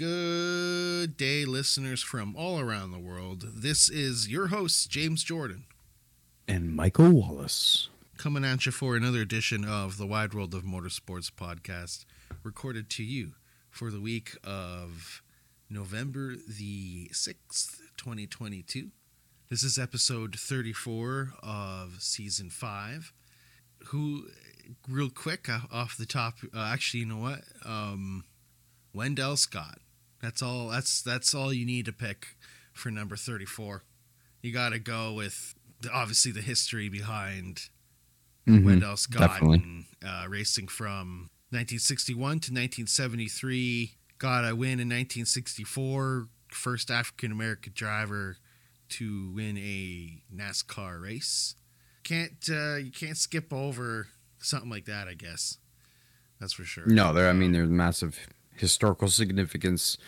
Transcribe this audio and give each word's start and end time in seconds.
Good 0.00 1.18
day, 1.18 1.44
listeners 1.44 2.02
from 2.02 2.34
all 2.34 2.58
around 2.58 2.90
the 2.90 2.98
world. 2.98 3.44
This 3.54 3.90
is 3.90 4.30
your 4.30 4.46
host, 4.46 4.88
James 4.88 5.22
Jordan, 5.22 5.64
and 6.48 6.74
Michael 6.74 7.10
Wallace. 7.10 7.90
coming 8.16 8.42
at 8.42 8.64
you 8.64 8.72
for 8.72 8.96
another 8.96 9.20
edition 9.20 9.62
of 9.62 9.98
the 9.98 10.06
Wide 10.06 10.32
World 10.32 10.54
of 10.54 10.62
Motorsports 10.62 11.30
podcast, 11.30 12.06
recorded 12.42 12.88
to 12.88 13.02
you 13.04 13.32
for 13.68 13.90
the 13.90 14.00
week 14.00 14.38
of 14.42 15.20
November 15.68 16.32
the 16.48 17.10
6th, 17.12 17.80
2022. 17.98 18.92
This 19.50 19.62
is 19.62 19.76
episode 19.76 20.34
34 20.38 21.34
of 21.42 21.96
season 21.98 22.48
5. 22.48 23.12
Who, 23.88 24.28
real 24.88 25.10
quick, 25.10 25.50
uh, 25.50 25.58
off 25.70 25.98
the 25.98 26.06
top, 26.06 26.36
uh, 26.56 26.70
actually, 26.72 27.00
you 27.00 27.06
know 27.06 27.18
what? 27.18 27.40
Um, 27.66 28.24
Wendell 28.94 29.36
Scott. 29.36 29.76
That's 30.22 30.42
all. 30.42 30.68
That's 30.68 31.02
that's 31.02 31.34
all 31.34 31.52
you 31.52 31.64
need 31.66 31.86
to 31.86 31.92
pick 31.92 32.36
for 32.72 32.90
number 32.90 33.16
thirty-four. 33.16 33.84
You 34.42 34.52
got 34.52 34.70
to 34.70 34.78
go 34.78 35.12
with 35.12 35.54
the, 35.82 35.90
obviously 35.90 36.32
the 36.32 36.40
history 36.42 36.88
behind 36.88 37.68
Mhm, 38.48 38.64
Wendell 38.64 38.96
Scott 38.96 39.20
definitely. 39.40 39.58
and, 39.58 39.84
uh, 40.04 40.26
racing 40.28 40.66
from 40.68 41.28
1961 41.50 42.40
to 42.40 42.52
1973. 42.52 43.96
Got 44.18 44.44
a 44.50 44.54
win 44.56 44.80
in 44.80 44.88
1964. 44.88 46.28
First 46.52 46.90
African 46.90 47.30
American 47.32 47.72
driver 47.76 48.36
to 48.90 49.30
win 49.34 49.56
a 49.56 50.22
NASCAR 50.34 51.00
race. 51.00 51.54
Can't 52.02 52.32
uh, 52.50 52.76
you 52.76 52.90
can't 52.90 53.16
skip 53.16 53.52
over 53.52 54.08
something 54.38 54.68
like 54.70 54.86
that? 54.86 55.06
I 55.06 55.14
guess 55.14 55.58
that's 56.40 56.52
for 56.54 56.64
sure. 56.64 56.86
No, 56.86 57.12
there. 57.12 57.28
I 57.28 57.32
mean, 57.32 57.52
there's 57.52 57.68
massive 57.70 58.18
historical 58.60 59.08
significance 59.08 59.98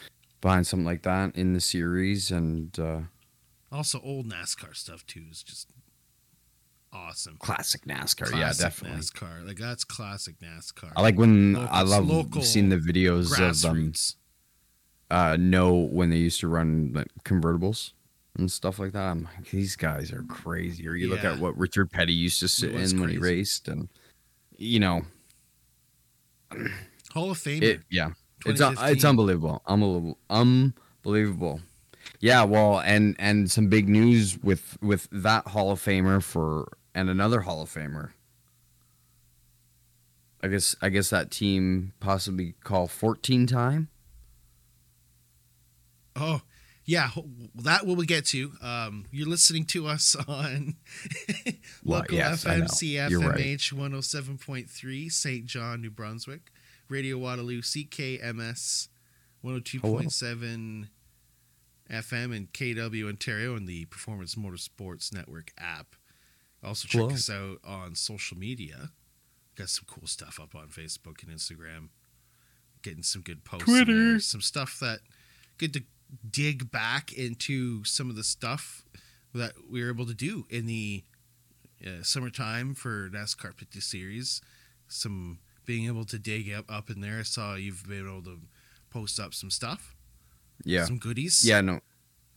behind 0.41 0.66
something 0.66 0.87
like 0.87 1.02
that 1.02 1.34
in 1.37 1.52
the 1.55 1.61
series, 1.61 2.30
and 2.30 2.78
uh, 2.78 3.01
Also, 3.70 4.00
old 4.05 4.27
NASCAR 4.27 4.75
stuff 4.77 5.06
too 5.06 5.25
is 5.31 5.42
just 5.42 5.69
awesome. 6.92 7.36
classic 7.39 7.83
NASCAR. 7.86 8.30
yeah, 8.39 8.53
definitely. 8.56 8.98
NASCAR. 8.98 9.47
Like 9.47 9.56
that's 9.58 9.84
classic 9.84 10.36
NASCAR. 10.41 10.92
I 10.97 11.03
like 11.03 11.17
when 11.19 11.56
I 11.56 11.83
love 11.83 12.06
local 12.08 12.42
seeing 12.42 12.69
the 12.69 12.77
videos 12.77 13.33
of 13.33 13.41
um, 13.64 13.77
grassroots. 13.77 14.17
uh, 15.11 15.36
no 15.39 15.75
when 15.75 16.11
they 16.11 16.19
used 16.19 16.41
to 16.41 16.48
run 16.48 16.92
like, 16.95 17.08
convertibles 17.25 17.92
and 18.36 18.50
stuff 18.50 18.78
like 18.78 18.92
that. 18.92 19.08
I'm 19.11 19.25
like, 19.25 19.50
these 19.50 19.77
guys 19.77 20.12
are 20.12 20.23
crazy. 20.23 20.89
Or 20.89 20.95
you 20.95 21.08
look 21.08 21.25
at 21.25 21.39
what 21.39 21.56
Richard 21.56 21.91
Petty 21.91 22.14
used 22.14 22.41
to 22.41 22.48
sit 22.48 22.75
in 22.75 23.00
when 23.00 23.11
he 23.11 23.19
raced, 23.19 23.69
and 23.69 23.89
you 24.56 24.80
know, 24.80 25.03
Hall 27.12 27.30
of 27.30 27.39
Famer. 27.39 27.62
it 27.62 27.80
yeah, 27.91 28.11
it's 28.47 28.61
un- 28.61 28.77
it's 28.81 29.05
unbelievable, 29.05 29.62
unbelievable, 29.67 30.19
unbelievable. 30.31 31.61
Yeah, 32.21 32.45
well, 32.45 32.81
and 32.81 33.17
and 33.19 33.51
some 33.51 33.69
big 33.69 33.89
news 33.89 34.39
with 34.43 34.79
with 34.81 35.09
that 35.11 35.48
Hall 35.48 35.71
of 35.73 35.81
Famer 35.81 36.23
for 36.23 36.77
and 36.95 37.09
another 37.11 37.41
Hall 37.41 37.63
of 37.63 37.69
Famer. 37.70 38.11
I 40.43 40.48
guess 40.48 40.75
I 40.83 40.89
guess 40.89 41.11
that 41.11 41.31
team 41.31 41.93
possibly 42.01 42.55
call 42.65 42.89
14 42.89 43.47
time. 43.47 43.89
Oh, 46.17 46.43
yeah. 46.85 47.11
That 47.55 47.87
will 47.87 47.97
we 47.97 48.07
get 48.07 48.27
to. 48.27 48.53
Um, 48.61 49.07
you're 49.11 49.29
listening 49.29 49.65
to 49.67 49.87
us 49.87 50.17
on 50.29 50.75
Well, 51.85 52.01
local 52.01 52.17
yes, 52.17 52.45
I 52.47 52.57
know. 52.59 52.65
FM 52.67 53.11
You're 53.11 53.20
right. 53.20 53.39
CFMH 53.39 53.73
107.3 53.73 55.13
St. 55.13 55.47
John, 55.47 55.81
New 55.81 55.91
Brunswick. 55.91 56.51
Radio 56.88 57.19
Waterloo 57.19 57.62
CKMS 57.62 58.88
102.7 59.44 60.89
FM 61.91 62.36
and 62.36 62.52
KW 62.52 63.08
Ontario 63.08 63.56
and 63.56 63.66
the 63.66 63.84
Performance 63.86 64.34
Motorsports 64.34 65.12
Network 65.12 65.52
app. 65.58 65.97
Also 66.64 66.86
check 66.86 67.12
us 67.12 67.28
out 67.28 67.58
on 67.64 67.95
social 67.95 68.36
media. 68.36 68.90
Got 69.57 69.68
some 69.68 69.84
cool 69.89 70.07
stuff 70.07 70.39
up 70.40 70.55
on 70.55 70.68
Facebook 70.68 71.23
and 71.23 71.30
Instagram. 71.36 71.89
Getting 72.83 73.02
some 73.02 73.23
good 73.23 73.45
posts. 73.45 73.64
Twitter. 73.64 74.20
Some 74.20 74.40
stuff 74.40 74.78
that 74.80 75.01
good 75.58 75.73
to 75.74 75.83
dig 76.28 76.70
back 76.70 77.12
into 77.12 77.84
some 77.84 78.11
of 78.11 78.17
the 78.17 78.24
stuff 78.24 78.84
that 79.34 79.52
we 79.70 79.83
were 79.83 79.90
able 79.90 80.07
to 80.07 80.14
do 80.14 80.46
in 80.51 80.67
the 80.67 81.05
uh, 81.84 82.02
summertime 82.02 82.74
for 82.74 83.08
NASCAR 83.11 83.55
50 83.55 83.80
Series. 83.80 84.40
Some 84.89 85.39
being 85.64 85.86
able 85.86 86.05
to 86.06 86.18
dig 86.18 86.52
up 86.52 86.70
up 86.70 86.90
in 86.90 87.00
there. 87.00 87.20
I 87.20 87.23
saw 87.23 87.55
you've 87.55 87.86
been 87.86 88.06
able 88.06 88.23
to 88.23 88.39
post 88.90 89.18
up 89.20 89.33
some 89.34 89.50
stuff, 89.50 89.95
Yeah, 90.64 90.84
some 90.84 90.98
goodies. 90.98 91.45
yeah, 91.45 91.61
no, 91.61 91.80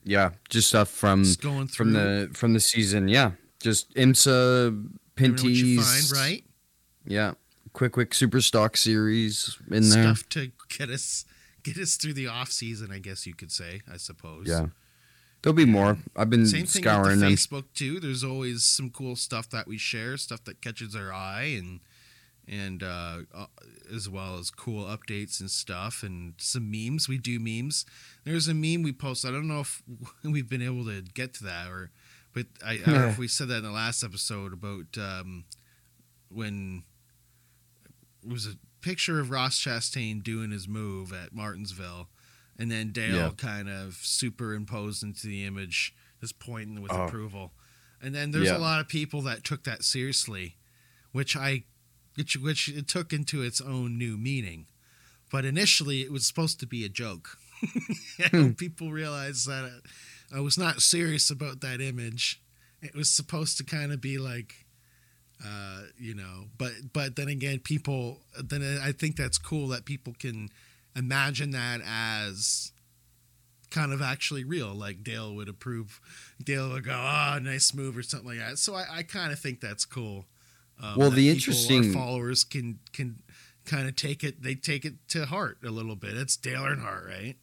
yeah, 0.03 0.31
just 0.49 0.69
stuff 0.69 0.89
from 0.89 1.23
just 1.23 1.41
going 1.41 1.67
through 1.67 1.85
from 1.85 1.93
the 1.93 2.29
from 2.33 2.53
the 2.53 2.59
season. 2.59 3.07
Yeah, 3.07 3.31
just 3.61 3.93
IMSA 3.95 4.25
never 4.65 4.71
know 4.71 4.89
what 5.33 5.43
you 5.43 5.77
Pinty's. 5.77 6.09
find, 6.11 6.19
right? 6.21 6.43
Yeah, 7.07 7.33
quick, 7.73 7.91
quick 7.93 8.13
super 8.13 8.41
stock 8.41 8.77
series 8.77 9.57
in 9.69 9.89
there. 9.89 10.03
Stuff 10.15 10.29
to 10.29 10.51
get 10.69 10.89
us 10.89 11.25
get 11.63 11.77
us 11.77 11.95
through 11.95 12.13
the 12.13 12.27
off 12.27 12.51
season, 12.51 12.91
I 12.91 12.99
guess 12.99 13.25
you 13.27 13.33
could 13.33 13.51
say. 13.51 13.81
I 13.91 13.97
suppose. 13.97 14.47
Yeah, 14.47 14.67
there'll 15.41 15.55
be 15.55 15.65
more. 15.65 15.97
I've 16.15 16.29
been 16.29 16.45
Same 16.45 16.65
thing 16.65 16.81
scouring 16.83 17.19
with 17.19 17.19
the 17.19 17.25
them. 17.25 17.33
Facebook 17.35 17.65
too. 17.73 17.99
There's 17.99 18.23
always 18.23 18.63
some 18.63 18.89
cool 18.91 19.15
stuff 19.15 19.49
that 19.49 19.67
we 19.67 19.77
share, 19.77 20.15
stuff 20.17 20.43
that 20.45 20.61
catches 20.61 20.95
our 20.95 21.11
eye, 21.13 21.55
and 21.57 21.79
and 22.47 22.83
uh, 22.83 23.19
uh, 23.33 23.45
as 23.93 24.07
well 24.09 24.37
as 24.37 24.49
cool 24.51 24.85
updates 24.85 25.39
and 25.39 25.49
stuff, 25.49 26.03
and 26.03 26.33
some 26.37 26.69
memes. 26.69 27.07
We 27.09 27.17
do 27.17 27.39
memes. 27.39 27.85
There's 28.23 28.47
a 28.47 28.53
meme 28.53 28.83
we 28.83 28.91
post. 28.93 29.25
I 29.25 29.31
don't 29.31 29.47
know 29.47 29.61
if 29.61 29.81
we've 30.23 30.49
been 30.49 30.61
able 30.61 30.85
to 30.85 31.01
get 31.01 31.33
to 31.35 31.43
that, 31.45 31.69
or 31.69 31.91
but 32.33 32.47
I, 32.65 32.73
I 32.73 32.77
don't 32.77 32.93
know 33.01 33.07
if 33.07 33.17
we 33.17 33.27
said 33.27 33.47
that 33.47 33.57
in 33.59 33.63
the 33.63 33.71
last 33.71 34.03
episode 34.03 34.53
about 34.53 34.97
um, 34.97 35.45
when 36.29 36.83
it 38.23 38.29
was 38.31 38.45
a 38.47 38.55
picture 38.81 39.19
of 39.19 39.29
Ross 39.31 39.59
Chastain 39.59 40.21
doing 40.23 40.51
his 40.51 40.67
move 40.67 41.13
at 41.13 41.33
Martinsville, 41.33 42.09
and 42.57 42.69
then 42.71 42.91
Dale 42.91 43.15
Yeah. 43.15 43.31
kind 43.37 43.69
of 43.69 43.95
superimposed 44.01 45.03
into 45.03 45.27
the 45.27 45.43
image, 45.45 45.93
just 46.21 46.39
pointing 46.39 46.81
with 46.81 46.91
Oh. 46.91 47.05
approval. 47.05 47.53
And 48.01 48.13
then 48.13 48.31
there's 48.31 48.47
Yeah. 48.49 48.57
a 48.57 48.59
lot 48.59 48.79
of 48.81 48.87
people 48.87 49.21
that 49.23 49.43
took 49.43 49.63
that 49.63 49.83
seriously, 49.83 50.57
which 51.11 51.35
I, 51.35 51.63
which 52.15 52.35
which 52.37 52.69
it 52.69 52.87
took 52.87 53.13
into 53.13 53.41
its 53.41 53.61
own 53.61 53.97
new 53.97 54.17
meaning. 54.17 54.65
But 55.31 55.45
initially, 55.45 56.01
it 56.01 56.11
was 56.11 56.25
supposed 56.25 56.59
to 56.59 56.67
be 56.67 56.85
a 56.85 56.89
joke. 56.89 57.37
And 58.31 58.45
hmm. 58.45 58.51
people 58.51 58.91
realized 58.91 59.47
that 59.47 59.65
uh, 59.65 60.37
I 60.37 60.39
was 60.39 60.57
not 60.57 60.81
serious 60.81 61.29
about 61.29 61.61
that 61.61 61.81
image. 61.81 62.41
It 62.81 62.95
was 62.95 63.09
supposed 63.09 63.57
to 63.57 63.63
kind 63.63 63.91
of 63.91 63.99
be 63.99 64.17
like, 64.17 64.65
uh, 65.45 65.83
you 65.97 66.13
know, 66.13 66.45
but 66.57 66.71
but 66.93 67.15
then 67.15 67.27
again, 67.27 67.59
people. 67.59 68.19
Then 68.41 68.79
I 68.81 68.91
think 68.91 69.15
that's 69.15 69.37
cool 69.37 69.67
that 69.69 69.85
people 69.85 70.13
can 70.17 70.49
imagine 70.95 71.51
that 71.51 71.81
as 71.85 72.71
kind 73.69 73.91
of 73.91 74.01
actually 74.01 74.43
real. 74.43 74.73
Like 74.73 75.03
Dale 75.03 75.33
would 75.35 75.49
approve. 75.49 75.99
Dale 76.41 76.69
would 76.69 76.85
go, 76.85 76.93
"Oh, 76.93 77.39
nice 77.41 77.73
move" 77.73 77.97
or 77.97 78.03
something 78.03 78.29
like 78.29 78.39
that. 78.39 78.59
So 78.59 78.75
I, 78.75 78.85
I 78.89 79.03
kind 79.03 79.33
of 79.33 79.39
think 79.39 79.59
that's 79.59 79.85
cool. 79.85 80.25
Um, 80.81 80.97
Well, 80.97 81.11
the 81.11 81.29
interesting- 81.29 81.93
followers 81.93 82.43
can 82.43 82.79
can 82.91 83.19
kind 83.65 83.87
of 83.87 83.95
take 83.95 84.23
it. 84.23 84.41
They 84.43 84.55
take 84.55 84.85
it 84.85 84.95
to 85.09 85.25
heart 85.25 85.57
a 85.63 85.71
little 85.71 85.95
bit. 85.95 86.15
It's 86.15 86.37
Dale 86.37 86.61
Earnhardt, 86.61 87.05
right? 87.07 87.35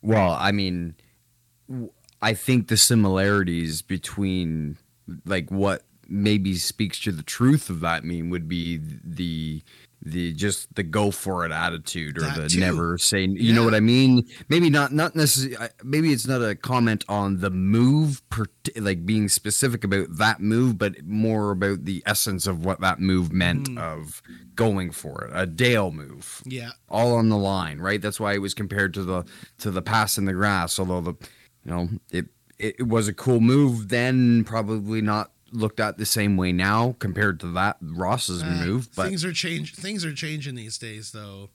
Well, 0.00 0.32
I 0.32 0.50
mean, 0.52 0.94
I 2.20 2.34
think 2.34 2.68
the 2.68 2.76
similarities 2.76 3.82
between 3.82 4.78
like 5.24 5.50
what 5.50 5.84
maybe 6.08 6.54
speaks 6.54 6.98
to 7.00 7.12
the 7.12 7.22
truth 7.22 7.68
of 7.70 7.80
that 7.80 8.04
meme 8.04 8.30
would 8.30 8.48
be 8.48 8.78
the 8.82 9.62
the 10.04 10.32
just 10.32 10.74
the 10.74 10.82
go 10.82 11.10
for 11.12 11.44
it 11.46 11.52
attitude 11.52 12.18
or 12.18 12.22
That 12.22 12.36
the 12.36 12.48
too. 12.48 12.58
never 12.60 12.98
say 12.98 13.24
you 13.24 13.52
know 13.52 13.64
what 13.64 13.74
I 13.74 13.80
mean 13.80 14.26
maybe 14.48 14.68
not 14.68 14.92
not 14.92 15.14
necessarily 15.14 15.68
maybe 15.84 16.12
it's 16.12 16.26
not 16.26 16.42
a 16.42 16.56
comment 16.56 17.04
on 17.08 17.38
the 17.38 17.50
move 17.50 18.20
per, 18.28 18.46
like 18.76 19.06
being 19.06 19.28
specific 19.28 19.84
about 19.84 20.16
that 20.16 20.40
move 20.40 20.76
but 20.76 21.04
more 21.04 21.52
about 21.52 21.84
the 21.84 22.02
essence 22.04 22.48
of 22.48 22.64
what 22.64 22.80
that 22.80 22.98
move 22.98 23.32
meant 23.32 23.68
Mhm. 23.70 23.78
of 23.78 24.22
going 24.56 24.90
for 24.90 25.24
it 25.26 25.30
a 25.34 25.46
Dale 25.46 25.92
move 25.92 26.42
Yeah, 26.44 26.70
all 26.88 27.14
on 27.14 27.28
the 27.28 27.38
line, 27.38 27.78
right? 27.78 28.02
That's 28.02 28.18
why 28.18 28.34
it 28.34 28.42
was 28.42 28.54
compared 28.54 28.92
to 28.94 29.04
the 29.04 29.24
to 29.58 29.70
the 29.70 29.82
pass 29.82 30.18
in 30.18 30.24
the 30.24 30.32
grass. 30.32 30.78
Although 30.80 31.00
the 31.00 31.14
you 31.64 31.70
know 31.70 31.88
it 32.10 32.26
it, 32.58 32.76
it 32.80 32.88
was 32.88 33.06
a 33.08 33.12
cool 33.14 33.40
move 33.40 33.88
then, 33.88 34.42
probably 34.44 35.00
not 35.00 35.30
looked 35.52 35.80
at 35.80 35.98
the 35.98 36.06
same 36.06 36.36
way 36.36 36.52
now 36.52 36.96
compared 36.98 37.40
to 37.40 37.52
that 37.52 37.76
Ross's 37.80 38.42
Uh, 38.42 38.46
move. 38.66 38.88
But 38.96 39.08
things 39.08 39.24
are 39.24 39.32
change. 39.32 39.74
Things 39.74 40.04
are 40.04 40.14
changing 40.14 40.54
these 40.54 40.78
days, 40.78 41.12
though. 41.12 41.50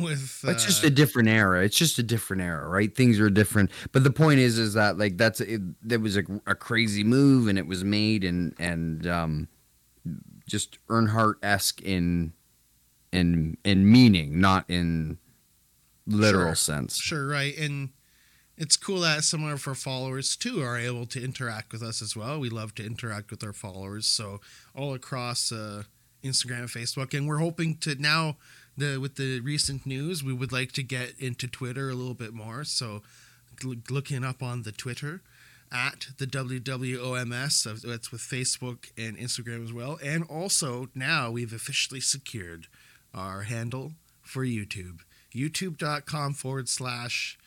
With 0.00 0.44
It's 0.46 0.64
just 0.66 0.84
uh, 0.84 0.88
a 0.88 0.90
different 0.90 1.28
era. 1.28 1.64
It's 1.64 1.76
just 1.76 1.98
a 1.98 2.02
different 2.02 2.42
era, 2.42 2.68
right? 2.68 2.94
Things 2.94 3.20
are 3.20 3.30
different. 3.30 3.70
But 3.92 4.02
the 4.04 4.10
point 4.10 4.40
is, 4.40 4.58
is 4.58 4.74
that 4.74 4.98
like 4.98 5.16
that's 5.16 5.40
it. 5.40 5.60
There 5.86 6.00
was 6.00 6.16
a, 6.16 6.24
a 6.46 6.54
crazy 6.54 7.04
move, 7.04 7.46
and 7.48 7.58
it 7.58 7.66
was 7.66 7.84
made, 7.84 8.24
and 8.24 8.54
and 8.58 9.06
um, 9.06 9.48
just 10.46 10.78
Earnhardt 10.88 11.36
esque 11.42 11.80
in 11.80 12.32
in 13.12 13.56
in 13.64 13.90
meaning, 13.90 14.40
not 14.40 14.64
in 14.68 15.18
literal 16.06 16.48
Sure. 16.48 16.54
sense. 16.56 16.96
Sure, 17.00 17.26
right. 17.28 17.56
And 17.56 17.90
it's 18.58 18.76
cool 18.76 19.00
that 19.00 19.22
some 19.22 19.44
of 19.44 19.66
our 19.66 19.74
followers 19.74 20.36
too 20.36 20.60
are 20.60 20.76
able 20.76 21.06
to 21.06 21.22
interact 21.22 21.72
with 21.72 21.82
us 21.82 22.02
as 22.02 22.16
well. 22.16 22.40
We 22.40 22.50
love 22.50 22.74
to 22.74 22.84
interact 22.84 23.30
with 23.30 23.44
our 23.44 23.52
followers. 23.52 24.06
So 24.06 24.40
all 24.74 24.94
across 24.94 25.52
uh, 25.52 25.84
Instagram 26.24 26.60
and 26.60 26.68
Facebook. 26.68 27.16
And 27.16 27.28
we're 27.28 27.38
hoping 27.38 27.76
to 27.78 27.94
now 27.94 28.36
the 28.76 28.98
with 28.98 29.14
the 29.14 29.40
recent 29.40 29.86
news, 29.86 30.24
we 30.24 30.32
would 30.32 30.52
like 30.52 30.72
to 30.72 30.82
get 30.82 31.14
into 31.18 31.46
Twitter 31.46 31.88
a 31.88 31.94
little 31.94 32.14
bit 32.14 32.34
more. 32.34 32.64
So 32.64 33.02
l- 33.64 33.76
looking 33.88 34.24
up 34.24 34.42
on 34.42 34.64
the 34.64 34.72
Twitter 34.72 35.22
at 35.70 36.08
the 36.18 36.26
WWOMS. 36.26 37.82
That's 37.82 38.10
with 38.10 38.20
Facebook 38.20 38.90
and 38.96 39.16
Instagram 39.16 39.64
as 39.64 39.72
well. 39.72 39.98
And 40.02 40.24
also 40.24 40.88
now 40.94 41.30
we've 41.30 41.52
officially 41.52 42.00
secured 42.00 42.66
our 43.14 43.42
handle 43.42 43.92
for 44.22 44.44
YouTube. 44.44 45.00
YouTube.com 45.34 46.34
forward 46.34 46.68
slash 46.68 47.38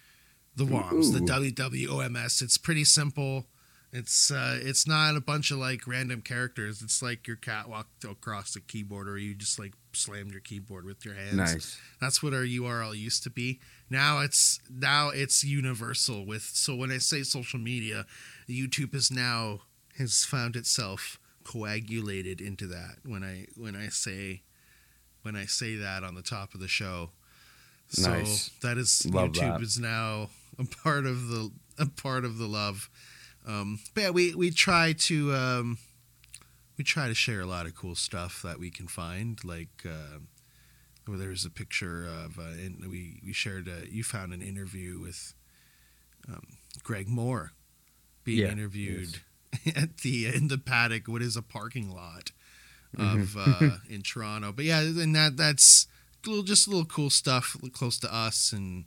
the 0.56 0.66
WOMS, 0.66 1.12
the 1.14 1.20
Ooh. 1.24 1.52
WWOMS. 1.88 2.42
It's 2.42 2.58
pretty 2.58 2.84
simple. 2.84 3.46
It's 3.94 4.32
uh, 4.32 4.58
it's 4.62 4.88
not 4.88 5.18
a 5.18 5.22
bunch 5.22 5.52
of 5.52 5.58
like 5.58 5.86
random 5.86 6.22
characters. 6.22 6.82
It's 6.82 7.02
like 7.02 7.28
your 7.28 7.36
cat 7.36 7.68
walked 7.68 8.06
across 8.06 8.54
the 8.54 8.62
keyboard, 8.62 9.10
or 9.10 9.18
you 9.18 9.36
just 9.36 9.60
like 9.60 9.74
slammed 9.92 10.32
your 10.32 10.40
keyboard 10.40 10.86
with 10.86 11.04
your 11.04 11.14
hands. 11.14 11.34
Nice. 11.36 11.78
That's 12.00 12.24
what 12.24 12.34
our 12.34 12.44
URL 12.46 12.98
used 12.98 13.24
to 13.24 13.30
be. 13.30 13.60
Now 13.90 14.20
it's 14.20 14.62
now 14.70 15.10
it's 15.10 15.44
universal 15.44 16.26
with 16.26 16.44
so 16.44 16.74
when 16.74 16.90
I 16.90 17.00
say 17.00 17.24
social 17.24 17.60
media, 17.60 18.06
YouTube 18.48 18.96
is 18.96 19.12
now 19.12 19.60
has 19.98 20.24
found 20.24 20.56
itself 20.56 21.20
coagulated 21.44 22.40
into 22.40 22.68
that 22.68 22.98
when 23.04 23.24
I 23.24 23.48
when 23.58 23.76
I 23.76 23.90
say 23.90 24.44
when 25.24 25.36
I 25.36 25.46
say 25.46 25.76
that 25.76 26.04
on 26.06 26.16
the 26.16 26.22
top 26.22 26.54
of 26.54 26.62
the 26.62 26.68
show. 26.70 27.10
So 27.90 28.10
Nice. 28.10 28.52
that 28.62 28.78
is 28.78 29.06
Love 29.06 29.32
YouTube 29.34 29.58
that. 29.58 29.62
is 29.62 29.78
now 29.78 30.30
a 30.62 30.66
part 30.84 31.06
of 31.06 31.28
the 31.28 31.52
a 31.78 31.86
part 31.86 32.26
of 32.26 32.38
the 32.38 32.48
love. 32.48 32.90
Um, 33.48 33.80
but 33.94 34.02
yeah, 34.02 34.10
we 34.12 34.36
we 34.36 34.52
try 34.52 34.94
to 34.94 35.34
um, 35.34 35.78
we 36.78 36.84
try 36.84 37.08
to 37.08 37.16
share 37.16 37.42
a 37.42 37.46
lot 37.46 37.66
of 37.66 37.76
cool 37.76 37.96
stuff 37.96 38.42
that 38.44 38.60
we 38.60 38.70
can 38.70 38.88
find. 38.88 39.44
Like 39.44 39.84
uh, 39.86 40.20
well, 41.08 41.18
there's 41.18 41.46
a 41.46 41.50
picture 41.50 42.06
of 42.06 42.38
uh, 42.40 42.44
and 42.44 42.82
we 42.90 43.22
we 43.26 43.34
shared. 43.34 43.68
A, 43.68 43.90
you 43.92 44.04
found 44.04 44.34
an 44.34 44.42
interview 44.42 45.00
with 45.00 45.34
um, 46.28 46.58
Greg 46.84 47.10
Moore 47.10 47.54
being 48.24 48.40
Yeah, 48.40 48.52
interviewed 48.52 49.22
at 49.76 49.98
the 50.00 50.28
in 50.28 50.48
the 50.48 50.58
paddock. 50.58 51.08
What 51.08 51.22
is 51.22 51.36
a 51.36 51.42
parking 51.42 51.90
lot 51.94 52.32
of 52.98 53.36
Mm-hmm. 53.38 53.38
uh, 53.38 53.78
in 53.90 54.02
Toronto? 54.02 54.52
But 54.52 54.66
yeah, 54.66 54.82
and 54.82 55.16
that 55.16 55.38
that's 55.38 55.88
little, 56.26 56.44
just 56.44 56.68
a 56.68 56.70
little 56.70 56.86
cool 56.86 57.10
stuff 57.10 57.56
close 57.74 58.00
to 58.00 58.14
us 58.14 58.52
and 58.54 58.86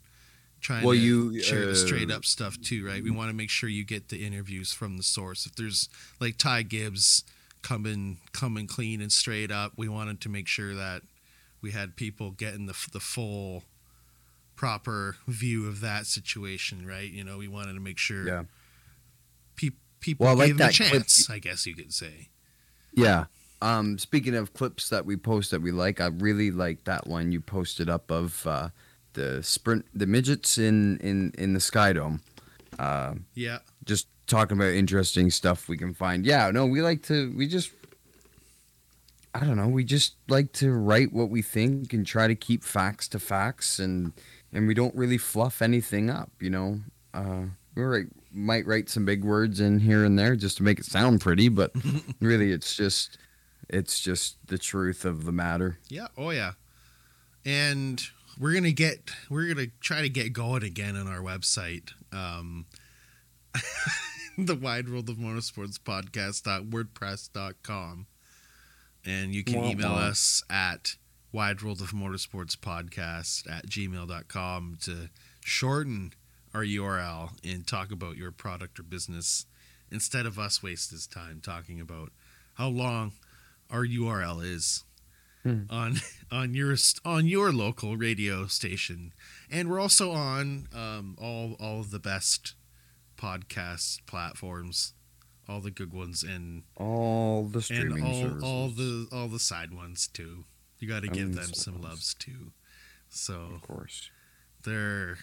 trying 0.65 0.83
Well, 0.83 0.95
to 0.95 0.99
you, 0.99 1.39
share 1.41 1.65
the 1.67 1.71
uh, 1.73 1.75
straight 1.75 2.09
up 2.09 2.25
stuff 2.25 2.59
too, 2.59 2.83
right? 2.85 3.03
We 3.03 3.11
want 3.11 3.29
to 3.29 3.35
make 3.35 3.51
sure 3.51 3.69
you 3.69 3.83
get 3.83 4.09
the 4.09 4.25
interviews 4.25 4.73
from 4.73 4.97
the 4.97 5.03
source. 5.03 5.45
If 5.45 5.55
there's 5.55 5.89
like 6.19 6.37
Ty 6.37 6.63
Gibbs 6.63 7.23
coming 7.61 8.17
coming 8.33 8.65
clean 8.65 8.99
and 8.99 9.11
straight 9.11 9.51
up, 9.51 9.73
we 9.77 9.87
wanted 9.87 10.19
to 10.21 10.29
make 10.29 10.47
sure 10.47 10.73
that 10.73 11.03
we 11.61 11.69
had 11.71 11.95
people 11.95 12.31
getting 12.31 12.65
the 12.65 12.75
the 12.91 12.99
full 12.99 13.63
proper 14.55 15.17
view 15.27 15.67
of 15.67 15.81
that 15.81 16.07
situation, 16.07 16.87
right? 16.87 17.11
You 17.11 17.23
know, 17.23 17.37
we 17.37 17.47
wanted 17.47 17.73
to 17.73 17.79
make 17.79 17.99
sure 17.99 18.25
Yeah. 18.27 18.43
pe- 19.55 19.69
people 19.99 20.25
Well, 20.25 20.35
I 20.41 20.45
like 20.45 20.51
a 20.51 20.53
that 20.55 20.73
clip 20.73 20.91
chance, 20.91 21.29
I 21.29 21.37
guess 21.37 21.67
you 21.67 21.75
could 21.75 21.93
say. 21.93 22.29
Yeah. 22.93 23.25
Um, 23.61 23.97
speaking 23.99 24.33
of 24.35 24.53
clips 24.53 24.89
that 24.89 25.05
we 25.05 25.15
post 25.15 25.51
that 25.51 25.61
we 25.61 25.71
like, 25.71 26.01
I 26.01 26.07
really 26.07 26.49
like 26.51 26.85
that 26.85 27.05
one 27.05 27.31
you 27.31 27.39
posted 27.41 27.89
up 27.89 28.09
of 28.09 28.47
uh, 28.47 28.69
the 29.15 29.41
sprint, 29.43 29.85
the 29.93 30.05
midgets 30.05 30.57
in 30.57 30.97
in 30.99 31.33
in 31.37 31.53
the 31.53 31.59
Sky 31.59 31.91
Dome. 31.93 32.21
Uh, 32.79 33.15
Yeah. 33.33 33.59
just 33.85 34.07
talking 34.27 34.57
about 34.57 34.73
interesting 34.73 35.29
stuff 35.31 35.67
we 35.67 35.77
can 35.77 35.93
find. 35.93 36.25
Yeah, 36.25 36.51
no, 36.51 36.65
we 36.65 36.81
like 36.81 37.01
to. 37.03 37.31
We 37.35 37.47
just, 37.47 37.71
I 39.33 39.39
don't 39.41 39.57
know. 39.57 39.67
We 39.67 39.83
just 39.83 40.15
like 40.29 40.51
to 40.53 40.71
write 40.71 41.11
what 41.11 41.29
we 41.29 41.41
think 41.41 41.91
and 41.93 42.05
try 42.05 42.27
to 42.27 42.35
keep 42.35 42.63
facts 42.63 43.07
to 43.09 43.19
facts, 43.19 43.79
and 43.79 44.13
and 44.53 44.67
we 44.67 44.73
don't 44.73 44.95
really 44.95 45.17
fluff 45.17 45.61
anything 45.61 46.09
up. 46.09 46.31
You 46.39 46.49
know, 46.49 46.79
uh, 47.13 47.43
we 47.75 47.83
write, 47.83 48.07
might 48.31 48.65
write 48.65 48.89
some 48.89 49.03
big 49.05 49.23
words 49.23 49.59
in 49.59 49.79
here 49.79 50.05
and 50.05 50.17
there 50.17 50.35
just 50.35 50.57
to 50.57 50.63
make 50.63 50.79
it 50.79 50.85
sound 50.85 51.21
pretty, 51.21 51.49
but 51.49 51.71
really, 52.21 52.51
it's 52.51 52.75
just, 52.75 53.17
it's 53.69 53.99
just 53.99 54.37
the 54.47 54.57
truth 54.57 55.03
of 55.05 55.25
the 55.25 55.31
matter. 55.33 55.77
Yeah. 55.89 56.07
Oh 56.17 56.29
yeah. 56.31 56.53
And 57.45 58.01
we're 58.39 58.53
gonna 58.53 58.71
get 58.71 59.11
we're 59.29 59.53
gonna 59.53 59.67
try 59.79 60.01
to 60.01 60.09
get 60.09 60.33
going 60.33 60.63
again 60.63 60.95
on 60.95 61.07
our 61.07 61.19
website. 61.19 61.91
Um, 62.11 62.65
the 64.37 64.55
wide 64.55 64.89
world 64.89 65.09
of 65.09 65.17
motorsports 65.17 65.77
podcast.wordpress.com. 65.79 68.07
And 69.05 69.35
you 69.35 69.43
can 69.43 69.65
email 69.65 69.93
us 69.93 70.43
at 70.49 70.95
wide 71.31 71.61
world 71.61 71.81
of 71.81 71.91
motorsports 71.91 72.55
podcast 72.55 73.47
at 73.51 73.67
gmail.com 73.67 74.77
to 74.81 75.09
shorten 75.41 76.13
our 76.53 76.63
URL 76.63 77.31
and 77.43 77.67
talk 77.67 77.91
about 77.91 78.15
your 78.17 78.31
product 78.31 78.79
or 78.79 78.83
business 78.83 79.45
instead 79.91 80.25
of 80.25 80.39
us 80.39 80.63
waste 80.63 80.89
this 80.91 81.05
time 81.05 81.39
talking 81.43 81.79
about 81.79 82.11
how 82.55 82.69
long 82.69 83.11
our 83.69 83.85
URL 83.85 84.43
is 84.43 84.84
Hmm. 85.45 85.63
on 85.69 85.97
on 86.31 86.53
your 86.55 86.75
on 87.05 87.27
your 87.27 87.51
local 87.53 87.97
radio 87.97 88.47
station, 88.47 89.13
and 89.51 89.69
we're 89.69 89.79
also 89.79 90.11
on 90.11 90.67
um, 90.73 91.15
all 91.21 91.55
all 91.59 91.81
of 91.81 91.91
the 91.91 91.99
best 91.99 92.55
podcast 93.15 93.99
platforms, 94.07 94.93
all 95.47 95.61
the 95.61 95.69
good 95.71 95.93
ones, 95.93 96.23
and 96.23 96.63
All 96.77 97.43
the 97.45 97.57
and 97.57 97.63
streaming 97.63 98.03
all 98.03 98.21
services. 98.21 98.43
all 98.43 98.67
the 98.69 99.07
all 99.11 99.27
the 99.27 99.39
side 99.39 99.71
ones 99.73 100.07
too. 100.07 100.45
You 100.79 100.87
got 100.87 101.03
to 101.03 101.07
give 101.09 101.35
them 101.35 101.45
the 101.51 101.55
some 101.55 101.75
ones. 101.75 101.85
loves 101.85 102.13
too. 102.15 102.51
So 103.09 103.35
of 103.53 103.61
course. 103.61 104.09
they're 104.63 105.19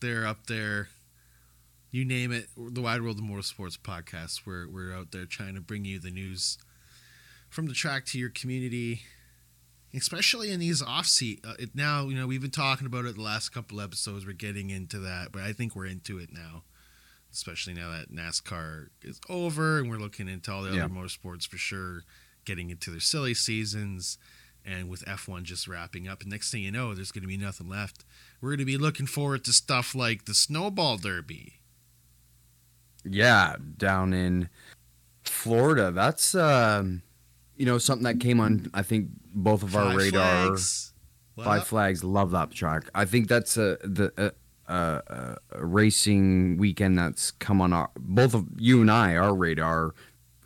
they're 0.00 0.26
up 0.26 0.46
there. 0.46 0.88
You 1.90 2.04
name 2.04 2.32
it, 2.32 2.48
the 2.56 2.80
Wide 2.82 3.02
World 3.02 3.18
of 3.18 3.24
Motorsports 3.24 3.78
podcast. 3.78 4.46
We're 4.46 4.66
we're 4.68 4.94
out 4.94 5.12
there 5.12 5.26
trying 5.26 5.54
to 5.56 5.60
bring 5.60 5.84
you 5.84 5.98
the 5.98 6.10
news 6.10 6.56
from 7.50 7.66
the 7.66 7.74
track 7.74 8.04
to 8.06 8.18
your 8.18 8.28
community, 8.30 9.02
especially 9.94 10.50
in 10.50 10.60
these 10.60 10.82
off 10.82 11.06
seat. 11.06 11.44
Uh, 11.46 11.54
it 11.58 11.74
now 11.74 12.08
you 12.08 12.16
know 12.16 12.26
we've 12.26 12.42
been 12.42 12.50
talking 12.50 12.86
about 12.86 13.04
it 13.04 13.16
the 13.16 13.22
last 13.22 13.50
couple 13.50 13.80
episodes. 13.80 14.26
We're 14.26 14.32
getting 14.32 14.70
into 14.70 14.98
that, 15.00 15.32
but 15.32 15.42
I 15.42 15.52
think 15.52 15.74
we're 15.74 15.86
into 15.86 16.18
it 16.18 16.32
now, 16.32 16.62
especially 17.32 17.74
now 17.74 17.90
that 17.90 18.12
NASCAR 18.12 18.88
is 19.02 19.20
over 19.28 19.78
and 19.78 19.88
we're 19.90 19.98
looking 19.98 20.28
into 20.28 20.52
all 20.52 20.62
the 20.62 20.74
Yeah. 20.74 20.84
other 20.84 20.94
motorsports 20.94 21.46
for 21.46 21.58
sure, 21.58 22.04
getting 22.44 22.70
into 22.70 22.90
their 22.90 23.00
silly 23.00 23.34
seasons. 23.34 24.18
And 24.66 24.90
with 24.90 25.02
F1 25.06 25.44
just 25.44 25.66
wrapping 25.66 26.08
up, 26.08 26.20
and 26.20 26.30
next 26.30 26.50
thing 26.50 26.62
you 26.62 26.70
know, 26.70 26.94
there's 26.94 27.10
going 27.12 27.22
to 27.22 27.28
be 27.28 27.38
nothing 27.38 27.68
left 27.70 28.04
we're 28.40 28.50
going 28.50 28.58
to 28.58 28.64
be 28.66 28.76
looking 28.76 29.06
forward 29.06 29.44
to 29.44 29.52
stuff 29.52 29.94
like 29.94 30.26
the 30.26 30.34
Snowball 30.34 30.96
Derby. 30.98 31.54
Yeah, 33.04 33.56
down 33.76 34.12
in 34.12 34.48
Florida. 35.24 35.90
That's 35.90 36.34
um, 36.34 37.02
you 37.58 37.66
know 37.66 37.78
something 37.78 38.04
that 38.04 38.20
came 38.20 38.40
on. 38.40 38.70
I 38.72 38.82
think 38.82 39.08
both 39.34 39.62
of 39.62 39.76
our 39.76 39.86
Five 39.90 39.96
radar. 39.96 40.46
Flags. 40.46 40.94
Five 41.36 41.60
up? 41.62 41.66
Flags. 41.68 42.02
Love 42.04 42.30
that 42.32 42.50
track. 42.50 42.90
I 42.94 43.04
think 43.04 43.28
that's 43.28 43.56
a 43.56 43.78
the 43.82 44.12
uh, 44.16 44.70
uh, 44.70 45.00
uh, 45.12 45.34
a 45.52 45.64
racing 45.64 46.56
weekend 46.58 46.98
that's 46.98 47.30
come 47.32 47.60
on 47.60 47.72
our 47.72 47.90
both 47.98 48.34
of 48.34 48.44
you 48.58 48.80
and 48.80 48.90
I 48.90 49.16
our 49.16 49.34
radar 49.34 49.94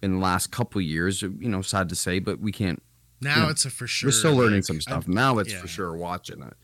in 0.02 0.12
the 0.12 0.18
last 0.18 0.50
couple 0.50 0.80
of 0.80 0.84
years. 0.84 1.22
You 1.22 1.48
know, 1.48 1.62
sad 1.62 1.88
to 1.90 1.96
say, 1.96 2.18
but 2.18 2.40
we 2.40 2.52
can't. 2.52 2.82
Now 3.20 3.44
Yeah. 3.44 3.50
it's 3.50 3.64
a 3.64 3.70
for 3.70 3.86
sure. 3.86 4.08
We're 4.08 4.12
still 4.12 4.34
learning 4.34 4.56
like, 4.58 4.64
some 4.64 4.80
stuff. 4.80 5.04
I'm- 5.04 5.14
now 5.14 5.38
it's 5.38 5.52
yeah. 5.52 5.60
for 5.60 5.68
sure 5.68 5.94
watching 5.96 6.42
it. 6.42 6.54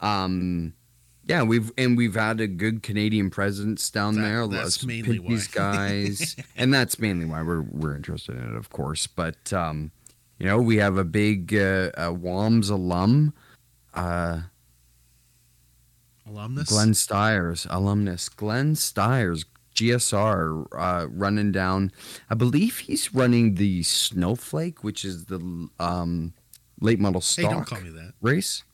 Um, 0.00 0.74
yeah, 1.28 1.42
we've 1.42 1.70
and 1.76 1.96
we've 1.96 2.14
had 2.14 2.40
a 2.40 2.46
good 2.46 2.82
Canadian 2.82 3.28
presence 3.30 3.90
down 3.90 4.14
That- 4.16 4.22
there. 4.22 4.46
that's 4.48 4.82
mainly 4.84 5.18
why. 5.18 5.38
guys, 5.52 6.34
and 6.56 6.72
that's 6.72 6.98
mainly 6.98 7.26
why 7.26 7.42
we're 7.42 7.60
we're 7.62 7.94
interested 7.94 8.36
in 8.36 8.44
it, 8.44 8.56
of 8.56 8.70
course. 8.70 9.06
But 9.06 9.52
um, 9.52 9.90
you 10.38 10.46
know, 10.46 10.58
we 10.58 10.76
have 10.78 10.96
a 10.96 11.04
big 11.04 11.54
uh, 11.54 11.90
uh, 11.96 12.12
WAMS 12.12 12.70
alum, 12.70 13.34
uh, 13.94 14.40
alumnus. 16.26 16.68
Glenn 16.70 16.94
Stiers, 16.94 17.66
alumnus 17.70 18.28
Glenn 18.30 18.74
Stiers, 18.74 19.44
GSR, 19.74 20.66
uh, 20.76 21.06
running 21.10 21.52
down. 21.52 21.92
I 22.30 22.34
believe 22.34 22.78
he's 22.78 23.14
running 23.14 23.54
the 23.56 23.82
Snowflake, 23.82 24.82
which 24.82 25.04
is 25.04 25.26
the 25.26 25.68
um, 25.78 26.32
late 26.80 26.98
model 27.00 27.20
hey, 27.20 27.42
stock 27.42 27.50
don't 27.52 27.66
call 27.66 27.80
me 27.80 27.90
that. 27.90 28.12
race. 28.22 28.64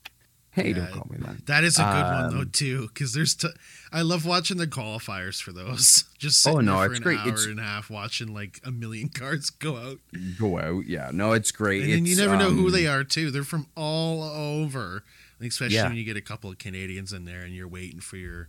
Hey, 0.55 0.69
Yeah, 0.69 0.73
don't 0.75 0.91
call 0.93 1.07
me 1.11 1.17
that. 1.19 1.45
That 1.47 1.63
is 1.65 1.77
a 1.77 1.83
good 1.83 2.03
one 2.03 2.29
though 2.33 2.41
Um, 2.41 2.49
too, 2.51 2.87
because 2.87 3.13
there's. 3.13 3.35
T- 3.35 3.49
I 3.91 4.01
love 4.01 4.25
watching 4.25 4.57
the 4.57 4.67
qualifiers 4.67 5.41
for 5.41 5.51
those. 5.51 6.05
Just 6.17 6.47
Oh, 6.47 6.59
no, 6.59 6.81
it's 6.81 6.97
an 6.97 7.03
great. 7.03 7.19
hour 7.19 7.27
It's- 7.27 7.45
and 7.45 7.59
a 7.59 7.63
half 7.63 7.89
watching 7.89 8.33
like 8.33 8.61
a 8.63 8.71
million 8.71 9.09
cars 9.13 9.49
go 9.49 9.75
out, 9.77 9.99
Go 10.39 10.57
out, 10.57 10.85
yeah. 10.87 11.09
No, 11.13 11.33
it's 11.33 11.51
great. 11.51 11.83
and 11.83 11.91
then 11.91 12.05
you 12.05 12.13
It's, 12.13 12.21
never 12.21 12.37
know 12.37 12.51
who 12.51 12.67
um, 12.67 12.71
they 12.71 12.87
are 12.87 13.03
too. 13.03 13.31
They're 13.31 13.43
from 13.43 13.67
all 13.75 14.23
over. 14.23 15.03
especially 15.41 15.75
Yeah. 15.75 15.87
when 15.87 15.97
you 15.97 16.05
get 16.05 16.15
a 16.17 16.21
couple 16.21 16.49
of 16.49 16.57
Canadians 16.57 17.11
in 17.13 17.25
there 17.25 17.41
and 17.43 17.53
you're 17.53 17.67
waiting 17.67 17.99
for 17.99 18.15
your 18.17 18.47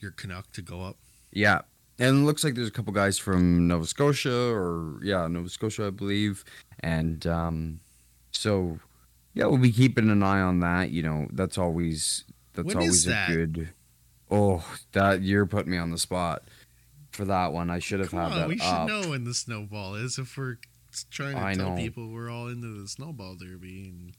your 0.00 0.12
Canuck 0.12 0.52
to 0.52 0.62
go 0.62 0.82
up. 0.82 0.96
Yeah. 1.32 1.62
And 1.98 2.18
it 2.22 2.24
looks 2.26 2.44
like 2.44 2.54
there's 2.54 2.68
a 2.68 2.72
couple 2.72 2.92
guys 2.92 3.18
from 3.18 3.66
Nova 3.68 3.86
Scotia 3.86 4.52
or 4.52 4.98
yeah, 5.02 5.26
Nova 5.26 5.48
Scotia 5.48 5.86
I 5.86 5.90
believe. 5.90 6.44
And 6.80 7.26
um 7.26 7.80
so 8.30 8.78
yeah, 9.34 9.46
we'll 9.46 9.58
be 9.58 9.72
keeping 9.72 10.10
an 10.10 10.22
eye 10.22 10.40
on 10.40 10.60
that, 10.60 10.90
you 10.90 11.02
know. 11.02 11.26
That's 11.32 11.58
always 11.58 12.24
that's 12.54 12.66
When 12.66 12.76
always 12.76 13.04
that? 13.04 13.30
a 13.30 13.34
good 13.34 13.70
Oh, 14.30 14.64
that 14.92 15.22
you're 15.22 15.46
putting 15.46 15.70
me 15.72 15.78
on 15.78 15.90
the 15.90 15.98
spot 15.98 16.44
for 17.12 17.24
that 17.26 17.52
one. 17.52 17.68
I 17.70 17.78
should 17.78 18.00
have 18.00 18.10
Come 18.10 18.20
had 18.20 18.32
on, 18.32 18.38
that 18.38 18.48
we 18.48 18.58
should 18.58 18.64
up. 18.66 18.88
know 18.88 19.10
when 19.10 19.24
the 19.24 19.34
snowball 19.34 19.94
is 19.96 20.18
if 20.18 20.36
we're 20.36 20.56
trying 21.10 21.34
to 21.36 21.42
I 21.44 21.54
tell 21.54 21.70
know. 21.70 21.76
people 21.76 22.08
we're 22.08 22.30
all 22.30 22.48
into 22.48 22.80
the 22.80 22.88
snowball 22.88 23.34
derby 23.36 23.88
and 23.88 24.12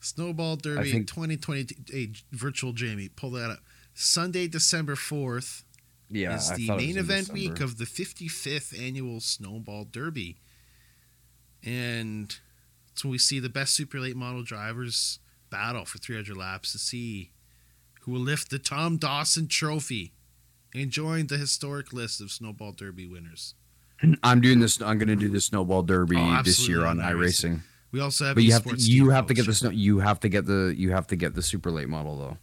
snowball 0.00 0.56
derby 0.56 0.90
think- 0.92 1.08
2020 1.08 1.66
hey, 1.90 2.12
virtual 2.32 2.72
Jamie 2.72 3.08
pull 3.08 3.30
that 3.32 3.50
up 3.50 3.60
Sunday 3.94 4.48
December 4.48 4.94
4th 4.96 5.62
Yeah, 6.08 6.36
is 6.36 6.50
I 6.50 6.56
the 6.56 6.66
thought 6.66 6.80
it 6.80 6.86
main 6.86 6.98
event 6.98 7.28
week 7.32 7.60
of 7.60 7.78
the 7.78 7.84
55th 7.84 8.78
annual 8.80 9.20
snowball 9.20 9.84
derby 9.84 10.38
and 11.64 12.38
it's 12.92 13.04
when 13.04 13.10
we 13.10 13.18
see 13.18 13.38
the 13.40 13.48
best 13.48 13.74
super 13.74 13.98
late 14.00 14.16
model 14.16 14.42
drivers 14.42 15.18
battle 15.50 15.84
for 15.84 15.98
300 15.98 16.36
laps 16.36 16.72
to 16.72 16.78
see 16.78 17.30
who 18.02 18.12
will 18.12 18.20
lift 18.20 18.50
the 18.50 18.58
Tom 18.58 18.96
Dawson 18.96 19.48
trophy 19.48 20.12
and 20.74 20.90
join 20.90 21.26
the 21.26 21.36
historic 21.36 21.92
list 21.92 22.20
of 22.20 22.30
snowball 22.30 22.72
derby 22.72 23.06
winners 23.06 23.54
I'm 24.22 24.40
doing 24.40 24.60
this 24.60 24.80
I'm 24.80 24.98
gonna 24.98 25.16
do 25.16 25.28
the 25.28 25.40
snowball 25.40 25.82
derby 25.82 26.16
Oh, 26.18 26.40
this 26.44 26.66
year 26.68 26.86
on 26.86 26.98
iRacing. 26.98 27.12
iRacing. 27.56 27.60
we 27.92 28.00
also 28.00 28.24
have 28.26 28.34
But 28.36 28.44
you 28.44 28.52
have 28.52 28.64
to 28.64 28.76
you 28.76 29.10
have 29.10 29.26
to 29.26 29.34
get 29.34 29.46
the 29.46 29.54
snow 29.54 29.70
you 29.70 29.98
have 29.98 30.20
to 30.20 30.28
get 30.28 30.46
the 30.46 30.74
you 30.76 30.92
have 30.92 31.06
to 31.08 31.16
get 31.16 31.34
the 31.34 31.42
super 31.42 31.70
late 31.70 31.88
model 31.88 32.16
though. 32.18 32.38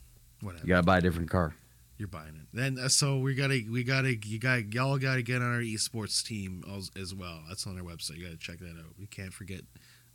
whatever 0.46 0.64
You 0.66 0.70
gotta 0.70 0.84
buy 0.84 0.98
a 1.00 1.02
different 1.02 1.30
car. 1.30 1.56
you're 1.98 2.08
buying 2.10 2.36
it. 2.36 2.48
Then 2.54 2.78
uh, 2.78 2.90
so 2.90 3.18
we 3.20 3.34
gotta 3.34 3.62
we 3.72 3.84
gotta 3.84 4.16
you 4.16 4.38
got 4.40 4.72
y'all 4.74 4.98
gotta 5.00 5.22
get 5.24 5.42
on 5.42 5.52
our 5.54 5.62
esports 5.62 6.24
team 6.24 6.64
as, 6.76 6.92
as 7.00 7.16
well. 7.16 7.40
That's 7.48 7.66
on 7.66 7.76
our 7.78 7.84
website. 7.84 8.18
You 8.18 8.26
gotta 8.26 8.38
check 8.38 8.60
that 8.60 8.70
out. 8.78 8.94
We 9.00 9.08
can't 9.08 9.34
forget 9.34 9.62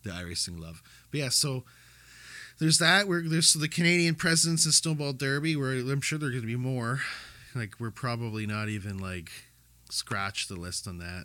the 0.04 0.10
iRacing 0.10 0.60
love. 0.60 0.82
But 1.10 1.20
yeah, 1.20 1.28
so 1.28 1.64
there's 2.58 2.78
that. 2.78 3.08
We're 3.08 3.22
there's 3.28 3.52
the 3.54 3.68
Canadian 3.68 4.14
Presidents 4.14 4.64
and 4.64 4.74
Snowball 4.74 5.12
Derby. 5.12 5.56
Where 5.56 5.72
I'm 5.72 6.00
sure 6.00 6.18
there 6.18 6.28
are 6.28 6.32
gonna 6.32 6.46
be 6.46 6.56
more. 6.56 7.00
Like 7.54 7.74
we're 7.78 7.90
probably 7.90 8.46
not 8.46 8.68
even 8.68 8.98
like 8.98 9.30
scratch 9.90 10.48
the 10.48 10.56
list 10.56 10.86
on 10.88 10.98
that. 10.98 11.24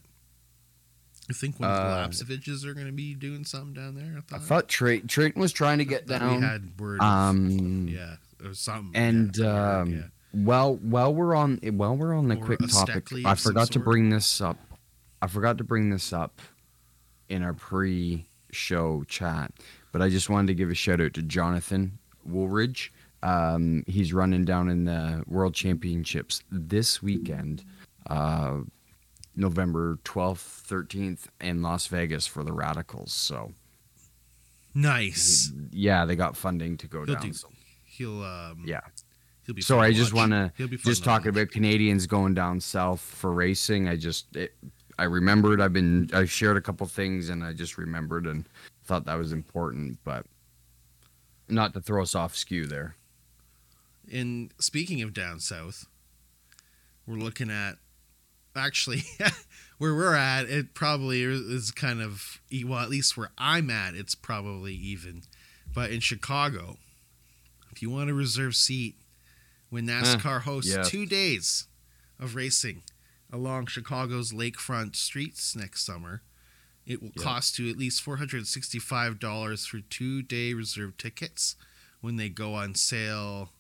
I 1.30 1.34
think 1.34 1.60
one 1.60 1.70
of 1.70 1.76
the 1.76 1.84
Uh, 1.84 2.08
Lapceviches 2.08 2.66
are 2.66 2.74
gonna 2.74 2.92
be 2.92 3.14
doing 3.14 3.44
something 3.46 3.74
down 3.74 3.96
there. 3.96 4.16
I 4.16 4.18
I 4.18 4.22
thought, 4.40 4.44
thought 4.44 4.68
Tra- 4.70 5.00
Treyten 5.02 5.36
was 5.38 5.52
trying 5.52 5.78
to 5.80 5.86
get 5.86 6.08
down. 6.08 6.38
We 6.38 6.42
had 6.42 6.80
word. 6.80 7.00
of- 7.02 7.06
um 7.06 7.88
yeah, 7.88 8.16
or 8.44 8.54
something. 8.54 8.96
and, 8.96 9.36
yeah, 9.38 9.80
um, 9.80 9.92
yeah. 9.92 10.02
Well, 10.34 10.76
while 10.76 11.14
we're 11.14 11.36
on 11.36 11.58
while 11.64 11.96
we're 11.98 12.14
on 12.14 12.28
the 12.28 12.36
Or 12.36 12.46
quick 12.46 12.60
topic, 12.70 13.08
I 13.26 13.36
forgot 13.36 13.72
to 13.72 13.80
bring 13.80 14.10
this 14.10 14.40
up. 14.42 14.58
I 15.22 15.28
forgot 15.28 15.58
to 15.58 15.64
bring 15.64 15.90
this 15.90 16.14
up 16.14 16.42
in 17.30 17.42
our 17.44 17.54
pre-show 18.58 19.04
chat, 19.08 19.52
but 19.92 20.02
I 20.02 20.10
just 20.10 20.30
wanted 20.30 20.48
to 20.48 20.54
give 20.56 20.70
a 20.70 20.76
shout 20.76 21.02
out 21.02 21.14
to 21.16 21.22
Jonathan 21.22 21.98
Woolridge. 22.26 22.92
Um, 23.24 23.84
he's 23.88 24.14
running 24.14 24.46
down 24.46 24.70
in 24.70 24.86
the 24.86 25.24
World 25.28 25.54
Championships 25.54 26.44
this 26.52 27.02
weekend, 27.02 27.64
uh, 28.10 28.58
November 29.36 30.00
twelfth, 30.04 30.42
thirteenth, 30.66 31.28
in 31.42 31.62
Las 31.62 31.88
Vegas 31.88 32.28
for 32.28 32.44
the 32.44 32.54
Radicals. 32.54 33.12
So 33.14 33.52
nice. 34.74 35.52
yeah, 35.72 36.06
they 36.06 36.16
got 36.16 36.38
funding 36.38 36.78
to 36.78 36.88
go 36.88 37.06
He'll 37.06 37.16
down. 37.16 37.24
do- 37.28 37.34
So, 37.34 37.50
He'll 37.86 38.24
um 38.24 38.64
Yeah. 38.66 38.82
He'll 39.46 39.56
be 39.56 39.62
Sorry, 39.62 39.88
I 39.88 39.94
just 39.94 40.12
be 40.12 40.20
fun 40.20 40.52
just 40.84 41.02
to 41.04 41.06
talking 41.06 41.30
about 41.30 41.50
Canadians 41.52 42.06
going 42.06 42.34
down 42.34 42.60
south 42.60 43.00
for 43.00 43.32
racing. 43.34 43.88
I 43.88 43.96
just 43.96 44.36
it, 44.36 44.54
I 44.98 45.04
remembered 45.04 45.62
I've 45.62 45.74
been 45.74 46.10
I 46.14 46.26
shared 46.26 46.58
a 46.58 46.62
couple 46.62 46.88
things 46.88 47.30
and 47.30 47.44
I 47.44 47.54
just 47.54 47.78
remembered 47.78 48.26
and 48.26 48.48
thought 48.86 49.06
that 49.06 49.18
was 49.18 49.32
important, 49.32 50.00
but 50.04 50.26
not 51.48 51.74
to 51.74 51.82
throw 51.82 52.02
us 52.02 52.16
off 52.16 52.36
skew 52.36 52.66
there. 52.66 52.96
And 54.12 54.52
speaking 54.60 55.02
of 55.02 55.14
down 55.14 55.40
south, 55.40 55.86
we're 57.06 57.16
looking 57.18 57.52
at 57.52 57.76
actually 58.56 59.04
where 59.78 59.94
we're 59.94 60.16
at. 60.16 60.46
It 60.46 60.74
probably 60.74 61.22
is 61.24 61.72
kind 61.72 62.02
of 62.02 62.42
well, 62.66 62.80
at 62.80 62.90
least 62.90 63.18
where 63.18 63.30
I'm 63.38 63.70
at, 63.70 63.94
it's 63.94 64.16
probably 64.16 64.74
even. 64.74 65.24
But 65.74 65.92
in 65.92 66.00
Chicago, 66.00 66.78
if 67.72 67.82
you 67.82 67.90
want 67.92 68.10
a 68.10 68.14
reserve 68.14 68.56
seat 68.56 68.96
when 69.70 69.86
NASCAR 69.86 70.42
hosts 70.42 70.74
yes. 70.74 70.90
two 70.90 71.06
days 71.06 71.68
of 72.20 72.36
racing 72.36 72.82
along 73.32 73.68
Chicago's 73.68 74.32
lakefront 74.32 74.96
streets 74.96 75.56
next 75.56 75.86
summer, 75.86 76.22
it 76.86 77.02
will 77.02 77.12
Yep. 77.16 77.24
cost 77.26 77.60
you 77.60 77.70
at 77.70 77.78
least 77.78 78.04
$465 78.04 79.66
for 79.68 79.80
two 79.82 80.22
day 80.22 80.54
reserve 80.54 80.98
tickets 80.98 81.56
when 82.02 82.16
they 82.16 82.30
go 82.30 82.54
on 82.54 82.76
sale 82.76 83.52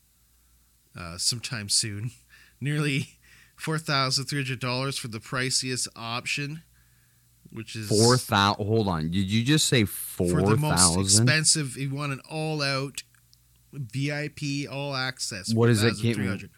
uh, 0.95 1.17
sometime 1.17 1.69
soon. 1.69 2.11
Nearly 2.61 3.17
$4,300 3.59 4.97
for 4.99 5.07
the 5.09 5.19
priciest 5.19 5.87
option, 5.95 6.63
which 7.51 7.75
is 7.75 7.89
Four 7.89 8.17
thousand. 8.17 8.65
Hold 8.65 8.87
on, 8.87 9.11
did 9.11 9.29
you 9.29 9.43
just 9.43 9.67
say 9.67 9.85
4000 9.85 10.39
for 10.45 10.49
the 10.49 10.57
most 10.57 10.97
expensive. 10.97 11.77
You 11.77 11.93
want 11.93 12.13
an 12.13 12.21
all 12.29 12.61
out 12.61 13.03
VIP 13.73 14.67
all 14.71 14.95
access. 14.95 15.53
What 15.53 15.69
is 15.69 15.83
it? 15.83 15.95
4,300. 15.95 16.49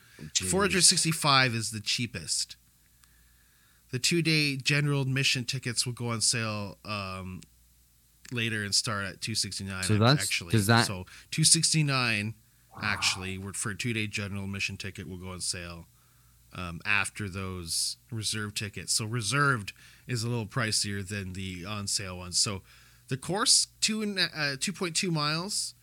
465 0.49 1.53
is 1.55 1.71
the 1.71 1.79
cheapest. 1.79 2.55
The 3.91 4.00
two 4.00 4.22
day 4.22 4.55
general 4.55 5.01
admission 5.01 5.46
tickets 5.46 5.86
will 5.86 5.93
go 5.93 6.10
on 6.10 6.22
sale 6.22 6.77
um, 6.86 7.41
later 8.31 8.63
and 8.63 8.74
start 8.74 9.05
at 9.05 9.22
269 9.22 9.84
So 9.84 9.98
that's- 9.98 10.24
actually. 10.24 10.51
does 10.51 10.67
that- 10.67 10.86
so 10.88 11.05
269 11.31 12.36
actually 12.81 13.38
for 13.53 13.72
a 13.72 13.75
two 13.75 13.91
day 13.93 14.08
general 14.08 14.43
admission 14.46 14.77
ticket 14.77 15.08
will 15.08 15.17
go 15.17 15.31
on 15.31 15.41
sale 15.41 15.88
um, 16.53 16.79
after 16.86 17.27
those 17.29 17.98
reserve 18.12 18.53
tickets. 18.53 18.93
So 18.93 19.05
reserved 19.05 19.74
is 20.08 20.24
a 20.24 20.29
little 20.29 20.48
pricier 20.48 21.08
than 21.08 21.34
the 21.34 21.65
on 21.65 21.88
sale 21.88 22.17
ones. 22.17 22.39
So 22.39 22.62
the 23.08 23.17
course 23.17 23.67
two 23.81 24.01
and 24.01 24.17
uh, 24.19 24.55
2.2 24.58 25.12
miles 25.12 25.74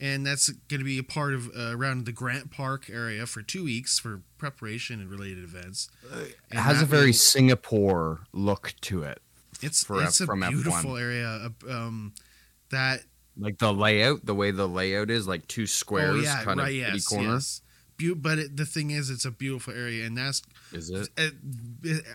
and 0.00 0.26
that's 0.26 0.48
going 0.68 0.80
to 0.80 0.84
be 0.84 0.98
a 0.98 1.02
part 1.04 1.34
of 1.34 1.48
uh, 1.56 1.70
around 1.76 2.06
the 2.06 2.12
Grant 2.12 2.50
Park 2.50 2.88
area 2.90 3.26
for 3.26 3.42
two 3.42 3.64
weeks 3.64 3.98
for 3.98 4.22
preparation 4.38 5.00
and 5.00 5.08
related 5.10 5.44
events. 5.44 5.88
It 6.12 6.36
And 6.50 6.60
has 6.60 6.82
a 6.82 6.86
very 6.86 7.06
will- 7.06 7.12
Singapore 7.14 8.20
look 8.32 8.74
to 8.82 9.02
it, 9.02 9.20
it's 9.62 9.84
for- 9.84 10.02
it's 10.02 10.20
a 10.20 10.26
from 10.26 10.40
F1. 10.42 10.50
beautiful 10.50 10.96
area. 10.96 11.28
uh, 11.66 11.70
Um, 11.72 12.12
that 12.70 13.02
like 13.36 13.58
the 13.58 13.72
layout, 13.72 14.24
the 14.26 14.34
way 14.34 14.50
the 14.52 14.68
layout 14.68 15.10
is, 15.10 15.26
like 15.26 15.46
two 15.48 15.66
squares, 15.66 16.16
oh 16.16 16.20
yeah, 16.20 16.44
kind 16.44 16.60
right, 16.60 16.68
of 16.68 16.74
yes, 16.74 17.06
corner. 17.06 17.34
yes. 17.34 17.62
Beau- 17.98 18.14
but 18.16 18.38
it, 18.38 18.56
the 18.56 18.66
thing 18.66 18.90
is, 18.90 19.10
it's 19.10 19.24
a 19.24 19.30
beautiful 19.30 19.72
area, 19.72 20.04
and 20.06 20.16
that's 20.16 20.42
Is 20.72 20.90
it? 20.90 21.08
uh, 21.18 21.28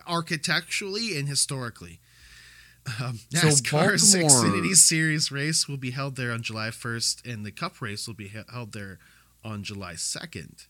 architecturally 0.07 1.17
and 1.17 1.27
historically. 1.27 1.99
Um, 3.01 3.19
So 3.31 3.47
NASCAR's 3.47 4.13
Baltimore- 4.15 4.29
Xfinity 4.29 4.75
Series 4.75 5.31
race 5.31 5.67
will 5.67 5.77
be 5.77 5.91
held 5.91 6.15
there 6.15 6.31
on 6.31 6.41
July 6.41 6.69
1st, 6.69 7.31
and 7.31 7.45
the 7.45 7.51
Cup 7.51 7.81
race 7.81 8.07
will 8.07 8.15
be 8.15 8.29
held 8.51 8.73
there 8.73 8.99
on 9.43 9.63
July 9.63 9.93
2nd. 9.93 10.67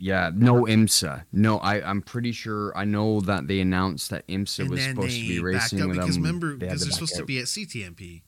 Yeah, 0.00 0.30
no 0.32 0.64
IMSA. 0.64 1.24
No, 1.32 1.58
I 1.58 1.80
I'm 1.82 2.02
pretty 2.02 2.30
sure. 2.30 2.72
I 2.76 2.84
know 2.84 3.20
that 3.22 3.48
they 3.48 3.58
announced 3.58 4.10
that 4.10 4.24
IMSA 4.28 4.60
and 4.60 4.70
was 4.70 4.80
supposed 4.84 5.16
to 5.16 5.26
be 5.28 5.40
racing 5.40 5.80
out 5.80 5.88
with 5.88 5.96
because 5.96 6.14
them. 6.14 6.22
remember 6.22 6.52
they 6.56 6.66
because 6.66 6.82
they're 6.82 6.92
supposed 6.92 7.16
to 7.16 7.24
be 7.24 7.40
at 7.40 7.46
CTMP. 7.46 8.22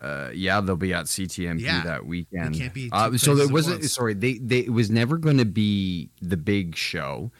Uh, 0.00 0.30
yeah, 0.34 0.60
they'll 0.62 0.76
be 0.76 0.92
at 0.94 1.06
CTMP 1.06 1.60
Yeah, 1.60 1.82
that 1.84 2.06
weekend. 2.06 2.54
can't 2.54 2.72
be 2.72 2.88
uh, 2.92 3.16
so 3.16 3.36
it 3.36 3.50
wasn't. 3.50 3.84
Sorry, 3.84 4.14
they 4.14 4.34
they 4.38 4.60
it 4.60 4.72
was 4.72 4.90
never 4.90 5.18
going 5.18 5.38
to 5.38 5.44
be 5.44 6.08
the 6.22 6.36
big 6.38 6.74
show. 6.76 7.30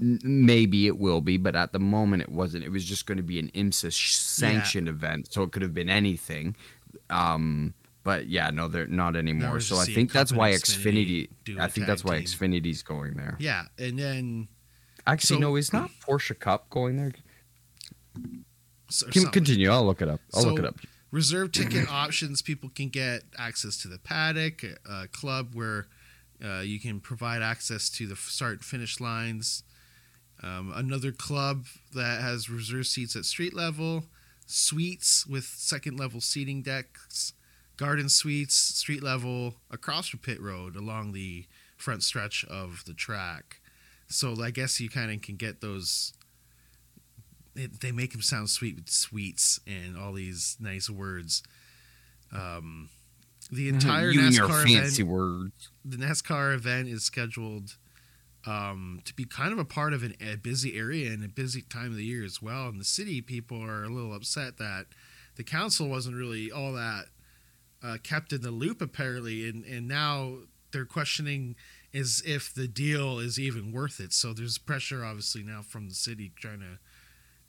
Maybe 0.00 0.86
it 0.86 0.98
will 0.98 1.20
be, 1.20 1.36
but 1.36 1.54
at 1.54 1.72
the 1.72 1.78
moment 1.78 2.22
it 2.22 2.30
wasn't. 2.30 2.64
It 2.64 2.70
was 2.70 2.84
just 2.84 3.06
going 3.06 3.18
to 3.18 3.22
be 3.22 3.38
an 3.38 3.50
IMSA 3.54 3.92
sanctioned 3.92 4.88
event, 4.88 5.32
so 5.32 5.42
it 5.42 5.52
could 5.52 5.62
have 5.62 5.74
been 5.74 5.90
anything. 5.90 6.56
Um, 7.10 7.74
but 8.02 8.26
yeah, 8.26 8.48
no, 8.50 8.66
they're 8.68 8.86
not 8.86 9.14
anymore. 9.14 9.60
So 9.60 9.76
I 9.76 9.84
think 9.84 10.10
that's 10.12 10.32
why 10.32 10.52
Xfinity 10.52 11.28
Xfinity. 11.44 11.60
I 11.60 11.68
think 11.68 11.86
that's 11.86 12.02
why 12.04 12.16
team. 12.16 12.24
Xfinity's 12.26 12.82
going 12.82 13.14
there. 13.14 13.36
Yeah, 13.38 13.64
and 13.78 13.98
then 13.98 14.48
Actually, 15.06 15.36
So- 15.36 15.40
no, 15.40 15.56
it's 15.56 15.72
not 15.72 15.90
Porsche 16.06 16.38
Cup 16.38 16.70
going 16.70 16.96
there. 16.96 17.12
so, 18.88 19.06
Can, 19.08 19.26
continue. 19.26 19.70
I'll 19.70 19.84
look 19.84 20.02
it 20.02 20.08
up. 20.08 20.20
I'll 20.34 20.44
look 20.44 20.58
it 20.58 20.64
up. 20.64 20.76
reserve 21.10 21.52
ticket 21.52 21.88
options 21.90 22.42
people 22.42 22.70
can 22.70 22.88
get 22.88 23.22
access 23.38 23.76
to 23.82 23.88
the 23.88 23.98
paddock 23.98 24.62
a 24.88 25.08
club 25.08 25.54
where 25.54 25.88
uh, 26.44 26.60
you 26.60 26.78
can 26.80 27.00
provide 27.00 27.42
access 27.42 27.90
to 27.90 28.06
the 28.06 28.16
start 28.16 28.52
and 28.52 28.64
finish 28.64 29.00
lines 29.00 29.62
um, 30.42 30.72
another 30.74 31.12
club 31.12 31.66
that 31.94 32.20
has 32.20 32.48
reserve 32.48 32.86
seats 32.86 33.16
at 33.16 33.24
street 33.24 33.54
level 33.54 34.04
suites 34.46 35.26
with 35.26 35.44
second 35.44 35.98
level 35.98 36.20
seating 36.20 36.62
decks 36.62 37.34
garden 37.80 38.10
suites, 38.10 38.54
street 38.54 39.02
level, 39.02 39.54
across 39.70 40.08
from 40.08 40.18
pit 40.20 40.38
road 40.38 40.76
along 40.76 41.12
the 41.12 41.46
front 41.78 42.02
stretch 42.02 42.44
of 42.44 42.84
the 42.86 42.92
track. 42.92 43.58
So 44.06 44.36
I 44.42 44.50
guess 44.50 44.78
you 44.80 44.90
kind 44.90 45.10
of 45.10 45.22
can 45.22 45.36
get 45.36 45.62
those. 45.62 46.12
It, 47.56 47.80
they 47.80 47.90
make 47.90 48.12
them 48.12 48.20
sound 48.20 48.50
sweet 48.50 48.76
with 48.76 48.90
sweets 48.90 49.60
and 49.66 49.96
all 49.96 50.12
these 50.12 50.58
nice 50.60 50.90
words. 50.90 51.42
Um, 52.32 52.90
the 53.50 53.70
entire 53.70 54.10
you 54.10 54.20
NASCAR 54.20 54.62
fancy 54.62 55.02
event, 55.02 55.08
words. 55.08 55.70
the 55.84 55.96
NASCAR 55.96 56.54
event 56.54 56.88
is 56.88 57.02
scheduled 57.02 57.76
um, 58.46 59.00
to 59.04 59.14
be 59.14 59.24
kind 59.24 59.52
of 59.52 59.58
a 59.58 59.64
part 59.64 59.92
of 59.92 60.02
an, 60.02 60.14
a 60.20 60.36
busy 60.36 60.76
area 60.76 61.10
and 61.12 61.24
a 61.24 61.28
busy 61.28 61.62
time 61.62 61.86
of 61.90 61.96
the 61.96 62.04
year 62.04 62.24
as 62.24 62.40
well. 62.40 62.68
And 62.68 62.80
the 62.80 62.84
city 62.84 63.20
people 63.20 63.62
are 63.62 63.84
a 63.84 63.88
little 63.88 64.14
upset 64.14 64.56
that 64.58 64.86
the 65.36 65.44
council 65.44 65.88
wasn't 65.88 66.16
really 66.16 66.50
all 66.50 66.72
that 66.72 67.06
uh, 67.82 67.96
kept 68.02 68.32
in 68.32 68.42
the 68.42 68.50
loop 68.50 68.80
apparently, 68.82 69.48
and 69.48 69.64
and 69.64 69.88
now 69.88 70.38
they're 70.72 70.84
questioning 70.84 71.56
is 71.92 72.22
if 72.24 72.52
the 72.54 72.68
deal 72.68 73.18
is 73.18 73.38
even 73.38 73.72
worth 73.72 73.98
it. 74.00 74.12
So 74.12 74.32
there's 74.32 74.58
pressure 74.58 75.04
obviously 75.04 75.42
now 75.42 75.62
from 75.62 75.88
the 75.88 75.94
city 75.94 76.30
trying 76.36 76.60
to. 76.60 76.78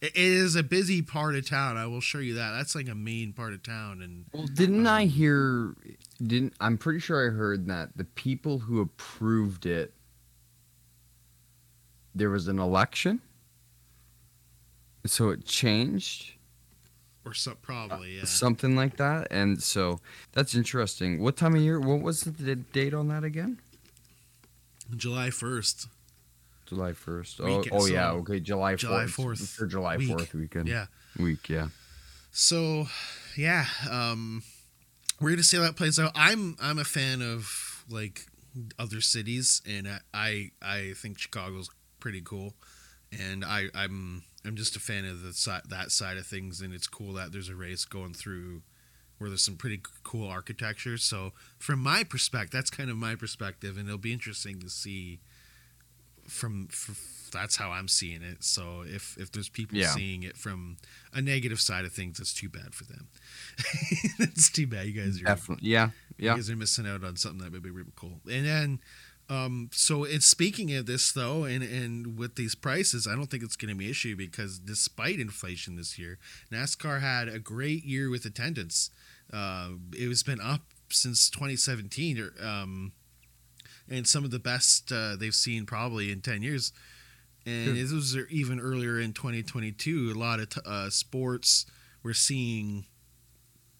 It 0.01 0.13
is 0.15 0.55
a 0.55 0.63
busy 0.63 1.03
part 1.03 1.35
of 1.35 1.47
town. 1.47 1.77
I 1.77 1.85
will 1.85 2.01
show 2.01 2.17
you 2.17 2.33
that. 2.33 2.53
That's 2.53 2.73
like 2.73 2.89
a 2.89 2.95
main 2.95 3.33
part 3.33 3.53
of 3.53 3.61
town, 3.61 4.01
and 4.01 4.25
Well, 4.33 4.47
didn't 4.47 4.87
I 4.87 5.03
Um, 5.03 5.09
hear? 5.09 5.75
Didn't 6.25 6.53
I'm 6.59 6.77
pretty 6.77 6.99
sure 6.99 7.27
I 7.27 7.31
heard 7.35 7.67
that 7.67 7.95
the 7.95 8.05
people 8.05 8.59
who 8.59 8.79
approved 8.81 9.65
it, 9.67 9.93
there 12.15 12.29
was 12.29 12.47
an 12.47 12.59
election, 12.59 13.21
so 15.05 15.29
it 15.29 15.45
changed 15.45 16.33
or 17.25 17.33
so, 17.33 17.55
probably 17.61 18.17
yeah. 18.17 18.23
something 18.25 18.75
like 18.75 18.97
that, 18.97 19.27
and 19.31 19.61
so 19.61 19.99
that's 20.31 20.55
interesting. 20.55 21.21
What 21.21 21.37
time 21.37 21.55
of 21.55 21.61
year? 21.61 21.79
What 21.79 22.01
was 22.01 22.23
the 22.23 22.55
date 22.55 22.93
on 22.93 23.07
that 23.09 23.23
again? 23.23 23.59
July 24.95 25.29
first. 25.29 25.87
July 26.65 26.93
first. 26.93 27.39
Oh, 27.41 27.63
oh 27.71 27.85
yeah. 27.85 28.11
Okay, 28.11 28.39
July 28.39 28.75
July 28.75 29.03
4th. 29.03 29.41
4th 29.41 29.55
for 29.55 29.65
July 29.65 29.97
week. 29.97 30.07
Fourth 30.07 30.33
weekend. 30.33 30.67
Yeah. 30.67 30.85
week. 31.19 31.49
Yeah. 31.49 31.67
So, 32.31 32.87
yeah, 33.35 33.65
um, 33.89 34.41
we're 35.19 35.31
gonna 35.31 35.43
see 35.43 35.57
how 35.57 35.63
that 35.63 35.75
plays 35.75 35.99
out. 35.99 36.11
I'm 36.15 36.55
I'm 36.61 36.79
a 36.79 36.85
fan 36.85 37.21
of 37.21 37.83
like 37.89 38.25
other 38.79 39.01
cities, 39.01 39.61
and 39.67 39.87
I 39.87 39.99
I, 40.13 40.51
I 40.61 40.93
think 40.95 41.19
Chicago's 41.19 41.69
pretty 42.01 42.21
cool, 42.21 42.53
and 43.17 43.45
I 43.45 43.67
I'm 43.73 44.23
I'm 44.43 44.55
just 44.57 44.75
a 44.75 44.79
fan 44.81 45.05
of 45.05 45.21
the 45.23 45.31
side 45.33 45.61
that 45.69 45.91
side 45.91 46.17
of 46.17 46.27
things, 46.27 46.59
and 46.59 46.73
it's 46.73 46.87
cool 46.87 47.13
that 47.13 47.31
there's 47.31 47.47
a 47.49 47.55
race 47.55 47.85
going 47.85 48.13
through 48.13 48.63
where 49.17 49.29
there's 49.29 49.43
some 49.45 49.55
pretty 49.55 49.79
cool 50.03 50.27
architecture. 50.27 50.97
So, 50.97 51.31
from 51.59 51.79
my 51.79 52.03
perspective, 52.03 52.51
that's 52.51 52.71
kind 52.71 52.89
of 52.89 52.97
my 52.97 53.15
perspective, 53.15 53.77
and 53.77 53.87
it'll 53.87 53.97
be 53.99 54.11
interesting 54.13 54.59
to 54.59 54.69
see 54.69 55.19
from. 56.27 56.67
from 56.67 56.95
that's 57.33 57.55
how 57.55 57.69
I'm 57.71 57.87
seeing 57.87 58.21
it. 58.23 58.43
So 58.43 58.83
if 58.85 59.15
if 59.17 59.31
there's 59.31 59.47
people 59.47 59.77
Yeah. 59.77 59.93
seeing 59.93 60.23
it 60.23 60.35
from 60.35 60.75
a 61.13 61.21
negative 61.21 61.61
side 61.61 61.85
of 61.85 61.93
things, 61.93 62.19
it's 62.19 62.33
too 62.33 62.49
bad 62.49 62.75
for 62.75 62.83
them. 62.83 63.07
it's 64.19 64.49
too 64.51 64.67
bad. 64.67 64.85
You 64.87 64.91
guys 65.01 65.21
are 65.21 65.23
Definitely. 65.23 65.69
Yeah. 65.69 65.91
Yeah. 66.17 66.31
you 66.31 66.37
guys 66.39 66.49
are 66.49 66.57
missing 66.57 66.85
out 66.85 67.05
on 67.05 67.15
something 67.15 67.39
that 67.41 67.53
would 67.53 67.63
be 67.63 67.69
really 67.69 67.93
cool. 67.95 68.19
And 68.29 68.45
then, 68.45 68.79
um, 69.31 69.69
so 69.71 70.03
it's 70.03 70.25
speaking 70.25 70.73
of 70.75 70.85
this 70.85 71.11
though, 71.11 71.45
and 71.45 71.63
and 71.63 72.17
with 72.17 72.35
these 72.35 72.53
prices, 72.53 73.07
I 73.07 73.15
don't 73.15 73.27
think 73.27 73.43
it's 73.43 73.55
going 73.55 73.69
to 73.69 73.75
be 73.75 73.85
an 73.85 73.91
issue 73.91 74.15
because 74.15 74.59
despite 74.59 75.19
inflation 75.19 75.77
this 75.77 75.97
year, 75.97 76.19
NASCAR 76.51 76.99
had 76.99 77.27
a 77.29 77.39
great 77.39 77.85
year 77.85 78.09
with 78.09 78.25
attendance. 78.25 78.89
Uh, 79.31 79.69
it 79.93 80.07
has 80.09 80.23
been 80.23 80.41
up 80.41 80.61
since 80.89 81.29
2017, 81.29 82.19
or, 82.19 82.45
um, 82.45 82.91
and 83.89 84.05
some 84.05 84.25
of 84.25 84.31
the 84.31 84.39
best 84.39 84.91
uh, 84.91 85.15
they've 85.15 85.33
seen 85.33 85.65
probably 85.65 86.11
in 86.11 86.19
10 86.19 86.41
years. 86.41 86.73
And 87.45 87.65
Sure. 87.67 87.73
this 87.73 87.91
was 87.91 88.17
even 88.29 88.59
earlier 88.59 88.99
in 88.99 89.13
2022. 89.13 90.11
A 90.11 90.19
lot 90.19 90.39
of 90.41 90.49
t- 90.49 90.61
uh, 90.65 90.89
sports 90.89 91.65
we're 92.03 92.13
seeing 92.13 92.85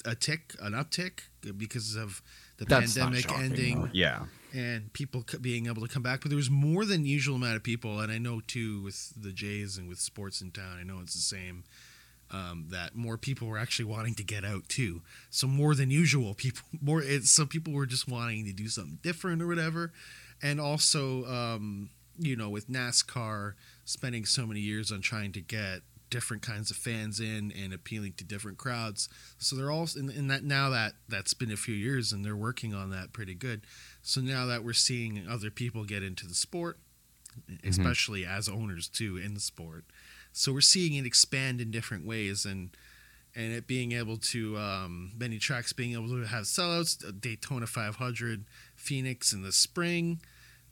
a 0.06 0.16
tick, 0.16 0.56
an 0.62 0.74
uptick 0.74 1.20
because 1.58 1.96
of 1.96 2.22
the 2.58 2.66
That's 2.66 2.94
pandemic 2.96 3.24
shocking, 3.28 3.44
ending 3.44 3.82
though. 3.82 3.90
Yeah. 3.94 4.26
And 4.54 4.92
people 4.94 5.24
being 5.40 5.68
able 5.68 5.82
to 5.82 5.88
come 5.88 6.04
back. 6.04 6.22
But 6.22 6.30
there 6.30 6.38
was 6.38 6.50
more 6.50 6.86
than 6.86 7.06
usual 7.06 7.36
amount 7.36 7.56
of 7.56 7.64
people, 7.64 8.00
and 8.00 8.12
I 8.12 8.18
know 8.18 8.42
too 8.46 8.82
with 8.82 9.14
the 9.16 9.32
Jays 9.32 9.78
and 9.78 9.88
with 9.88 10.00
sports 10.00 10.42
in 10.42 10.52
town. 10.52 10.78
I 10.80 10.84
know 10.84 11.00
it's 11.02 11.14
the 11.14 11.20
same. 11.20 11.64
Um, 12.34 12.68
that 12.70 12.96
more 12.96 13.18
people 13.18 13.50
were 13.50 13.58
actually 13.58 13.86
wanting 13.86 14.16
to 14.16 14.24
get 14.24 14.46
out 14.46 14.70
too. 14.70 15.02
So 15.30 15.48
more 15.48 15.76
than 15.76 15.92
usual, 15.92 16.34
people 16.38 16.64
more. 16.82 17.02
It's 17.02 17.30
so 17.30 17.46
people 17.46 17.74
were 17.74 17.86
just 17.86 18.08
wanting 18.08 18.46
to 18.46 18.54
do 18.54 18.68
something 18.68 19.00
different 19.02 19.42
or 19.42 19.48
whatever, 19.48 19.92
and 20.42 20.62
also 20.62 21.26
um, 21.26 21.90
you 22.18 22.38
know 22.38 22.50
with 22.50 22.70
NASCAR 22.70 23.54
spending 23.84 24.26
so 24.26 24.46
many 24.48 24.62
years 24.62 24.92
on 24.94 25.02
trying 25.02 25.34
to 25.34 25.42
get 25.42 25.82
different 26.12 26.44
kinds 26.44 26.70
of 26.70 26.78
fans 26.78 27.20
in 27.20 27.52
and 27.60 27.74
appealing 27.74 28.14
to 28.18 28.24
different 28.24 28.60
crowds. 28.60 29.10
So 29.40 29.56
they're 29.56 29.72
all 29.72 29.88
in, 29.98 30.12
in 30.12 30.28
that 30.28 30.44
now 30.44 30.70
that 30.70 30.94
that's 31.10 31.34
been 31.34 31.52
a 31.52 31.58
few 31.58 31.74
years 31.74 32.12
and 32.12 32.24
they're 32.24 32.36
working 32.36 32.76
on 32.76 32.92
that 32.92 33.14
pretty 33.14 33.34
good. 33.34 33.62
So 34.02 34.22
now 34.22 34.46
that 34.48 34.64
we're 34.64 34.74
seeing 34.74 35.28
other 35.30 35.52
people 35.52 35.84
get 35.84 36.04
into 36.04 36.28
the 36.28 36.34
sport, 36.34 36.78
especially 37.64 38.26
as 38.26 38.50
owners 38.50 38.88
too 38.88 39.18
in 39.18 39.34
the 39.34 39.40
sport, 39.40 39.86
so 40.34 40.54
we're 40.54 40.62
seeing 40.62 40.96
it 40.96 41.06
expand 41.06 41.62
in 41.62 41.72
different 41.72 42.06
ways 42.06 42.46
and 42.46 42.76
and 43.36 43.54
it 43.54 43.66
being 43.66 43.94
able 43.94 44.18
to 44.18 44.58
um, 44.58 45.12
many 45.18 45.38
tracks 45.38 45.72
being 45.72 45.94
able 45.94 46.10
to 46.10 46.24
have 46.26 46.44
sellouts. 46.44 47.08
uh, 47.08 47.12
Daytona 47.18 47.66
500, 47.66 48.44
Phoenix 48.76 49.32
in 49.32 49.42
the 49.42 49.54
spring. 49.54 50.20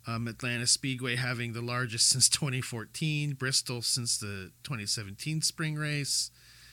Um, 0.08 0.28
Atlanta 0.28 0.68
Speedway 0.68 1.16
having 1.16 1.54
the 1.54 1.62
largest 1.62 2.10
since 2.10 2.28
2014, 2.30 3.34
Bristol 3.34 3.82
since 3.82 4.18
the 4.18 4.52
2017 4.64 5.42
spring 5.42 5.76
race. 5.76 6.32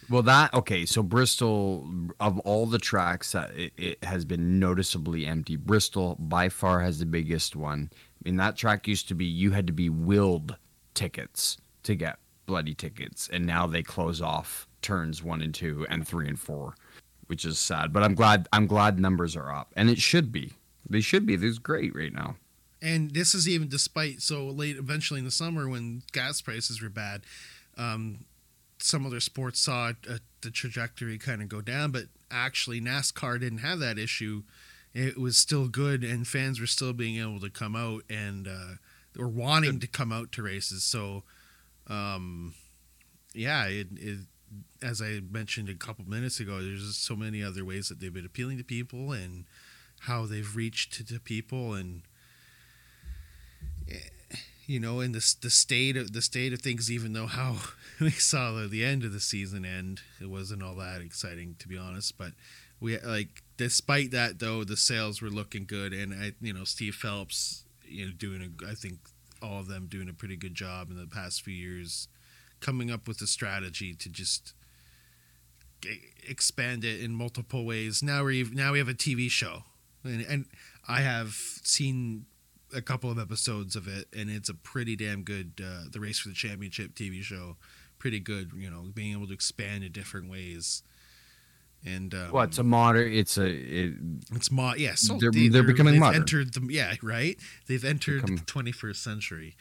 Well, 0.09 0.23
that 0.23 0.55
okay. 0.55 0.87
So 0.87 1.03
Bristol, 1.03 1.88
of 2.21 2.38
all 2.40 2.66
the 2.66 2.79
tracks 2.79 3.33
that 3.33 3.51
it, 3.57 3.73
it 3.77 4.05
has 4.05 4.25
been 4.25 4.59
noticeably 4.61 5.27
empty, 5.27 5.57
Bristol 5.57 6.16
by 6.19 6.49
far 6.49 6.81
has 6.83 6.99
the 6.99 7.07
biggest 7.07 7.57
one. 7.57 7.90
I 7.92 7.97
mean, 8.29 8.37
that 8.37 8.57
track 8.57 8.87
used 8.87 9.09
to 9.09 9.14
be 9.14 9.25
you 9.25 9.51
had 9.51 9.66
to 9.66 9.73
be 9.73 9.88
willed 9.88 10.57
tickets 10.95 11.59
to 11.83 11.95
get 11.95 12.19
bloody 12.47 12.75
tickets, 12.75 13.29
and 13.33 13.45
now 13.45 13.66
they 13.66 13.83
close 13.83 14.21
off 14.23 14.69
turns 14.83 15.23
one 15.23 15.42
and 15.42 15.53
two 15.53 15.85
and 15.90 16.07
three 16.07 16.29
and 16.29 16.38
four, 16.38 16.75
which 17.27 17.45
is 17.45 17.59
sad. 17.59 17.92
But 17.92 18.05
I'm 18.05 18.14
glad 18.14 18.49
I'm 18.53 18.66
glad 18.66 19.01
numbers 19.01 19.35
are 19.37 19.53
up, 19.53 19.73
and 19.77 19.90
it 19.90 19.99
should 19.99 20.31
be. 20.31 20.53
They 20.88 21.01
should 21.01 21.27
be. 21.27 21.35
This 21.35 21.51
is 21.51 21.59
great 21.59 21.95
right 21.97 22.12
now. 22.12 22.37
and 22.81 23.11
this 23.12 23.35
is 23.35 23.49
even 23.49 23.69
despite 23.69 24.23
so 24.23 24.47
late 24.47 24.77
eventually 24.77 25.19
in 25.19 25.25
the 25.25 25.31
summer 25.33 25.69
when 25.69 26.03
gas 26.12 26.40
prices 26.40 26.81
were 26.81 26.88
bad 26.90 27.23
um, 27.77 28.25
some 28.87 29.05
other 29.05 29.20
sports 29.20 29.61
saw 29.61 29.92
uh, 30.09 30.18
the 30.42 30.51
trajectory 30.51 31.18
kind 31.18 31.42
of 31.42 31.49
go 31.49 31.61
down 31.61 31.90
but 31.90 32.05
actually 32.31 32.81
nascar 32.81 33.38
didn't 33.38 33.59
have 33.59 33.79
that 33.81 33.99
issue. 33.99 34.42
It 34.94 35.18
was 35.18 35.37
still 35.37 35.68
good 35.68 36.03
and 36.03 36.27
fans 36.27 36.61
were 36.61 36.66
still 36.66 36.92
being 36.92 37.20
able 37.20 37.40
to 37.40 37.51
come 37.51 37.77
out 37.77 38.03
and 38.09 38.49
uh, 38.49 38.77
wanting 39.16 39.81
to 39.81 39.87
come 39.87 40.12
out 40.12 40.33
to 40.33 40.42
races. 40.42 40.83
So 40.85 41.25
um, 41.88 42.55
yeah 43.37 43.66
it, 43.66 43.88
it 43.96 44.18
as 44.83 45.03
i 45.03 45.20
mentioned 45.31 45.68
a 45.68 45.75
couple 45.75 46.05
minutes 46.09 46.40
ago 46.40 46.62
there's 46.62 46.96
so 46.96 47.14
many 47.14 47.42
other 47.42 47.64
ways 47.64 47.88
that 47.88 48.01
they've 48.01 48.14
been 48.14 48.25
appealing 48.25 48.57
to 48.57 48.64
people 48.64 49.12
and 49.12 49.44
how 50.01 50.25
they've 50.25 50.57
reached 50.57 51.07
to 51.07 51.20
people 51.20 51.75
and 51.75 52.03
you 54.67 54.81
know, 54.81 55.01
in 55.01 55.13
the 55.13 55.35
the 55.41 55.51
state 55.51 55.97
of 55.97 56.13
the 56.13 56.23
state 56.23 56.53
of 56.53 56.61
things, 56.61 56.91
even 56.91 57.13
though 57.13 57.27
how 57.27 57.57
we 58.01 58.11
saw 58.11 58.53
the, 58.53 58.67
the 58.67 58.85
end 58.85 59.05
of 59.05 59.13
the 59.13 59.21
season 59.21 59.65
end, 59.65 60.03
it 60.21 60.29
wasn't 60.29 60.63
all 60.63 60.75
that 60.77 61.01
exciting 61.01 61.57
to 61.61 61.69
be 61.69 61.79
honest. 61.79 62.19
But 62.19 62.33
we 62.81 62.99
like, 62.99 63.43
despite 63.57 64.11
that 64.11 64.39
though, 64.39 64.65
the 64.65 64.77
sales 64.77 65.23
were 65.23 65.31
looking 65.31 65.65
good, 65.65 65.93
and 65.93 66.13
I, 66.13 66.33
you 66.41 66.53
know, 66.53 66.65
Steve 66.65 66.95
Phelps, 66.95 67.65
you 67.85 68.07
know, 68.07 68.13
doing 68.13 68.43
a, 68.43 68.71
I 68.71 68.75
think 68.75 68.99
all 69.43 69.61
of 69.61 69.69
them 69.69 69.87
doing 69.87 70.09
a 70.09 70.15
pretty 70.15 70.37
good 70.37 70.55
job 70.55 70.91
in 70.91 70.97
the 70.97 71.07
past 71.07 71.43
few 71.43 71.55
years, 71.55 72.09
coming 72.61 72.91
up 72.91 73.07
with 73.07 73.21
a 73.21 73.27
strategy 73.27 73.95
to 73.95 74.09
just 74.09 74.53
expand 76.29 76.85
it 76.85 77.01
in 77.01 77.13
multiple 77.13 77.65
ways. 77.65 78.03
Now 78.03 78.25
we 78.25 78.45
now 78.45 78.73
we 78.73 78.79
have 78.79 78.89
a 78.89 78.95
TV 78.95 79.31
show, 79.31 79.65
and, 80.05 80.23
and 80.23 80.47
I 80.89 81.01
have 81.01 81.35
seen 81.63 82.27
a 82.75 82.83
couple 82.83 83.11
of 83.11 83.19
episodes 83.19 83.77
of 83.77 83.87
it, 83.89 84.07
and 84.17 84.29
it's 84.31 84.49
a 84.49 84.55
pretty 84.55 84.97
damn 84.97 85.23
good. 85.23 85.61
Uh, 85.65 85.85
the 85.91 86.01
race 86.01 86.19
for 86.19 86.29
the 86.29 86.35
championship 86.35 86.95
TV 86.95 87.23
show, 87.23 87.57
pretty 87.99 88.21
good. 88.21 88.51
You 88.57 88.71
know, 88.71 88.87
being 88.95 89.13
able 89.13 89.27
to 89.29 89.33
expand 89.33 89.85
in 89.85 89.93
different 89.93 90.31
ways. 90.31 90.83
And 91.85 92.15
um, 92.15 92.33
Well, 92.33 92.43
it's 92.45 92.59
a 92.59 92.65
modern. 92.65 93.13
It's 93.13 93.39
a. 93.39 93.47
It, 93.47 93.95
it's 94.35 94.51
mo- 94.51 94.75
yeah, 94.77 94.95
so 94.97 95.19
They're- 95.19 95.31
they, 95.31 95.49
they're 95.49 95.63
becoming 95.63 95.95
they've 95.95 96.01
modern. 96.01 96.23
Entered 96.23 96.55
the 96.55 96.67
yeah 96.71 96.95
right. 97.03 97.37
They've 97.69 97.85
entered 97.85 98.23
Become- 98.23 98.37
the 98.37 98.43
21st 98.43 98.97
century. 98.97 99.57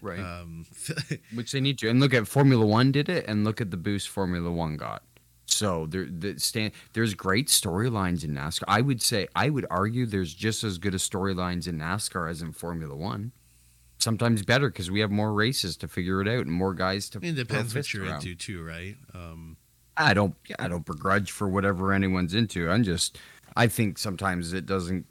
right. 0.00 0.18
Um, 0.20 0.64
Which 1.34 1.52
they 1.52 1.60
need 1.60 1.78
to. 1.78 1.88
And 1.90 2.00
look 2.00 2.14
at 2.14 2.26
Formula 2.26 2.64
One 2.64 2.92
did 2.92 3.08
it, 3.08 3.26
and 3.28 3.44
look 3.44 3.60
at 3.60 3.70
the 3.70 3.76
boost 3.76 4.08
Formula 4.08 4.50
One 4.50 4.76
got. 4.78 5.02
So 5.46 5.86
there, 5.86 6.06
the 6.10 6.38
stand, 6.40 6.72
there's 6.92 7.14
great 7.14 7.46
storylines 7.46 8.24
in 8.24 8.34
NASCAR. 8.34 8.64
I 8.66 8.80
would 8.80 9.00
say, 9.00 9.28
I 9.34 9.48
would 9.48 9.64
argue, 9.70 10.04
there's 10.04 10.34
just 10.34 10.64
as 10.64 10.76
good 10.78 10.94
a 10.94 10.98
storylines 10.98 11.68
in 11.68 11.78
NASCAR 11.78 12.28
as 12.28 12.42
in 12.42 12.52
Formula 12.52 12.94
One. 12.96 13.32
Sometimes 13.98 14.42
better 14.42 14.68
because 14.68 14.90
we 14.90 15.00
have 15.00 15.10
more 15.10 15.32
races 15.32 15.76
to 15.78 15.88
figure 15.88 16.20
it 16.20 16.28
out 16.28 16.40
and 16.46 16.52
more 16.52 16.74
guys 16.74 17.08
to. 17.10 17.18
It 17.22 17.36
depends 17.36 17.74
what 17.74 17.94
you're 17.94 18.04
around. 18.04 18.16
into 18.16 18.34
too, 18.34 18.62
right? 18.62 18.96
Um, 19.14 19.56
I 19.96 20.12
don't, 20.14 20.34
I 20.58 20.68
don't 20.68 20.84
begrudge 20.84 21.30
for 21.30 21.48
whatever 21.48 21.92
anyone's 21.92 22.34
into. 22.34 22.68
I'm 22.70 22.82
just, 22.82 23.18
I 23.56 23.68
think 23.68 23.98
sometimes 23.98 24.52
it 24.52 24.66
doesn't. 24.66 25.06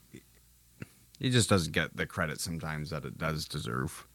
It 1.19 1.29
just 1.29 1.49
doesn't 1.49 1.71
get 1.71 1.95
the 1.95 2.05
credit 2.05 2.41
sometimes 2.41 2.89
that 2.91 3.05
it 3.05 3.17
does 3.17 3.45
deserve. 3.45 4.05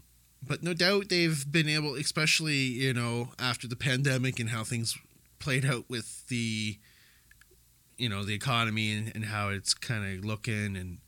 but 0.46 0.62
no 0.62 0.74
doubt 0.74 1.09
they've 1.09 1.50
been 1.50 1.68
able, 1.68 1.94
especially 1.94 2.56
you 2.59 2.92
know 2.92 3.30
after 3.38 3.66
the 3.66 3.74
pandemic 3.76 4.38
and 4.38 4.50
how 4.50 4.62
things 4.64 4.96
played 5.40 5.64
out 5.66 5.87
with 5.88 6.26
the, 6.29 6.79
you 7.98 8.09
know, 8.09 8.22
the 8.24 8.35
economy 8.35 8.92
and, 8.92 9.12
and 9.14 9.24
how 9.24 9.48
it's 9.48 9.74
kind 9.74 10.18
of 10.18 10.24
looking, 10.24 10.76
and 10.76 10.98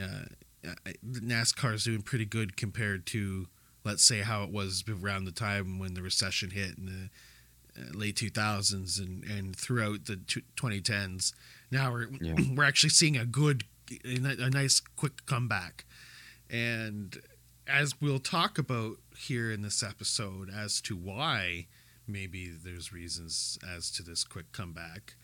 uh, 0.00 0.70
I- 0.86 0.94
NASCAR's 1.06 1.84
doing 1.84 2.02
pretty 2.02 2.24
good 2.24 2.56
compared 2.56 3.06
to, 3.08 3.46
let's 3.84 4.04
say, 4.04 4.20
how 4.20 4.42
it 4.44 4.50
was 4.50 4.82
around 4.88 5.24
the 5.26 5.32
time 5.32 5.78
when 5.78 5.94
the 5.94 6.02
recession 6.02 6.50
hit 6.50 6.78
in 6.78 6.86
the 6.86 7.80
uh, 7.82 7.92
late 7.92 8.16
2000s 8.16 8.98
and 8.98 9.22
and 9.24 9.54
throughout 9.54 10.06
the 10.06 10.16
tw- 10.16 10.56
2010s. 10.56 11.32
Now 11.70 11.92
we're 11.92 12.08
Yeah. 12.20 12.34
we're 12.54 12.64
actually 12.64 12.90
seeing 12.90 13.16
a 13.16 13.26
good, 13.26 13.64
a 14.04 14.16
a 14.44 14.50
nice 14.50 14.80
quick 14.96 15.26
comeback, 15.26 15.84
and 16.50 17.20
as 17.68 18.00
we'll 18.00 18.20
talk 18.20 18.58
about 18.58 18.96
here 19.16 19.50
in 19.50 19.62
this 19.62 19.82
episode 19.82 20.48
as 20.54 20.80
to 20.82 20.96
why 20.96 21.66
maybe 22.08 22.48
there's 22.50 22.92
reasons 22.92 23.58
as 23.68 23.90
to 23.90 24.02
this 24.02 24.24
quick 24.24 24.52
comeback 24.52 25.14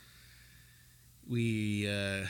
we 1.28 1.86
uh 1.88 2.26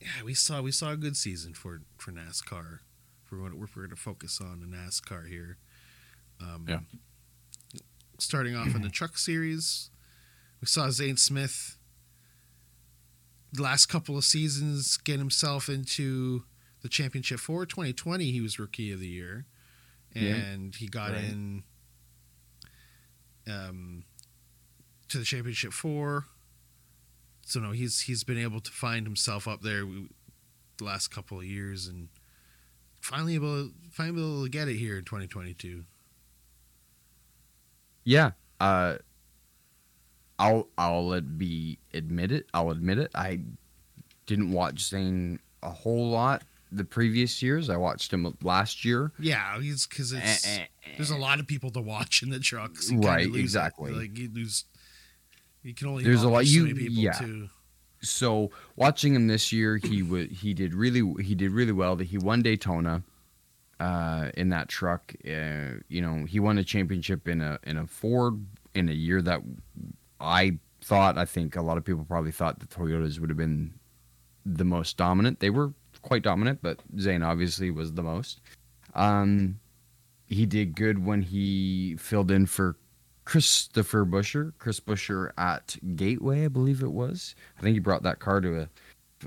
yeah 0.00 0.22
we 0.24 0.34
saw 0.34 0.60
we 0.60 0.72
saw 0.72 0.90
a 0.92 0.96
good 0.96 1.16
season 1.16 1.54
for 1.54 1.82
for 1.96 2.10
nascar 2.10 2.78
if 3.24 3.30
we're 3.30 3.38
going 3.38 3.52
to, 3.52 3.56
we're 3.56 3.66
going 3.74 3.90
to 3.90 3.96
focus 3.96 4.40
on 4.40 4.60
the 4.60 4.66
nascar 4.66 5.28
here 5.28 5.56
um 6.40 6.64
Yeah. 6.68 6.80
starting 8.18 8.56
off 8.56 8.74
in 8.74 8.82
the 8.82 8.88
truck 8.88 9.16
series 9.16 9.90
we 10.60 10.66
saw 10.66 10.90
zane 10.90 11.16
smith 11.16 11.76
the 13.52 13.62
last 13.62 13.86
couple 13.86 14.16
of 14.16 14.24
seasons 14.24 14.96
get 14.96 15.18
himself 15.18 15.68
into 15.68 16.44
the 16.82 16.88
championship 16.88 17.38
for 17.38 17.64
2020 17.64 18.30
he 18.32 18.40
was 18.40 18.58
rookie 18.58 18.90
of 18.92 18.98
the 18.98 19.06
year 19.06 19.44
Yeah. 20.14 20.34
and 20.34 20.74
he 20.74 20.88
got 20.88 21.12
Right. 21.12 21.24
in 21.24 21.62
um 23.48 24.04
to 25.08 25.18
the 25.18 25.24
championship 25.24 25.72
four 25.72 26.26
so 27.44 27.60
no 27.60 27.72
he's 27.72 28.00
he's 28.02 28.24
been 28.24 28.38
able 28.38 28.60
to 28.60 28.70
find 28.70 29.06
himself 29.06 29.46
up 29.48 29.62
there 29.62 29.84
the 29.84 30.84
last 30.84 31.08
couple 31.08 31.38
of 31.38 31.44
years 31.44 31.86
and 31.86 32.08
finally 33.00 33.34
able 33.34 33.70
finally 33.90 34.20
able 34.22 34.42
to 34.44 34.48
get 34.50 34.68
it 34.68 34.76
here 34.76 34.96
in 34.98 35.04
2022 35.04 35.84
Yeah. 38.04 38.32
Uh 38.60 38.96
I'll 40.38 40.68
I'll 40.76 41.14
ad- 41.14 41.38
be 41.38 41.78
admit 41.94 42.32
it. 42.32 42.46
I'll 42.54 42.70
admit 42.70 42.98
it. 42.98 43.10
I 43.14 43.40
didn't 44.26 44.50
watch 44.52 44.80
Zane 44.88 45.38
a 45.62 45.70
whole 45.70 46.10
lot 46.10 46.42
the 46.74 46.84
previous 46.84 47.42
years. 47.42 47.68
I 47.70 47.76
watched 47.76 48.12
him 48.12 48.36
last 48.42 48.84
year. 48.84 49.12
yeah 49.18 49.60
he's 49.60 49.86
because 49.86 50.12
it's 50.12 50.46
Eh, 50.46 50.62
eh, 50.62 50.88
there's 50.96 51.10
a 51.10 51.16
lot 51.16 51.38
of 51.40 51.46
people 51.46 51.70
to 51.70 51.80
watch 51.80 52.22
in 52.22 52.30
the 52.30 52.40
trucks 52.40 52.90
You 52.90 52.98
Right, 53.00 53.22
kinda 53.24 53.38
it. 53.38 53.40
exactly. 53.40 53.92
like 53.92 54.16
you 54.18 54.30
lose 54.32 54.64
you 55.62 55.74
can 55.74 55.86
only 55.88 56.02
There's 56.04 56.22
a 56.22 56.28
lot- 56.28 56.44
so 56.44 56.50
you- 56.50 56.62
many 56.64 56.74
people 56.74 56.94
yeah. 56.96 57.12
too 57.12 57.48
so 58.04 58.50
watching 58.74 59.14
him 59.14 59.28
this 59.28 59.52
year, 59.52 59.76
he 59.76 60.02
would 60.02 60.32
he 60.32 60.54
did 60.54 60.74
really 60.74 61.22
he 61.22 61.36
did 61.36 61.52
really 61.52 61.70
well. 61.70 61.94
That 61.94 62.06
He 62.06 62.18
won 62.18 62.42
Daytona 62.42 63.04
uh, 63.78 64.30
in 64.36 64.48
that 64.48 64.68
truck. 64.68 65.14
Uh, 65.24 65.74
you 65.88 66.00
know, 66.00 66.24
he 66.24 66.40
won 66.40 66.58
a 66.58 66.64
championship 66.64 67.28
in 67.28 67.40
a 67.40 67.60
in 67.62 67.76
a 67.76 67.86
Ford 67.86 68.44
in 68.74 68.88
a 68.88 68.92
year 68.92 69.22
that 69.22 69.40
I 70.20 70.58
thought. 70.80 71.16
I 71.16 71.24
think 71.24 71.54
a 71.54 71.62
lot 71.62 71.78
of 71.78 71.84
people 71.84 72.04
probably 72.04 72.32
thought 72.32 72.58
the 72.58 72.66
Toyotas 72.66 73.20
would 73.20 73.30
have 73.30 73.36
been 73.36 73.74
the 74.44 74.64
most 74.64 74.96
dominant. 74.96 75.38
They 75.38 75.50
were 75.50 75.72
quite 76.02 76.22
dominant, 76.22 76.58
but 76.62 76.78
Zane 76.98 77.22
obviously 77.22 77.70
was 77.70 77.92
the 77.92 78.02
most. 78.02 78.40
Um, 78.94 79.58
he 80.26 80.46
did 80.46 80.74
good 80.76 81.04
when 81.04 81.22
he 81.22 81.96
filled 81.98 82.30
in 82.30 82.46
for 82.46 82.76
Christopher 83.24 84.04
Buescher, 84.04 84.52
Chris 84.58 84.80
Buescher 84.80 85.30
at 85.38 85.76
Gateway, 85.96 86.44
I 86.44 86.48
believe 86.48 86.82
it 86.82 86.92
was. 86.92 87.34
I 87.58 87.62
think 87.62 87.74
he 87.74 87.80
brought 87.80 88.02
that 88.02 88.18
car 88.18 88.40
to 88.40 88.62
a 88.62 88.68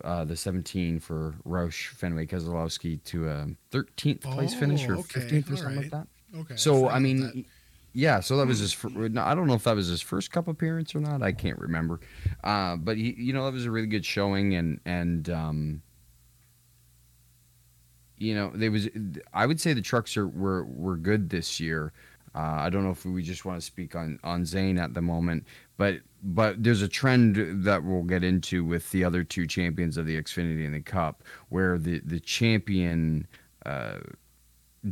uh, 0.04 0.26
the 0.26 0.36
17 0.36 1.00
for 1.00 1.36
Roush 1.48 1.88
Fenway 1.88 2.26
Keselowski 2.26 3.02
to 3.06 3.30
a 3.30 3.48
13th 3.72 4.22
place 4.22 4.54
finish 4.54 4.86
or 4.90 4.96
Oh, 4.96 5.00
okay, 5.00 5.22
15th 5.22 5.54
or 5.54 5.56
something 5.56 5.66
alright. 5.78 5.78
like 5.78 5.92
that. 5.92 6.08
okay 6.40 6.56
So 6.58 6.82
forgot 6.82 6.96
I 6.96 7.00
mean, 7.00 7.22
that. 7.22 7.46
yeah. 7.94 8.20
So 8.20 8.36
that 8.36 8.46
was 8.46 8.60
his. 8.60 8.74
Fir- 8.74 8.90
I 9.18 9.34
don't 9.34 9.48
know 9.48 9.54
if 9.54 9.64
that 9.64 9.76
was 9.78 9.88
his 9.88 10.02
first 10.02 10.32
cup 10.32 10.50
appearance 10.50 10.94
or 10.96 11.00
not. 11.00 11.24
I 11.24 11.32
can't 11.32 11.58
remember. 11.58 12.02
Uh, 12.44 12.76
but 12.76 12.98
he, 12.98 13.16
you 13.18 13.32
know, 13.32 13.46
that 13.46 13.54
was 13.54 13.66
a 13.66 13.72
really 13.72 13.88
good 13.88 14.04
showing, 14.06 14.56
and 14.56 14.82
and 14.86 15.30
um, 15.30 15.82
you 18.18 18.36
know, 18.36 18.52
there 18.54 18.72
was. 18.72 18.88
I 19.34 19.46
would 19.46 19.60
say 19.60 19.74
the 19.74 19.82
trucks 19.82 20.16
are 20.18 20.28
were 20.28 20.66
were 20.66 20.98
good 20.98 21.30
this 21.30 21.60
year. 21.60 21.92
Uh, 22.34 22.58
I 22.60 22.70
don't 22.70 22.84
know 22.84 22.92
if 22.92 23.06
we 23.06 23.24
just 23.24 23.46
want 23.46 23.60
to 23.60 23.66
speak 23.66 23.96
on 23.96 24.20
on 24.24 24.46
Zane 24.46 24.78
at 24.78 24.94
the 24.94 25.02
moment, 25.02 25.46
but 25.78 26.00
but 26.24 26.62
there's 26.64 26.82
a 26.82 26.88
trend 26.88 27.64
that 27.64 27.84
we'll 27.84 28.04
get 28.04 28.24
into 28.24 28.66
with 28.66 28.90
the 28.92 29.04
other 29.04 29.24
two 29.24 29.48
champions 29.48 29.98
of 29.98 30.06
the 30.06 30.22
Xfinity 30.22 30.66
and 30.66 30.74
the 30.74 30.82
Cup, 30.82 31.24
where 31.50 31.78
the 31.78 32.02
the 32.06 32.20
champion 32.20 33.28
uh, 33.66 34.00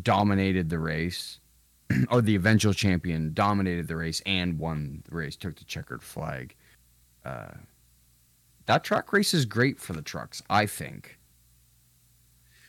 dominated 0.01 0.69
the 0.69 0.79
race, 0.79 1.39
or 2.09 2.21
the 2.21 2.35
eventual 2.35 2.73
champion 2.73 3.33
dominated 3.33 3.87
the 3.87 3.95
race 3.95 4.21
and 4.25 4.59
won 4.59 5.03
the 5.09 5.15
race, 5.15 5.35
took 5.35 5.55
the 5.55 5.65
checkered 5.65 6.03
flag. 6.03 6.55
Uh, 7.25 7.51
that 8.65 8.83
truck 8.83 9.11
race 9.11 9.33
is 9.33 9.45
great 9.45 9.79
for 9.79 9.93
the 9.93 10.01
trucks, 10.01 10.41
I 10.49 10.65
think. 10.65 11.17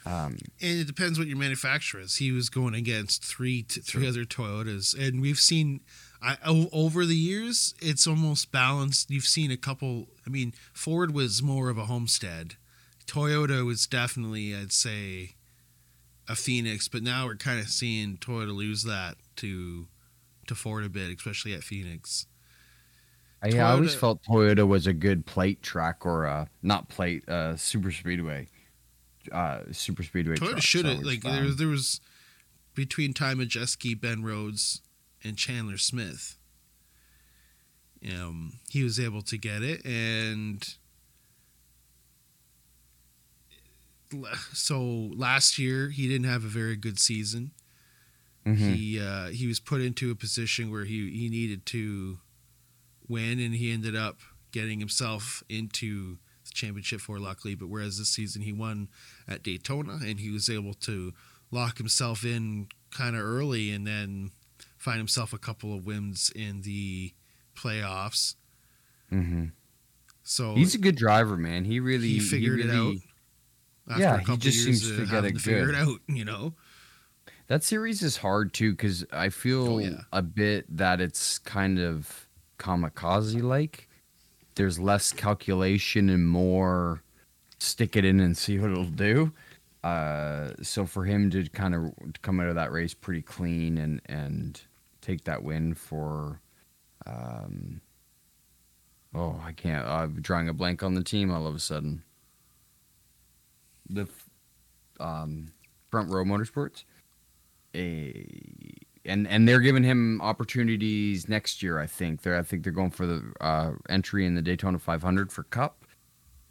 Um, 0.07 0.37
and 0.61 0.81
it 0.81 0.87
depends 0.87 1.19
what 1.19 1.29
your 1.29 1.39
manufacturer 1.39 2.01
is. 2.01 2.17
He 2.17 2.31
was 2.31 2.51
going 2.51 2.75
against 2.75 3.25
three 3.25 3.63
t- 3.63 3.81
three 3.81 4.07
other 4.07 4.25
Toyotas, 4.25 4.95
and 4.99 5.21
we've 5.23 5.39
seen 5.39 5.81
I, 6.21 6.37
o- 6.45 6.69
over 6.73 7.07
the 7.07 7.17
years 7.17 7.75
it's 7.81 8.07
almost 8.07 8.53
balanced. 8.53 9.11
You've 9.11 9.25
seen 9.25 9.51
a 9.51 9.57
couple. 9.57 10.09
I 10.27 10.31
mean, 10.31 10.53
Ford 10.73 11.15
was 11.15 11.43
more 11.43 11.71
of 11.71 11.79
a 11.79 11.87
homestead. 11.87 12.57
Toyota 13.07 13.65
was 13.65 13.87
definitely, 13.87 14.55
I'd 14.55 14.73
say, 14.73 15.35
a 16.29 16.35
Phoenix, 16.35 16.89
but 16.89 17.03
now 17.03 17.27
we're 17.27 17.37
kind 17.37 17.61
of 17.61 17.69
seeing 17.69 18.17
Toyota 18.19 18.55
lose 18.55 18.83
that 18.85 19.17
to 19.37 19.87
to 20.47 20.55
Ford 20.55 20.85
a 20.85 20.91
bit, 20.91 21.15
especially 21.17 21.55
at 21.55 21.63
Phoenix. 21.63 22.27
Yeah, 23.47 23.69
I 23.69 23.73
always 23.73 23.95
felt 23.95 24.23
Toyota 24.23 24.67
was 24.67 24.87
a 24.87 24.95
good 24.95 25.27
plate 25.27 25.63
track 25.63 26.07
or 26.07 26.27
uh 26.27 26.47
not 26.63 26.89
plate, 26.89 27.29
uh 27.29 27.57
super 27.57 27.91
speedway. 27.93 28.49
Uh 29.33 29.61
super 29.73 30.03
speedway 30.03 30.37
Toyota 30.37 30.61
should 30.63 30.85
have 30.85 31.01
like 31.03 31.23
there 31.23 31.45
was 31.45 31.57
there 31.57 31.69
was 31.69 32.01
between 32.75 33.13
Ty 33.15 33.35
Majeski, 33.35 33.99
Ben 33.99 34.23
Rhodes, 34.23 34.83
and 35.23 35.37
Chandler 35.37 35.79
Smith. 35.79 36.37
Um, 38.13 38.55
he 38.69 38.83
was 38.83 39.01
able 39.01 39.23
to 39.23 39.39
get 39.39 39.63
it, 39.63 39.85
and 39.87 40.63
so 44.53 44.81
last 45.15 45.59
year 45.59 45.89
he 45.91 46.07
didn't 46.09 46.29
have 46.29 46.45
a 46.45 46.49
very 46.49 46.77
good 46.77 46.99
season. 46.99 47.53
Mhm. 48.47 48.75
He 48.75 49.01
uh, 49.01 49.29
he 49.29 49.47
was 49.47 49.59
put 49.59 49.81
into 49.81 50.11
a 50.11 50.15
position 50.15 50.71
where 50.71 50.85
he 50.85 51.11
he 51.11 51.29
needed 51.29 51.65
to 51.67 52.19
win, 53.09 53.39
and 53.41 53.55
he 53.55 53.71
ended 53.73 53.97
up 53.97 54.19
getting 54.53 54.81
himself 54.81 55.43
into 55.49 56.19
the 56.45 56.51
championship 56.53 57.01
for 57.01 57.19
luckily. 57.19 57.55
But 57.55 57.69
whereas 57.69 57.99
this 57.99 58.09
season 58.09 58.43
he 58.43 58.53
won 58.53 58.89
at 59.29 59.43
Daytona, 59.43 59.99
and 60.05 60.21
he 60.21 60.31
was 60.31 60.49
able 60.51 60.75
to 60.75 61.13
lock 61.51 61.79
himself 61.79 62.25
in 62.25 62.69
kind 62.91 63.17
of 63.17 63.23
early, 63.23 63.71
and 63.71 63.87
then 63.87 64.31
find 64.79 64.99
himself 64.99 65.33
a 65.33 65.39
couple 65.39 65.75
of 65.77 65.85
wins 65.87 66.31
in 66.35 66.63
the 66.63 67.13
playoffs. 67.57 68.35
Mhm. 69.13 69.53
So 70.23 70.55
He's 70.55 70.75
a 70.75 70.79
good 70.79 70.97
driver, 70.97 71.37
man. 71.37 71.65
He 71.65 71.81
really 71.81 72.09
he 72.09 72.21
figured 72.21 72.61
it 72.61 72.67
really- 72.67 72.97
out. 72.97 73.03
After 73.93 74.03
yeah, 74.03 74.15
a 74.15 74.19
he 74.21 74.37
just 74.39 74.65
years 74.67 74.81
seems 74.83 74.97
to 74.97 75.07
get 75.07 75.25
it 75.27 75.33
to 75.35 75.39
figure 75.39 75.67
good. 75.67 75.75
it 75.75 75.79
out. 75.79 76.01
You 76.09 76.25
know, 76.25 76.55
That 77.49 77.63
series 77.63 78.03
is 78.03 78.17
hard 78.17 78.55
too 78.55 78.71
because 78.73 79.05
I 79.13 79.29
feel 79.29 79.75
Oh, 79.75 79.79
yeah. 79.79 80.01
a 80.11 80.23
bit 80.23 80.65
that 80.79 81.03
it's 81.03 81.39
kind 81.41 81.79
of 81.79 82.27
kamikaze 82.59 83.43
like. 83.43 83.89
There's 84.55 84.79
less 84.79 85.13
calculation 85.13 86.09
and 86.09 86.27
more 86.27 87.03
stick 87.59 87.97
it 87.97 88.05
in 88.05 88.21
and 88.21 88.37
see 88.37 88.59
what 88.59 88.71
it'll 88.71 88.85
do. 88.85 89.33
Uh, 89.83 90.53
so 90.63 90.87
for 90.87 91.05
him 91.05 91.31
to 91.31 91.49
kind 91.51 91.75
of 91.75 91.93
come 92.23 92.41
out 92.41 92.49
of 92.49 92.55
that 92.55 92.73
race 92.73 92.95
pretty 92.95 93.23
clean 93.23 93.79
and 93.79 94.01
and 94.07 94.63
take 95.01 95.25
that 95.25 95.43
win 95.43 95.75
for 95.75 96.41
um, 97.07 97.81
Oh, 99.15 99.41
I 99.45 99.53
can't. 99.53 99.87
I'm 99.87 100.21
drawing 100.21 100.49
a 100.49 100.53
blank 100.53 100.83
on 100.83 100.95
the 100.95 101.03
team 101.05 101.31
all 101.31 101.47
of 101.47 101.55
a 101.55 101.61
sudden. 101.61 102.03
The 103.89 104.09
um, 104.99 105.53
front 105.91 106.11
row 106.11 106.25
motorsports. 106.25 106.85
A 107.77 108.27
and 109.05 109.27
and 109.29 109.49
they're 109.49 109.61
giving 109.61 109.83
him 109.83 110.21
opportunities 110.21 111.29
next 111.29 111.63
year. 111.63 111.79
I 111.79 111.87
think 111.87 112.23
they're 112.23 112.39
I 112.39 112.43
think 112.43 112.65
they're 112.65 112.73
going 112.73 112.91
for 112.91 113.07
the 113.07 113.33
uh, 113.41 113.73
entry 113.89 114.27
in 114.27 114.35
the 114.35 114.43
Daytona 114.43 114.79
500 114.79 115.33
for 115.33 115.43
Cup, 115.45 115.85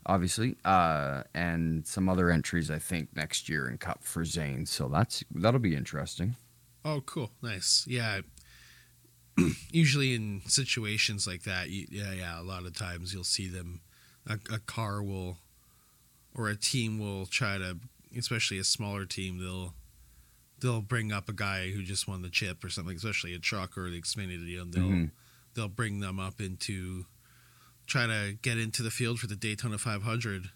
obviously, 0.05 0.55
uh, 0.65 1.23
and 1.33 1.85
some 1.85 2.09
other 2.09 2.29
entries 2.29 2.69
I 2.69 2.79
think 2.79 3.15
next 3.15 3.49
year 3.49 3.67
in 3.67 3.77
Cup 3.77 4.03
for 4.03 4.25
Zane. 4.25 4.65
So 4.65 4.87
that's 4.87 5.23
that'll 5.33 5.59
be 5.59 5.75
interesting. 5.75 6.35
Oh, 6.85 7.01
cool, 7.05 7.31
nice. 7.41 7.85
Yeah. 7.87 8.21
Usually 9.71 10.13
in 10.13 10.41
situations 10.45 11.25
like 11.25 11.43
that, 11.43 11.69
you, 11.69 11.87
yeah, 11.89 12.13
yeah. 12.13 12.39
A 12.39 12.43
lot 12.43 12.65
of 12.65 12.77
times 12.77 13.13
you'll 13.13 13.23
see 13.23 13.47
them. 13.47 13.81
A, 14.27 14.37
a 14.53 14.59
car 14.59 15.01
will, 15.01 15.37
or 16.35 16.49
a 16.49 16.55
team 16.55 16.99
will 16.99 17.25
try 17.25 17.57
to, 17.57 17.77
especially 18.17 18.57
a 18.59 18.63
smaller 18.63 19.05
team, 19.05 19.39
they'll 19.39 19.73
they'll 20.63 20.81
bring 20.81 21.11
up 21.11 21.29
a 21.29 21.33
guy 21.33 21.69
who 21.69 21.83
just 21.83 22.07
won 22.07 22.23
the 22.23 22.29
chip 22.29 22.63
or 22.63 22.69
something, 22.69 22.95
especially 22.95 23.35
a 23.35 23.39
truck 23.39 23.77
or 23.77 23.89
the 23.91 24.01
Xfinity, 24.01 24.59
and 24.59 24.73
they'll 24.73 24.89
Mhm. 24.89 25.11
they'll 25.53 25.67
bring 25.69 25.99
them 25.99 26.19
up 26.19 26.41
into 26.41 27.05
try 27.85 28.07
to 28.07 28.35
get 28.41 28.57
into 28.57 28.81
the 28.81 28.89
field 28.89 29.19
for 29.19 29.27
the 29.27 29.35
Daytona 29.35 29.77
500, 29.77 30.49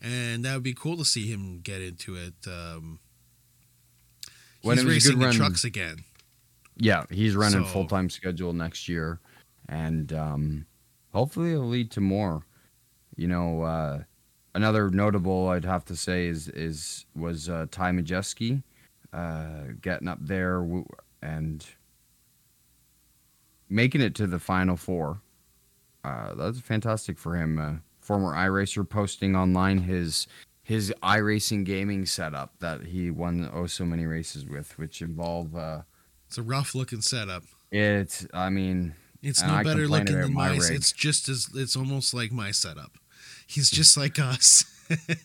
and 0.00 0.44
that 0.44 0.52
would 0.54 0.62
be 0.64 0.74
cool 0.74 0.96
to 0.98 1.04
see 1.04 1.26
him 1.32 1.60
get 1.60 1.80
into 1.80 2.16
it. 2.16 2.34
Um, 2.46 2.98
When 4.62 4.76
he's 4.78 4.86
racing 4.86 5.18
run- 5.18 5.34
trucks 5.34 5.64
again. 5.64 6.04
Yeah, 6.76 7.04
he's 7.10 7.34
running 7.34 7.64
So- 7.64 7.72
full 7.72 7.86
time 7.86 8.10
schedule 8.10 8.52
next 8.52 8.88
year, 8.88 9.20
and 9.68 10.12
um, 10.12 10.66
hopefully 11.12 11.52
it'll 11.52 11.68
lead 11.68 11.90
to 11.92 12.00
more. 12.00 12.44
You 13.16 13.28
know, 13.28 13.62
uh, 13.62 14.04
another 14.54 14.90
notable 14.90 15.48
I'd 15.48 15.64
have 15.64 15.84
to 15.86 15.96
say 15.96 16.26
is 16.26 16.48
is 16.48 17.06
was 17.14 17.48
uh, 17.48 17.66
Ty 17.70 17.92
Majeski 17.92 18.62
uh, 19.12 19.72
getting 19.80 20.08
up 20.08 20.18
there 20.20 20.66
and 21.22 21.66
making 23.68 24.00
it 24.00 24.14
to 24.16 24.26
the 24.26 24.38
final 24.38 24.76
four. 24.76 25.20
Uh, 26.04 26.34
that's 26.34 26.60
fantastic 26.60 27.18
for 27.18 27.36
him. 27.36 27.58
Uh, 27.58 27.72
former 28.00 28.34
iRacer 28.34 28.88
posting 28.88 29.36
online 29.36 29.78
his 29.78 30.26
his 30.64 30.92
iRacing 31.02 31.64
gaming 31.64 32.06
setup 32.06 32.58
that 32.60 32.82
he 32.82 33.10
won 33.10 33.50
oh 33.52 33.66
so 33.66 33.84
many 33.84 34.06
races 34.06 34.44
with, 34.46 34.76
which 34.78 35.02
involve. 35.02 35.54
Uh, 35.56 35.82
It's 36.28 36.38
a 36.38 36.42
rough 36.42 36.74
looking 36.74 37.00
setup. 37.00 37.44
it's, 37.70 38.26
I 38.32 38.50
mean, 38.50 38.94
It's 39.22 39.42
no 39.42 39.54
I 39.54 39.62
better 39.62 39.88
looking 39.88 40.20
than 40.20 40.32
my 40.32 40.56
my. 40.58 40.64
It's 40.70 40.92
just 40.92 41.28
as. 41.28 41.48
It's 41.54 41.76
almost 41.76 42.14
like 42.14 42.32
my 42.32 42.50
setup. 42.50 42.92
He's 43.46 43.70
just 43.70 43.96
like 43.96 44.18
us. 44.18 44.64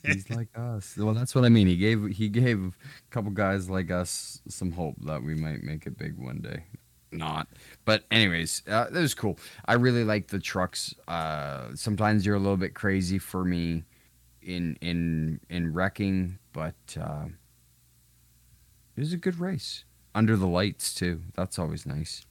He's 0.04 0.30
like 0.30 0.50
us. 0.56 0.96
Well, 0.98 1.14
that's 1.14 1.36
what 1.36 1.46
I 1.46 1.50
mean. 1.50 1.68
He 1.68 1.78
gave 1.78 2.06
he 2.08 2.30
gave 2.30 2.64
a 2.66 3.10
couple 3.10 3.32
guys 3.32 3.70
like 3.70 3.92
us 3.92 4.42
some 4.48 4.72
hope 4.72 4.96
that 5.06 5.24
we 5.24 5.36
might 5.36 5.64
make 5.64 5.86
it 5.86 5.98
big 5.98 6.18
one 6.18 6.40
day. 6.40 6.64
Not, 7.12 7.48
but 7.86 8.04
anyways, 8.12 8.64
uh, 8.68 8.86
that 8.90 9.00
was 9.00 9.14
cool. 9.14 9.40
I 9.66 9.74
really 9.74 10.04
like 10.04 10.28
the 10.28 10.40
trucks. 10.40 10.94
Uh, 11.08 11.70
sometimes 11.74 12.26
you're 12.26 12.36
a 12.36 12.40
little 12.40 12.58
bit 12.58 12.74
crazy 12.74 13.18
for 13.18 13.46
me 13.46 13.84
in 14.42 14.78
in 14.82 15.40
in 15.50 15.74
wrecking, 15.74 16.38
but 16.52 16.76
uh, 17.00 17.26
it 18.96 19.00
was 19.00 19.14
a 19.14 19.18
good 19.18 19.40
race 19.40 19.86
under 20.14 20.36
the 20.36 20.48
lights 20.48 20.94
too. 20.94 21.22
That's 21.36 21.58
always 21.58 21.86
nice. 21.86 22.26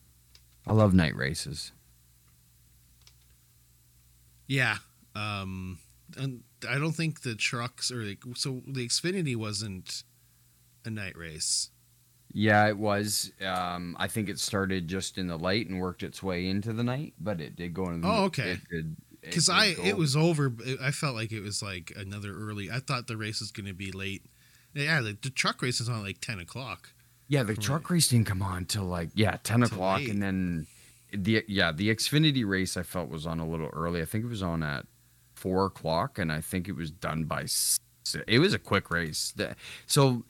I 0.66 0.72
love 0.75 0.92
night 0.94 1.16
races. 1.16 1.72
yeah. 4.46 4.77
Um. 5.14 5.79
And 6.16 6.42
I 6.69 6.79
don't 6.79 6.92
think 6.92 7.23
the 7.23 7.35
trucks 7.35 7.90
or 7.90 8.03
like 8.03 8.19
so 8.35 8.62
the 8.66 8.87
Xfinity 8.87 9.37
wasn't 9.37 10.05
a 10.85 10.90
night 10.90 11.16
race. 11.16 11.71
Yeah, 12.33 12.66
it 12.69 12.77
was. 12.77 13.33
Um, 13.45 13.97
I 13.99 14.09
think 14.09 14.29
it 14.29 14.38
started 14.38 14.88
just 14.88 15.16
in 15.16 15.27
the 15.27 15.38
light 15.38 15.69
and 15.69 15.81
worked 15.81 16.03
its 16.03 16.23
way 16.23 16.47
into 16.49 16.73
the 16.73 16.85
night, 16.85 17.14
but 17.19 17.40
it 17.40 17.57
did 17.57 17.73
go 17.73 17.85
into. 17.88 18.01
The, 18.07 18.09
Oh, 18.12 18.25
okay. 18.25 18.51
it 18.53 18.61
did- 18.71 18.97
it 19.23 19.31
Because 19.31 19.49
I 19.49 19.75
go- 19.75 19.83
it 19.85 19.97
was 19.97 20.14
over. 20.16 20.53
I 20.81 20.90
felt 20.90 21.14
like 21.16 21.33
it 21.33 21.40
was 21.40 21.62
like 21.62 21.92
another 21.97 22.33
early. 22.35 22.71
I 22.71 22.79
thought 22.81 23.07
the 23.07 23.16
race 23.16 23.40
was 23.40 23.51
going 23.51 23.66
to 23.66 23.75
be 23.75 23.90
late. 23.90 24.27
Yeah, 24.75 25.01
the, 25.01 25.16
the 25.21 25.31
truck 25.31 25.62
race 25.62 25.81
is 25.81 25.88
on 25.88 26.03
like 26.03 26.21
ten 26.21 26.38
o'clock. 26.38 26.92
Yeah, 27.29 27.42
the 27.42 27.55
Right. 27.55 27.61
truck 27.62 27.90
race 27.90 28.09
didn't 28.09 28.27
come 28.27 28.42
on 28.42 28.66
till 28.66 28.85
like 28.85 29.09
yeah 29.14 29.38
ten 29.42 29.61
Till 29.61 29.69
o'clock, 29.69 29.99
late. 30.01 30.11
and 30.11 30.23
then 30.23 30.66
the 31.12 31.45
yeah 31.49 31.73
the 31.73 31.88
Xfinity 31.88 32.47
race 32.47 32.77
I 32.77 32.83
felt 32.83 33.09
was 33.09 33.27
on 33.27 33.40
a 33.40 33.49
little 33.49 33.69
early. 33.73 34.03
I 34.03 34.05
think 34.05 34.25
it 34.25 34.29
was 34.29 34.42
on 34.42 34.62
at 34.62 34.87
four 35.47 35.67
o'clock, 35.67 36.19
and 36.19 36.33
I 36.33 36.41
think 36.41 36.69
it 36.69 36.75
was 36.75 36.91
done 36.91 37.23
by. 37.25 37.43
s- 37.43 37.79
It 38.27 38.41
was 38.41 38.53
a 38.53 38.59
quick 38.59 38.91
race. 38.91 39.33
So 39.87 40.25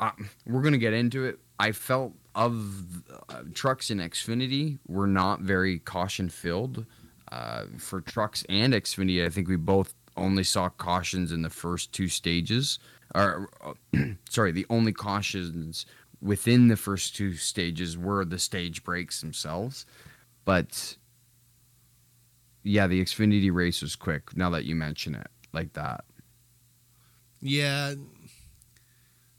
uh, 0.00 0.10
we're 0.44 0.62
gonna 0.62 0.78
get 0.78 0.92
into 0.92 1.24
it. 1.24 1.38
I 1.60 1.70
felt 1.70 2.14
of 2.34 3.04
uh, 3.28 3.42
trucks 3.54 3.90
in 3.92 3.98
Xfinity 3.98 4.78
were 4.88 5.06
not 5.06 5.40
very 5.40 5.78
caution 5.78 6.28
filled. 6.28 6.84
Uh, 7.30 7.66
for 7.78 8.00
trucks 8.00 8.44
and 8.48 8.72
Xfinity, 8.74 9.24
I 9.24 9.28
think 9.28 9.46
we 9.48 9.56
both 9.56 9.94
only 10.16 10.42
saw 10.44 10.68
cautions 10.68 11.30
in 11.32 11.42
the 11.42 11.50
first 11.50 11.92
two 11.92 12.08
stages. 12.08 12.80
Or 13.14 13.48
uh, 13.64 13.74
sorry, 14.28 14.50
the 14.50 14.66
only 14.68 14.92
cautions 14.92 15.86
within 16.20 16.66
the 16.68 16.76
first 16.76 17.14
two 17.14 17.34
stages 17.34 17.96
were 17.96 18.24
the 18.24 18.38
stage 18.38 18.82
breaks 18.82 19.20
themselves. 19.20 19.86
But 20.44 20.96
yeah, 22.64 22.86
the 22.86 23.00
Xfinity 23.00 23.52
race 23.52 23.82
was 23.82 23.94
quick. 23.94 24.36
Now 24.36 24.50
that 24.50 24.64
you 24.64 24.74
mention 24.74 25.14
it 25.14 25.28
like 25.52 25.74
that, 25.74 26.04
Yeah. 27.40 27.94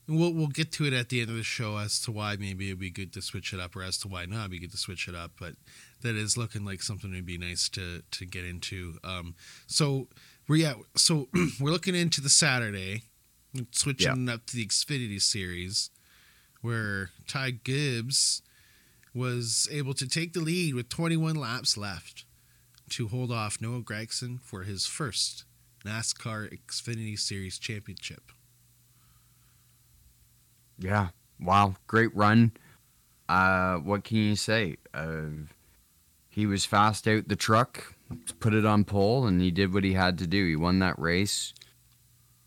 We'll 0.08 0.34
we'll 0.34 0.48
get 0.48 0.72
to 0.74 0.86
it 0.86 0.94
at 0.94 1.10
the 1.10 1.22
end 1.22 1.32
of 1.32 1.36
the 1.36 1.42
show 1.42 1.78
as 1.78 2.00
to 2.02 2.12
why 2.12 2.36
maybe 2.36 2.68
it'd 2.68 2.80
be 2.80 2.92
good 2.92 3.12
to 3.14 3.24
switch 3.24 3.54
it 3.54 3.60
up 3.60 3.76
or 3.76 3.82
as 3.82 3.98
to 4.00 4.08
why 4.08 4.26
not 4.28 4.42
it'd 4.42 4.52
be 4.52 4.60
good 4.60 4.72
to 4.72 4.78
switch 4.78 5.08
it 5.08 5.16
up. 5.16 5.32
But 5.40 5.56
that 6.04 6.14
is 6.16 6.38
looking 6.38 6.64
like 6.64 6.84
something 6.84 7.12
would 7.12 7.26
be 7.26 7.40
nice 7.40 7.68
to 7.70 8.04
to 8.12 8.26
get 8.26 8.46
into. 8.46 9.00
Um 9.04 9.34
so 9.66 10.08
we're 10.48 10.58
yeah, 10.58 10.76
so 10.96 11.28
we're 11.60 11.72
looking 11.72 11.96
into 11.96 12.22
the 12.22 12.30
Saturday, 12.30 13.02
switching 13.72 14.30
up 14.30 14.46
to 14.46 14.56
the 14.56 14.68
Xfinity 14.68 15.20
series, 15.20 15.90
where 16.62 17.10
Ty 17.28 17.52
Gibbs 17.64 18.44
was 19.16 19.68
able 19.72 19.96
to 19.96 20.08
take 20.08 20.34
the 20.34 20.40
lead 20.42 20.76
with 20.76 20.88
21 20.90 21.36
laps 21.36 21.78
left 21.78 22.26
to 22.90 23.08
hold 23.08 23.32
off 23.32 23.62
Noah 23.62 23.82
Gragson 23.82 24.40
for 24.42 24.64
his 24.64 24.86
first 24.86 25.46
NASCAR 25.86 26.58
Xfinity 26.68 27.18
Series 27.18 27.60
championship. 27.60 28.32
yeah, 30.80 31.10
wow, 31.40 31.76
great 31.88 32.16
run. 32.16 32.52
Uh, 33.28 33.78
what 33.78 34.04
can 34.04 34.18
you 34.18 34.36
say? 34.36 34.78
Uh, 34.94 35.28
he 36.30 36.46
was 36.46 36.66
fast 36.66 37.08
out 37.08 37.28
the 37.28 37.36
truck, 37.36 37.96
put 38.40 38.54
it 38.54 38.66
on 38.66 38.84
pole, 38.84 39.26
and 39.26 39.42
he 39.42 39.52
did 39.52 39.74
what 39.74 39.84
he 39.84 39.94
had 39.94 40.18
to 40.20 40.28
do. 40.28 40.46
He 40.46 40.56
won 40.56 40.80
that 40.80 41.00
race. 41.00 41.54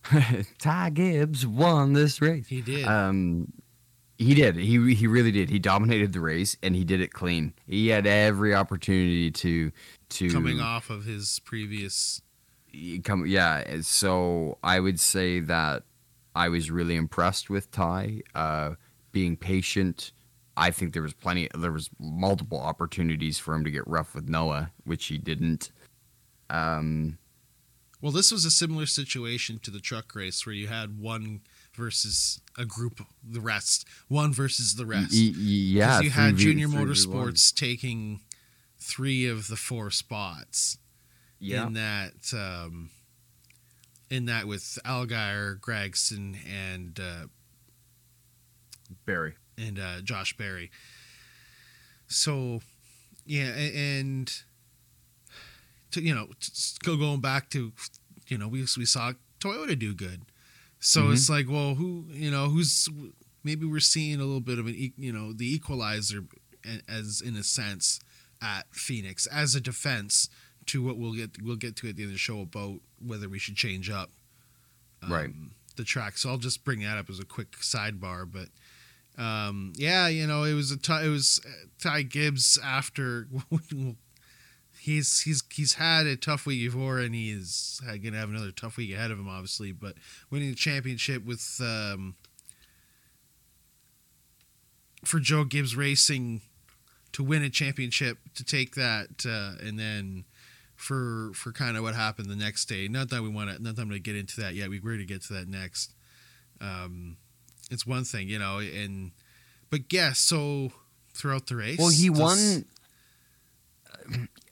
Ty 0.58 0.90
Gibbs 0.90 1.46
won 1.46 1.92
this 1.94 2.20
race. 2.20 2.46
He 2.48 2.60
did. 2.60 2.86
Um, 2.86 3.52
he 4.18 4.34
did. 4.34 4.56
He 4.56 4.94
he 4.94 5.06
really 5.06 5.30
did. 5.30 5.48
He 5.48 5.60
dominated 5.60 6.12
the 6.12 6.20
race, 6.20 6.56
and 6.62 6.74
he 6.74 6.84
did 6.84 7.00
it 7.00 7.12
clean. 7.12 7.54
He 7.66 7.88
had 7.88 8.06
every 8.06 8.52
opportunity 8.52 9.30
to 9.30 9.70
to 10.10 10.30
coming 10.30 10.60
off 10.60 10.90
of 10.90 11.04
his 11.04 11.40
previous 11.44 12.20
come. 13.04 13.26
Yeah. 13.26 13.80
So 13.82 14.58
I 14.62 14.80
would 14.80 14.98
say 14.98 15.38
that 15.40 15.84
I 16.34 16.48
was 16.48 16.68
really 16.70 16.96
impressed 16.96 17.48
with 17.48 17.70
Ty, 17.70 18.22
uh, 18.34 18.72
being 19.12 19.36
patient. 19.36 20.12
I 20.56 20.72
think 20.72 20.92
there 20.92 21.02
was 21.02 21.14
plenty. 21.14 21.48
There 21.56 21.70
was 21.70 21.88
multiple 22.00 22.58
opportunities 22.58 23.38
for 23.38 23.54
him 23.54 23.62
to 23.62 23.70
get 23.70 23.86
rough 23.86 24.16
with 24.16 24.28
Noah, 24.28 24.72
which 24.84 25.06
he 25.06 25.16
didn't. 25.16 25.70
Um, 26.50 27.18
well 28.00 28.12
this 28.12 28.32
was 28.32 28.44
a 28.44 28.50
similar 28.50 28.86
situation 28.86 29.58
to 29.62 29.70
the 29.70 29.80
truck 29.80 30.14
race 30.14 30.46
where 30.46 30.54
you 30.54 30.68
had 30.68 30.98
one 30.98 31.42
versus 31.78 32.40
a 32.58 32.64
group 32.66 33.00
the 33.22 33.40
rest 33.40 33.86
one 34.08 34.32
versus 34.32 34.74
the 34.74 34.84
rest 34.84 35.12
y- 35.14 35.32
y- 35.34 35.42
yeah. 35.78 36.00
you 36.00 36.10
had 36.10 36.34
v- 36.34 36.54
JR 36.54 36.66
motorsports 36.68 37.54
taking 37.54 38.20
three 38.78 39.26
of 39.26 39.48
the 39.48 39.56
four 39.56 39.90
spots 39.90 40.76
Yeah. 41.38 41.66
in 41.68 41.72
that 41.74 42.34
um 42.34 42.90
in 44.10 44.24
that 44.26 44.46
with 44.46 44.78
Allgaier, 44.84 45.58
Gragson 45.60 46.36
and 46.46 46.98
uh 47.00 47.26
Berry. 49.06 49.34
and 49.56 49.78
uh, 49.78 50.00
Josh 50.02 50.36
Berry. 50.36 50.70
So, 52.06 52.60
yeah, 53.26 53.50
and 53.54 54.32
to 55.90 56.00
you 56.00 56.14
know, 56.14 56.28
to 56.40 56.50
go 56.84 56.96
going 56.96 57.20
back 57.20 57.50
to, 57.50 57.72
you 58.28 58.38
know, 58.38 58.48
we 58.48 58.60
we 58.78 58.84
saw 58.86 59.12
Toyota 59.40 59.78
do 59.78 59.94
good. 59.94 60.22
So 60.80 61.04
Mhm. 61.04 61.12
it's 61.14 61.28
like, 61.28 61.48
well, 61.48 61.74
who 61.74 62.06
you 62.12 62.30
know, 62.30 62.48
who's 62.50 62.88
maybe 63.44 63.66
we're 63.66 63.80
seeing 63.80 64.16
a 64.16 64.24
little 64.24 64.40
bit 64.40 64.58
of 64.58 64.66
an 64.66 64.92
you 64.96 65.12
know 65.12 65.32
the 65.32 65.52
equalizer 65.52 66.24
as 66.88 67.20
in 67.20 67.34
a 67.36 67.42
sense 67.42 68.00
at 68.42 68.66
Phoenix 68.74 69.26
as 69.26 69.54
a 69.54 69.60
defense 69.60 70.28
to 70.66 70.82
what 70.82 70.96
we'll 70.98 71.14
get 71.14 71.40
we'll 71.42 71.56
get 71.56 71.74
to 71.76 71.88
at 71.88 71.96
the 71.96 72.02
end 72.02 72.10
of 72.10 72.14
the 72.14 72.18
show 72.18 72.40
about 72.42 72.80
whether 73.04 73.28
we 73.28 73.38
should 73.38 73.56
change 73.56 73.88
up 73.90 74.10
um, 75.02 75.12
Right. 75.12 75.30
the 75.76 75.84
track. 75.84 76.18
So 76.18 76.28
I'll 76.30 76.38
just 76.38 76.64
bring 76.64 76.80
that 76.80 76.98
up 76.98 77.08
as 77.08 77.18
a 77.20 77.24
quick 77.24 77.52
sidebar, 77.52 78.30
but 78.30 78.48
um, 79.22 79.72
yeah, 79.76 80.06
you 80.08 80.26
know, 80.26 80.44
it 80.44 80.54
was 80.54 80.70
a 80.70 80.76
t- 80.76 80.92
it 81.04 81.08
was 81.08 81.40
uh, 81.44 81.66
Ty 81.80 82.02
Gibbs 82.02 82.56
after 82.62 83.26
he's 84.78 85.20
he's 85.22 85.42
he's 85.58 85.74
had 85.74 86.06
a 86.06 86.16
tough 86.16 86.46
week 86.46 86.70
before, 86.70 87.00
and 87.00 87.12
he 87.12 87.30
is 87.30 87.80
going 87.84 88.12
to 88.12 88.18
have 88.18 88.30
another 88.30 88.52
tough 88.52 88.76
week 88.76 88.94
ahead 88.94 89.10
of 89.10 89.18
him, 89.18 89.28
obviously. 89.28 89.72
But 89.72 89.94
winning 90.30 90.50
the 90.50 90.54
championship 90.54 91.26
with 91.26 91.60
um, 91.60 92.14
for 95.04 95.18
Joe 95.18 95.42
Gibbs 95.42 95.74
Racing 95.74 96.42
to 97.12 97.24
win 97.24 97.42
a 97.42 97.50
championship 97.50 98.18
to 98.36 98.44
take 98.44 98.76
that, 98.76 99.26
uh, 99.26 99.66
and 99.66 99.78
then 99.78 100.24
for 100.76 101.32
for 101.34 101.50
kind 101.50 101.76
of 101.76 101.82
what 101.82 101.96
happened 101.96 102.30
the 102.30 102.36
next 102.36 102.66
day. 102.66 102.86
Not 102.86 103.10
that 103.10 103.22
we 103.22 103.28
want 103.28 103.50
to, 103.50 103.60
not 103.60 103.74
that 103.74 103.82
I'm 103.82 103.88
going 103.88 104.00
to 104.00 104.10
get 104.10 104.16
into 104.16 104.40
that 104.40 104.54
yet. 104.54 104.70
We 104.70 104.78
we're 104.78 104.92
going 104.92 105.00
to 105.00 105.12
get 105.12 105.22
to 105.24 105.32
that 105.34 105.48
next. 105.48 105.92
Um, 106.60 107.16
it's 107.68 107.84
one 107.84 108.04
thing, 108.04 108.28
you 108.28 108.38
know, 108.38 108.58
and 108.58 109.10
but 109.70 109.92
yeah, 109.92 110.12
so 110.12 110.70
throughout 111.14 111.48
the 111.48 111.56
race, 111.56 111.78
Well, 111.78 111.90
he 111.90 112.10
won. 112.10 112.64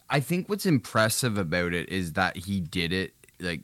I 0.09 0.21
think 0.21 0.49
what's 0.49 0.67
impressive 0.67 1.37
about 1.37 1.73
it 1.75 1.89
is 1.89 2.13
that 2.13 2.37
he 2.37 2.61
did 2.61 2.93
it 2.93 3.13
like 3.41 3.63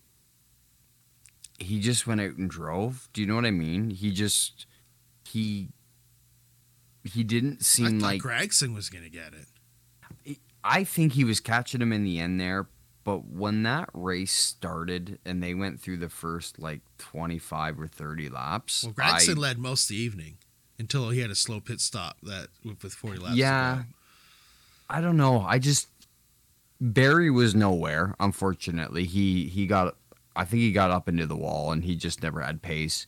he 1.59 1.81
just 1.81 2.07
went 2.07 2.21
out 2.21 2.37
and 2.37 2.51
drove. 2.51 3.09
Do 3.13 3.21
you 3.21 3.27
know 3.27 3.37
what 3.37 3.47
I 3.47 3.51
mean? 3.53 3.91
He 3.91 4.11
just 4.11 4.67
he 5.29 5.69
he 7.05 7.23
didn't 7.25 7.65
seem 7.65 7.99
like 7.99 8.23
Gragson 8.23 8.75
was 8.75 8.89
going 8.91 9.05
to 9.05 9.11
get 9.11 9.33
it. 9.35 10.39
I 10.65 10.85
think 10.85 11.15
he 11.15 11.25
was 11.25 11.41
catching 11.41 11.81
him 11.83 11.93
in 11.93 12.05
the 12.05 12.21
end 12.21 12.41
there, 12.41 12.69
but 13.03 13.25
when 13.25 13.65
that 13.65 13.89
race 13.93 14.33
started 14.33 15.19
and 15.25 15.43
they 15.43 15.55
went 15.55 15.81
through 15.81 15.97
the 15.97 16.09
first 16.09 16.61
like 16.61 16.81
25 16.99 17.81
or 17.81 17.87
30 17.89 18.29
laps, 18.29 18.85
Well, 18.85 18.93
Gragson 18.95 19.37
I- 19.37 19.41
led 19.41 19.59
most 19.59 19.85
of 19.85 19.89
the 19.97 19.97
evening 20.03 20.39
until 20.79 21.11
he 21.11 21.19
had 21.21 21.31
a 21.31 21.35
slow 21.35 21.59
pit 21.61 21.81
stop 21.81 22.17
that 22.23 22.49
with 22.65 22.93
40 22.95 23.19
laps. 23.19 23.37
Yeah. 23.37 23.77
go. 23.77 23.83
I 24.89 25.01
don't 25.01 25.17
know. 25.17 25.41
I 25.41 25.59
just 25.59 25.89
Berry 26.83 27.31
was 27.31 27.55
nowhere. 27.55 28.17
Unfortunately, 28.19 29.05
he 29.05 29.47
he 29.47 29.67
got. 29.69 29.97
I 30.35 30.45
think 30.45 30.63
he 30.63 30.73
got 30.73 30.91
up 30.91 31.09
into 31.09 31.27
the 31.27 31.37
wall, 31.37 31.71
and 31.71 31.85
he 31.85 31.95
just 31.95 32.23
never 32.25 32.41
had 32.41 32.61
pace. 32.61 33.07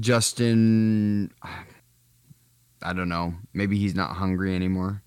Justin, 0.00 1.30
I 2.82 2.92
don't 2.92 3.08
know. 3.08 3.34
Maybe 3.54 3.78
he's 3.78 3.94
not 3.94 4.16
hungry 4.16 4.56
anymore. 4.56 5.02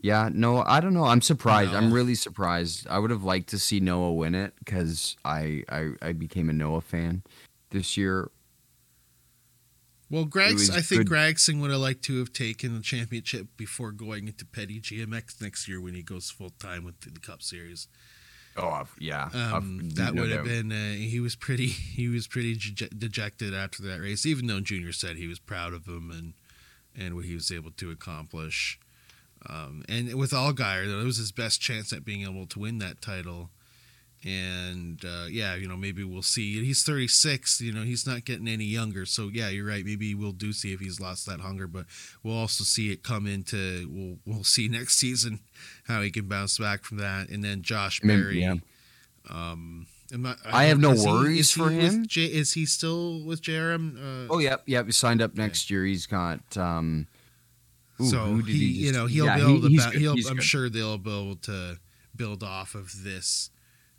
Yeah, 0.00 0.28
no, 0.32 0.62
I 0.62 0.78
don't 0.78 0.94
know. 0.94 1.04
I'm 1.04 1.20
surprised. 1.20 1.74
I'm 1.74 1.92
really 1.92 2.14
surprised. 2.14 2.86
I 2.88 3.00
would 3.00 3.10
have 3.10 3.24
liked 3.24 3.48
to 3.48 3.58
see 3.58 3.80
Noah 3.80 4.12
win 4.12 4.36
it 4.36 4.54
because 4.64 5.16
I, 5.24 5.64
I 5.68 5.90
I 6.00 6.12
became 6.12 6.48
a 6.48 6.52
Noah 6.52 6.80
fan 6.82 7.24
this 7.70 7.96
year. 7.96 8.30
Well, 10.08 10.24
Greg's. 10.24 10.70
I 10.70 10.80
think 10.80 11.08
good. 11.08 11.16
Gragson 11.16 11.60
would 11.60 11.70
have 11.70 11.80
liked 11.80 12.02
to 12.04 12.18
have 12.20 12.32
taken 12.32 12.74
the 12.74 12.80
championship 12.82 13.48
before 13.56 13.90
going 13.90 14.28
into 14.28 14.44
Petty 14.44 14.80
GMX 14.80 15.40
next 15.42 15.66
year 15.68 15.80
when 15.80 15.94
he 15.94 16.02
goes 16.02 16.30
full 16.30 16.50
time 16.50 16.84
with 16.84 17.00
the 17.00 17.18
Cup 17.18 17.42
Series. 17.42 17.88
Oh 18.56 18.84
yeah, 18.98 19.28
Um, 19.34 19.90
that 19.96 20.14
would 20.14 20.30
have 20.30 20.44
been. 20.44 20.72
Uh, 20.72 20.94
he 20.94 21.20
was 21.20 21.36
pretty. 21.36 21.66
He 21.96 22.08
was 22.08 22.26
pretty 22.26 22.54
dejected 22.54 23.54
after 23.54 23.82
that 23.84 24.00
race, 24.00 24.24
even 24.26 24.46
though 24.46 24.60
Junior 24.60 24.92
said 24.92 25.16
he 25.16 25.26
was 25.26 25.38
proud 25.38 25.72
of 25.72 25.86
him 25.86 26.10
and 26.10 26.34
and 26.94 27.14
what 27.14 27.24
he 27.24 27.34
was 27.34 27.50
able 27.50 27.70
to 27.72 27.90
accomplish. 27.90 28.78
Um, 29.48 29.84
and 29.88 30.14
with 30.14 30.30
Allgaier, 30.30 30.86
that 30.88 31.04
was 31.04 31.18
his 31.18 31.32
best 31.32 31.60
chance 31.60 31.92
at 31.92 32.04
being 32.04 32.22
able 32.22 32.46
to 32.46 32.58
win 32.58 32.78
that 32.78 33.00
title. 33.02 33.50
And 34.26 35.04
uh, 35.04 35.26
yeah, 35.30 35.54
you 35.54 35.68
know, 35.68 35.76
maybe 35.76 36.02
we'll 36.02 36.20
see. 36.22 36.64
He's 36.64 36.82
36. 36.82 37.60
You 37.60 37.72
know, 37.72 37.82
he's 37.82 38.06
not 38.08 38.24
getting 38.24 38.48
any 38.48 38.64
younger. 38.64 39.06
So 39.06 39.28
yeah, 39.32 39.48
you're 39.50 39.64
right. 39.66 39.84
Maybe 39.84 40.14
we'll 40.16 40.32
do 40.32 40.52
see 40.52 40.72
if 40.72 40.80
he's 40.80 40.98
lost 40.98 41.26
that 41.26 41.38
hunger, 41.40 41.68
but 41.68 41.86
we'll 42.24 42.36
also 42.36 42.64
see 42.64 42.90
it 42.90 43.04
come 43.04 43.28
into. 43.28 43.88
We'll 43.88 44.18
we'll 44.26 44.44
see 44.56 44.66
next 44.68 44.96
season 44.96 45.38
how 45.86 46.02
he 46.02 46.10
can 46.10 46.26
bounce 46.26 46.58
back 46.58 46.82
from 46.82 46.96
that. 46.98 47.28
And 47.28 47.44
then 47.44 47.62
Josh 47.62 48.00
I 48.02 48.06
mean, 48.08 48.20
Berry. 48.20 48.40
yeah. 48.42 48.54
Um, 49.30 49.86
I, 50.24 50.34
I 50.44 50.64
have 50.64 50.78
no 50.80 50.90
worries 50.94 51.52
he 51.54 51.60
for 51.60 51.70
him. 51.70 52.06
J, 52.06 52.24
is 52.26 52.52
he 52.54 52.64
still 52.66 53.22
with 53.24 53.42
JRM? 53.42 53.96
Uh, 53.96 54.32
Oh 54.32 54.38
yeah, 54.38 54.56
yeah. 54.66 54.82
He 54.84 54.92
signed 54.92 55.20
up 55.22 55.34
next 55.36 55.70
year. 55.70 55.84
He's 55.84 56.06
got. 56.06 56.56
um 56.56 57.06
ooh, 58.00 58.06
so 58.06 58.36
did 58.36 58.46
he, 58.46 58.68
just- 58.68 58.80
you 58.86 58.92
know, 58.92 59.06
he'll 59.06 59.24
Yeah, 59.26 59.36
be 59.36 59.42
he- 59.42 59.50
able 59.52 59.62
to. 59.62 59.68
he's 59.68 59.86
ba- 59.86 59.98
he'll, 59.98 60.12
I'm 60.28 60.36
good. 60.36 60.42
sure 60.44 60.68
they'll 60.68 60.98
be 60.98 61.10
able 61.10 61.36
to 61.36 61.78
build 62.14 62.42
off 62.44 62.74
of 62.74 63.04
this, 63.04 63.50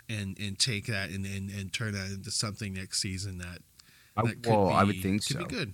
and 0.10 0.38
and 0.40 0.58
take 0.58 0.86
that 0.88 1.10
and 1.10 1.26
and, 1.26 1.50
and 1.50 1.74
turn 1.74 1.94
that 1.94 2.12
into 2.12 2.32
something 2.32 2.74
next 2.74 3.02
season 3.02 3.38
that. 3.40 3.60
I, 4.16 4.24
that 4.24 4.42
could 4.44 4.48
well, 4.52 4.70
I 4.70 4.84
would 4.84 5.02
think 5.02 5.26
could 5.28 5.38
so. 5.38 5.46
Be 5.46 5.46
good. 5.46 5.74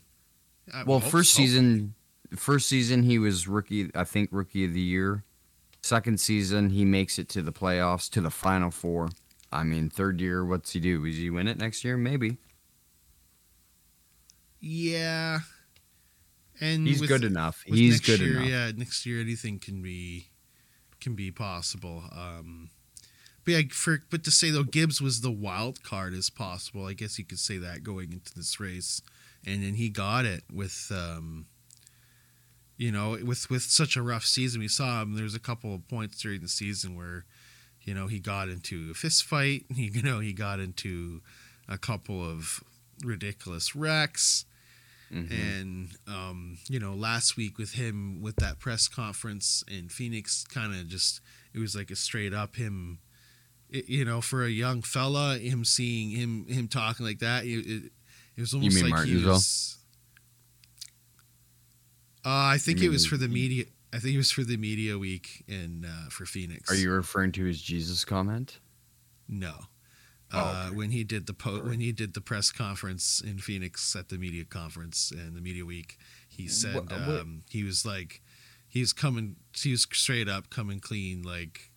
I 0.74 0.84
Well, 0.84 1.00
first 1.00 1.34
so. 1.34 1.38
season, 1.42 1.94
first 2.36 2.68
season 2.68 3.04
he 3.04 3.18
was 3.20 3.48
rookie. 3.48 3.90
I 3.96 4.04
think 4.04 4.30
rookie 4.32 4.66
of 4.66 4.74
the 4.74 4.82
year. 4.82 5.24
Second 5.82 6.20
season 6.20 6.70
he 6.70 6.84
makes 6.86 7.20
it 7.20 7.28
to 7.30 7.42
the 7.42 7.52
playoffs, 7.54 8.10
to 8.12 8.22
the 8.22 8.30
final 8.32 8.72
four. 8.72 9.10
I 9.52 9.64
mean, 9.64 9.90
third 9.90 10.20
year, 10.20 10.44
what's 10.44 10.72
he 10.72 10.80
do? 10.80 11.06
Does 11.06 11.18
he 11.18 11.30
win 11.30 11.48
it 11.48 11.58
next 11.58 11.84
year? 11.84 11.96
Maybe. 11.98 12.38
Yeah. 14.60 15.40
And 16.60 16.88
He's 16.88 17.02
with- 17.02 17.10
good 17.10 17.24
enough. 17.24 17.64
He's 17.66 18.00
good 18.00 18.20
year, 18.20 18.38
enough. 18.38 18.48
Yeah, 18.48 18.72
next 18.76 19.06
year 19.06 19.20
anything 19.22 19.60
can 19.60 19.82
be 19.82 20.28
can 21.00 21.16
be 21.16 21.32
possible. 21.32 22.04
Um, 22.12 22.70
but 23.46 23.52
yeah, 23.52 23.62
for 23.72 24.04
but 24.10 24.24
to 24.24 24.32
say 24.32 24.50
though 24.50 24.64
Gibbs 24.64 25.02
was 25.02 25.22
the 25.22 25.32
wild 25.32 25.84
card 25.84 26.14
as 26.14 26.30
possible. 26.30 26.86
I 26.86 26.94
guess 26.94 27.18
you 27.20 27.26
could 27.26 27.40
say 27.40 27.58
that 27.58 27.84
going 27.84 28.12
into 28.12 28.34
this 28.34 28.60
race, 28.60 29.02
and 29.46 29.64
then 29.64 29.76
he 29.76 29.90
got 29.90 30.26
it 30.26 30.44
with. 30.52 30.92
Um, 30.94 31.48
you 32.76 32.92
know, 32.92 33.18
with 33.24 33.50
with 33.50 33.62
such 33.64 33.96
a 33.96 34.02
rough 34.02 34.26
season, 34.26 34.60
we 34.60 34.68
saw 34.68 35.02
him. 35.02 35.16
There's 35.16 35.36
a 35.36 35.40
couple 35.40 35.76
of 35.76 35.88
points 35.88 36.20
during 36.20 36.42
the 36.42 36.48
season 36.48 36.96
where, 36.96 37.24
you 37.84 37.94
know, 37.94 38.08
he 38.08 38.20
got 38.20 38.50
into 38.50 38.90
a 38.92 38.94
fist 38.94 39.24
fight. 39.24 39.66
He, 39.74 39.84
you 39.94 40.02
know, 40.02 40.20
he 40.20 40.34
got 40.34 40.60
into 40.60 41.22
a 41.70 41.78
couple 41.78 42.24
of 42.24 42.64
ridiculous 43.04 43.76
wrecks. 43.76 44.46
Mhm. 45.14 45.32
And 45.32 45.90
um, 46.08 46.58
you 46.68 46.80
know, 46.80 46.94
last 46.94 47.38
week 47.38 47.58
with 47.58 47.74
him 47.74 48.22
with 48.22 48.38
that 48.38 48.60
press 48.60 48.88
conference 48.88 49.64
in 49.68 49.90
Phoenix, 49.90 50.44
kind 50.44 50.74
of 50.74 50.88
just 50.88 51.22
it 51.54 51.60
was 51.60 51.76
like 51.76 51.92
a 51.92 51.96
straight 51.96 52.34
up 52.34 52.56
him. 52.56 53.00
You 53.74 54.06
know, 54.06 54.22
for 54.22 54.46
a 54.46 54.50
young 54.50 54.82
fella, 54.84 55.38
him 55.40 55.66
seeing 55.66 56.12
him 56.12 56.46
him 56.48 56.68
talking 56.68 57.06
like 57.06 57.20
that, 57.20 57.44
it, 57.46 57.66
it, 57.66 57.92
it 58.38 58.42
was 58.42 58.54
almost 58.54 58.76
like 58.78 58.86
he 58.86 58.90
Martinsville? 58.92 59.34
was. 59.34 59.78
Uh, 62.26 62.30
I 62.54 62.58
think 62.58 62.82
it 62.82 62.90
was 62.90 63.06
for 63.06 63.18
the 63.18 63.28
media. 63.28 63.66
I 63.94 64.00
think 64.00 64.16
it 64.16 64.18
was 64.18 64.32
for 64.32 64.44
the 64.44 64.58
media 64.58 64.98
week 64.98 65.44
in 65.48 65.86
uh, 65.86 66.10
for 66.10 66.26
Phoenix. 66.26 66.72
Are 66.72 66.76
you 66.76 66.92
referring 66.92 67.32
to 67.34 67.46
his 67.46 67.62
Jesus 67.62 68.06
comment? 68.06 68.60
No. 69.28 69.54
Oh, 70.32 70.40
Uh, 70.40 70.64
okay. 70.68 70.76
when 70.76 70.92
he 70.92 71.04
did 71.04 71.28
the 71.28 71.34
po- 71.34 71.62
when 71.62 71.80
he 71.80 71.92
did 71.92 72.14
the 72.14 72.22
press 72.22 72.52
conference 72.52 73.22
in 73.22 73.38
Phoenix 73.40 73.96
at 73.96 74.10
the 74.10 74.18
media 74.18 74.46
conference 74.46 75.12
and 75.12 75.36
the 75.36 75.42
media 75.42 75.66
week, 75.66 75.98
he 76.28 76.48
said 76.48 76.76
Wha- 76.76 76.82
what- 77.08 77.22
um, 77.22 77.44
he 77.50 77.64
was 77.64 77.86
like 77.86 78.22
he 78.68 78.80
was 78.80 78.94
coming 78.94 79.36
he 79.56 79.72
was 79.72 79.84
straight 79.92 80.30
up 80.30 80.50
coming 80.50 80.80
clean 80.80 81.22
like 81.24 81.70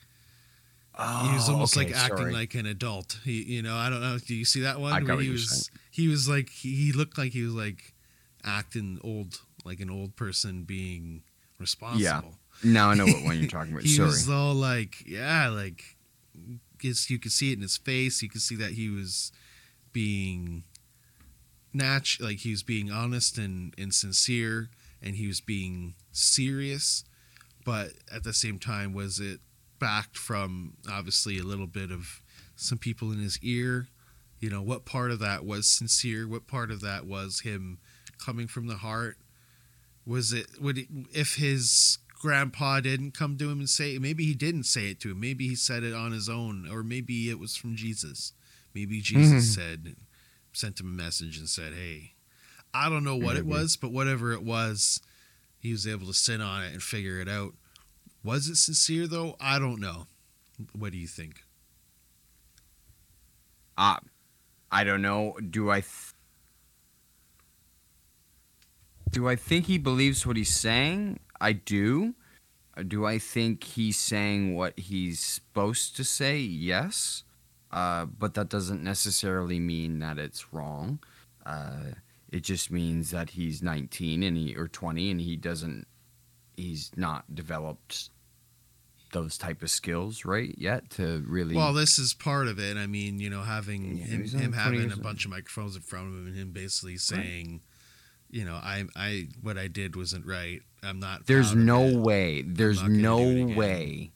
Oh, 0.98 1.28
he 1.28 1.34
was 1.34 1.48
oh, 1.48 1.52
almost 1.52 1.76
okay, 1.76 1.86
like 1.86 1.96
acting 1.96 2.16
sorry. 2.16 2.32
like 2.32 2.54
an 2.54 2.66
adult. 2.66 3.18
He 3.24 3.42
you 3.42 3.62
know 3.62 3.76
I 3.76 3.90
don't 3.90 4.00
know. 4.00 4.18
Do 4.18 4.34
you 4.34 4.44
see 4.44 4.60
that 4.62 4.80
one? 4.80 4.92
I 4.92 5.00
got 5.00 5.08
where 5.08 5.16
what 5.16 5.22
he 5.22 5.26
you're 5.26 5.34
was 5.34 5.70
he 5.90 6.08
was 6.08 6.28
like 6.28 6.48
he, 6.48 6.92
looked 6.92 7.18
like 7.18 7.32
he 7.32 7.42
was 7.42 7.52
like 7.52 7.94
acting 8.44 8.98
old 9.02 9.40
like 9.64 9.80
an 9.80 9.90
old 9.90 10.16
person 10.16 10.62
being 10.62 11.22
responsible. 11.58 12.02
Yeah. 12.02 12.20
Now 12.64 12.90
I 12.90 12.94
know 12.94 13.06
what 13.06 13.24
one 13.24 13.38
you're 13.38 13.50
talking 13.50 13.72
about. 13.72 13.82
he 13.82 13.90
sorry. 13.90 14.08
was 14.08 14.28
all 14.30 14.54
like, 14.54 15.06
yeah, 15.06 15.48
like, 15.48 15.96
you 16.80 17.18
could 17.18 17.32
see 17.32 17.52
it 17.52 17.56
in 17.56 17.62
his 17.62 17.76
face. 17.76 18.22
You 18.22 18.28
could 18.28 18.40
see 18.40 18.56
that 18.56 18.72
he 18.72 18.88
was 18.88 19.32
being 19.92 20.64
nat- 21.72 22.18
like 22.20 22.38
he 22.38 22.50
was 22.50 22.62
being 22.62 22.90
honest 22.90 23.38
and, 23.38 23.74
and 23.76 23.92
sincere, 23.92 24.70
and 25.02 25.16
he 25.16 25.26
was 25.26 25.40
being 25.40 25.94
serious. 26.12 27.04
But 27.64 27.92
at 28.14 28.22
the 28.22 28.32
same 28.32 28.58
time, 28.58 28.92
was 28.94 29.18
it 29.18 29.40
backed 29.78 30.16
from 30.16 30.74
obviously 30.90 31.38
a 31.38 31.42
little 31.44 31.66
bit 31.66 31.90
of 31.90 32.20
some 32.54 32.78
people 32.78 33.12
in 33.12 33.18
his 33.18 33.38
ear? 33.42 33.88
You 34.40 34.50
know, 34.50 34.62
what 34.62 34.84
part 34.84 35.10
of 35.10 35.18
that 35.20 35.44
was 35.44 35.66
sincere? 35.66 36.28
What 36.28 36.46
part 36.46 36.70
of 36.70 36.80
that 36.82 37.06
was 37.06 37.40
him 37.40 37.78
coming 38.24 38.46
from 38.46 38.66
the 38.66 38.76
heart? 38.76 39.16
Was 40.06 40.32
it 40.32 40.60
would 40.60 40.78
it, 40.78 40.88
if 41.12 41.36
his 41.36 41.98
grandpa 42.20 42.80
didn't 42.80 43.12
come 43.12 43.36
to 43.38 43.50
him 43.50 43.58
and 43.58 43.68
say 43.68 43.98
maybe 43.98 44.24
he 44.24 44.34
didn't 44.34 44.64
say 44.64 44.90
it 44.90 45.00
to 45.00 45.10
him 45.10 45.20
maybe 45.20 45.48
he 45.48 45.54
said 45.54 45.82
it 45.82 45.92
on 45.94 46.12
his 46.12 46.28
own 46.28 46.66
or 46.70 46.82
maybe 46.82 47.28
it 47.28 47.38
was 47.38 47.56
from 47.56 47.76
jesus 47.76 48.32
maybe 48.74 49.00
jesus 49.00 49.54
said 49.54 49.94
sent 50.52 50.80
him 50.80 50.86
a 50.86 51.02
message 51.02 51.38
and 51.38 51.48
said 51.48 51.74
hey 51.74 52.14
i 52.72 52.88
don't 52.88 53.04
know 53.04 53.16
what 53.16 53.36
it 53.36 53.44
was 53.44 53.76
but 53.76 53.92
whatever 53.92 54.32
it 54.32 54.42
was 54.42 55.00
he 55.58 55.72
was 55.72 55.86
able 55.86 56.06
to 56.06 56.14
sit 56.14 56.40
on 56.40 56.62
it 56.62 56.72
and 56.72 56.82
figure 56.82 57.20
it 57.20 57.28
out 57.28 57.52
Was 58.26 58.48
it 58.48 58.56
sincere 58.56 59.06
though? 59.06 59.36
I 59.38 59.60
don't 59.60 59.80
know. 59.80 60.08
What 60.76 60.90
do 60.90 60.98
you 60.98 61.06
think? 61.06 61.44
Uh, 63.78 63.98
I 64.72 64.82
don't 64.82 65.00
know. 65.00 65.36
Do 65.48 65.70
I? 65.70 65.82
Th- 65.82 66.14
do 69.12 69.28
I 69.28 69.36
think 69.36 69.66
he 69.66 69.78
believes 69.78 70.26
what 70.26 70.36
he's 70.36 70.52
saying? 70.52 71.20
I 71.40 71.52
do. 71.52 72.16
Uh, 72.76 72.82
Do 72.82 73.06
I 73.06 73.18
think 73.18 73.62
he's 73.62 73.96
saying 73.96 74.56
what 74.56 74.76
he's 74.76 75.20
supposed 75.20 75.96
to 75.96 76.02
say? 76.02 76.38
Yes. 76.38 77.22
Uh, 77.70 78.06
but 78.06 78.34
that 78.34 78.48
doesn't 78.48 78.82
necessarily 78.82 79.60
mean 79.60 80.00
that 80.00 80.18
it's 80.18 80.52
wrong. 80.52 80.98
Uh, 81.44 81.94
it 82.32 82.40
just 82.42 82.72
means 82.72 83.12
that 83.12 83.30
he's 83.30 83.62
19 83.62 84.24
and 84.24 84.36
he 84.36 84.56
or 84.56 84.66
20 84.66 85.12
and 85.12 85.20
he 85.20 85.36
doesn't 85.36 85.86
he's 86.56 86.90
not 86.96 87.32
developed 87.32 88.10
those 89.16 89.38
type 89.38 89.62
of 89.62 89.70
skills 89.70 90.26
right 90.26 90.54
yet 90.58 90.90
to 90.90 91.24
really 91.26 91.56
Well, 91.56 91.72
this 91.72 91.98
is 91.98 92.12
part 92.12 92.48
of 92.48 92.58
it. 92.58 92.76
I 92.76 92.86
mean, 92.86 93.18
you 93.18 93.30
know, 93.30 93.40
having 93.40 93.96
Yeah, 93.96 94.04
him, 94.04 94.24
him 94.26 94.52
having 94.52 94.92
a 94.92 94.96
bunch 94.96 95.24
of 95.24 95.30
microphones 95.30 95.74
in 95.74 95.80
front 95.80 96.08
of 96.08 96.12
him 96.12 96.26
and 96.26 96.36
him 96.36 96.50
basically 96.52 96.98
saying, 96.98 97.62
you 98.30 98.44
know, 98.44 98.56
I, 98.56 98.84
I, 98.94 99.28
what 99.40 99.56
I 99.56 99.68
did 99.68 99.96
wasn't 99.96 100.26
right. 100.26 100.60
I'm 100.82 101.00
not. 101.00 101.26
There's 101.26 101.54
no 101.54 101.84
it." 101.84 101.96
way. 101.96 102.42
There's 102.42 102.82
no 102.82 103.18
do 103.18 103.24
it 103.24 103.42
again. 103.44 103.56
way. 103.56 104.10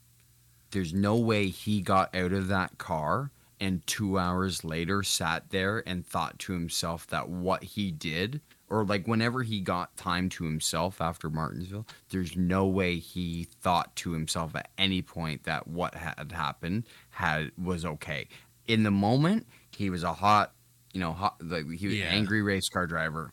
There's 0.70 0.92
no 0.92 1.16
way 1.16 1.48
he 1.48 1.80
got 1.80 2.14
out 2.14 2.34
of 2.34 2.48
that 2.48 2.76
car 2.76 3.30
and 3.58 3.86
two 3.86 4.18
hours 4.18 4.64
later 4.64 5.02
sat 5.02 5.48
there 5.48 5.82
and 5.86 6.06
thought 6.06 6.38
to 6.40 6.52
himself 6.52 7.06
that 7.06 7.28
what 7.30 7.64
he 7.64 7.90
did, 7.90 8.42
or 8.70 8.84
like 8.84 9.06
whenever 9.06 9.42
he 9.42 9.60
got 9.60 9.96
time 9.96 10.28
to 10.30 10.44
himself 10.44 11.00
after 11.00 11.28
Martinsville, 11.28 11.86
there's 12.10 12.36
no 12.36 12.66
way 12.66 12.96
he 12.98 13.48
thought 13.60 13.94
to 13.96 14.12
himself 14.12 14.54
at 14.54 14.70
any 14.78 15.02
point 15.02 15.42
that 15.44 15.66
what 15.68 15.94
had 15.96 16.32
happened 16.32 16.84
had 17.10 17.50
was 17.62 17.84
okay. 17.84 18.28
In 18.68 18.84
the 18.84 18.90
moment, 18.92 19.46
he 19.76 19.90
was 19.90 20.04
a 20.04 20.12
hot, 20.12 20.52
you 20.92 21.00
know, 21.00 21.12
hot, 21.12 21.36
like 21.42 21.68
he 21.70 21.86
was 21.88 21.96
Yeah. 21.96 22.04
an 22.06 22.14
angry 22.14 22.42
race 22.42 22.68
car 22.68 22.86
driver. 22.86 23.32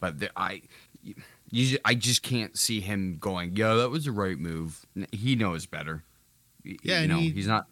But 0.00 0.20
the, 0.20 0.30
I, 0.38 0.62
you, 1.50 1.78
I 1.84 1.94
just 1.94 2.22
can't 2.22 2.56
see 2.58 2.80
him 2.80 3.18
going. 3.20 3.56
Yeah, 3.56 3.74
that 3.74 3.90
was 3.90 4.06
the 4.06 4.12
right 4.12 4.38
move. 4.38 4.86
He 5.12 5.34
knows 5.36 5.66
better. 5.66 6.04
Yeah, 6.64 7.02
you 7.02 7.08
know, 7.08 7.18
he- 7.18 7.30
he's 7.30 7.46
not. 7.46 7.66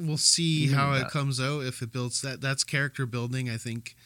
We'll 0.00 0.16
see 0.16 0.68
how 0.68 0.92
it 0.92 1.00
that. 1.00 1.10
comes 1.10 1.40
out 1.40 1.64
if 1.64 1.82
it 1.82 1.90
builds 1.92 2.20
that. 2.22 2.40
That's 2.40 2.62
character 2.62 3.04
building. 3.04 3.50
I 3.50 3.56
think 3.56 3.96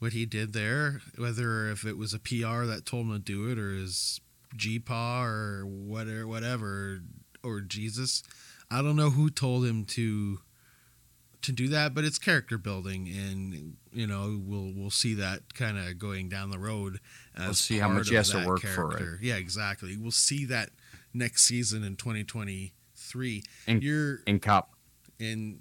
what 0.00 0.12
he 0.12 0.26
did 0.26 0.52
there, 0.52 1.00
whether 1.16 1.70
if 1.70 1.84
it 1.84 1.96
was 1.96 2.12
a 2.12 2.18
PR 2.18 2.64
that 2.64 2.82
told 2.84 3.06
him 3.06 3.12
to 3.12 3.18
do 3.20 3.48
it 3.50 3.58
or 3.58 3.72
his 3.74 4.20
GPA 4.56 5.24
or 5.24 5.64
whatever, 5.66 6.26
whatever, 6.26 7.00
or 7.44 7.60
Jesus, 7.60 8.22
I 8.70 8.82
don't 8.82 8.96
know 8.96 9.10
who 9.10 9.30
told 9.30 9.64
him 9.64 9.84
to 9.86 10.40
to 11.42 11.52
do 11.52 11.68
that, 11.68 11.94
but 11.94 12.04
it's 12.04 12.18
character 12.18 12.58
building, 12.58 13.08
and 13.08 13.76
you 13.92 14.06
know 14.06 14.40
we'll 14.44 14.72
we'll 14.74 14.90
see 14.90 15.14
that 15.14 15.54
kind 15.54 15.78
of 15.78 15.98
going 15.98 16.28
down 16.28 16.50
the 16.50 16.58
road. 16.58 16.98
As 17.36 17.44
We'll 17.44 17.54
see 17.54 17.78
how 17.78 17.88
much 17.88 18.08
he 18.08 18.14
has 18.14 18.30
to 18.30 18.44
work 18.46 18.60
for 18.60 18.96
it. 18.96 19.20
Yeah, 19.22 19.36
exactly. 19.36 19.96
We'll 19.96 20.10
see 20.10 20.44
that 20.46 20.70
next 21.14 21.44
season 21.44 21.82
in 21.84 21.96
2023. 21.96 23.42
And- 23.66 23.82
You're 23.82 24.20
In 24.26 24.40
Cup 24.40 24.74
in. 25.18 25.60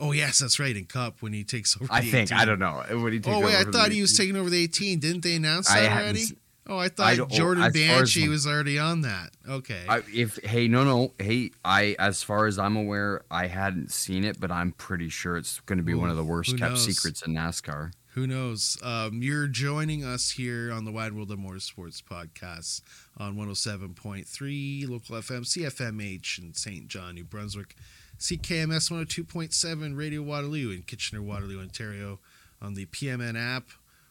Oh 0.00 0.12
yes, 0.12 0.38
that's 0.38 0.58
right. 0.60 0.76
In 0.76 0.84
Cup 0.84 1.20
when 1.22 1.32
he 1.32 1.44
takes 1.44 1.76
over. 1.80 1.92
I 1.92 2.00
the 2.02 2.10
think. 2.10 2.30
18. 2.32 2.38
I 2.38 2.44
don't 2.44 2.58
know. 2.58 2.82
Do 2.88 2.96
you 3.08 3.20
think? 3.20 3.26
Oh 3.36 3.40
wait, 3.40 3.56
I 3.56 3.64
thought 3.64 3.90
he 3.92 4.00
was 4.00 4.16
taking 4.16 4.36
over 4.36 4.48
the 4.50 4.62
18. 4.62 4.98
Didn't 5.00 5.22
they 5.22 5.34
announce 5.36 5.68
that 5.68 5.82
haven't 5.82 6.02
already? 6.04 6.24
Oh, 6.70 6.76
I 6.76 6.84
I 6.84 6.88
thought 6.90 7.16
don't- 7.16 7.30
Jordan 7.30 7.72
Bianchi 7.72 8.28
was 8.28 8.46
already 8.46 8.78
on 8.78 9.00
that. 9.00 9.30
Okay. 9.48 9.84
I, 9.88 10.02
if 10.12 10.36
hey 10.44 10.68
no 10.68 10.84
no 10.84 11.12
hey 11.18 11.50
I 11.64 11.96
as 11.98 12.22
far 12.22 12.46
as 12.46 12.58
I'm 12.58 12.76
aware 12.76 13.22
I 13.30 13.46
hadn't 13.46 13.90
seen 13.90 14.22
it 14.22 14.38
but 14.38 14.50
I'm 14.50 14.72
pretty 14.72 15.08
sure 15.08 15.38
it's 15.38 15.60
going 15.60 15.78
to 15.78 15.82
be 15.82 15.94
one 15.94 16.10
of 16.10 16.16
the 16.16 16.24
worst 16.24 16.58
kept 16.58 16.72
knows? 16.72 16.84
secrets 16.84 17.22
in 17.22 17.32
NASCAR. 17.34 17.92
Who 18.12 18.26
knows? 18.26 18.76
Um, 18.82 19.22
you're 19.22 19.46
joining 19.46 20.04
us 20.04 20.32
here 20.32 20.70
on 20.72 20.84
the 20.84 20.90
Wide 20.92 21.12
World 21.14 21.30
of 21.30 21.38
Motorsports 21.38 22.02
podcast 22.02 22.82
on 23.16 23.36
107.3 23.36 24.88
local 24.88 25.16
FM, 25.16 25.42
CFMH 25.44 26.38
in 26.38 26.54
St. 26.54 26.88
John, 26.88 27.14
New 27.14 27.24
Brunswick, 27.24 27.76
CKMS 28.18 28.90
102.7 28.90 29.96
Radio 29.96 30.22
Waterloo 30.22 30.72
in 30.72 30.82
Kitchener, 30.82 31.22
Waterloo, 31.22 31.60
Ontario, 31.60 32.18
on 32.60 32.74
the 32.74 32.86
PMN 32.86 33.38
app 33.38 33.68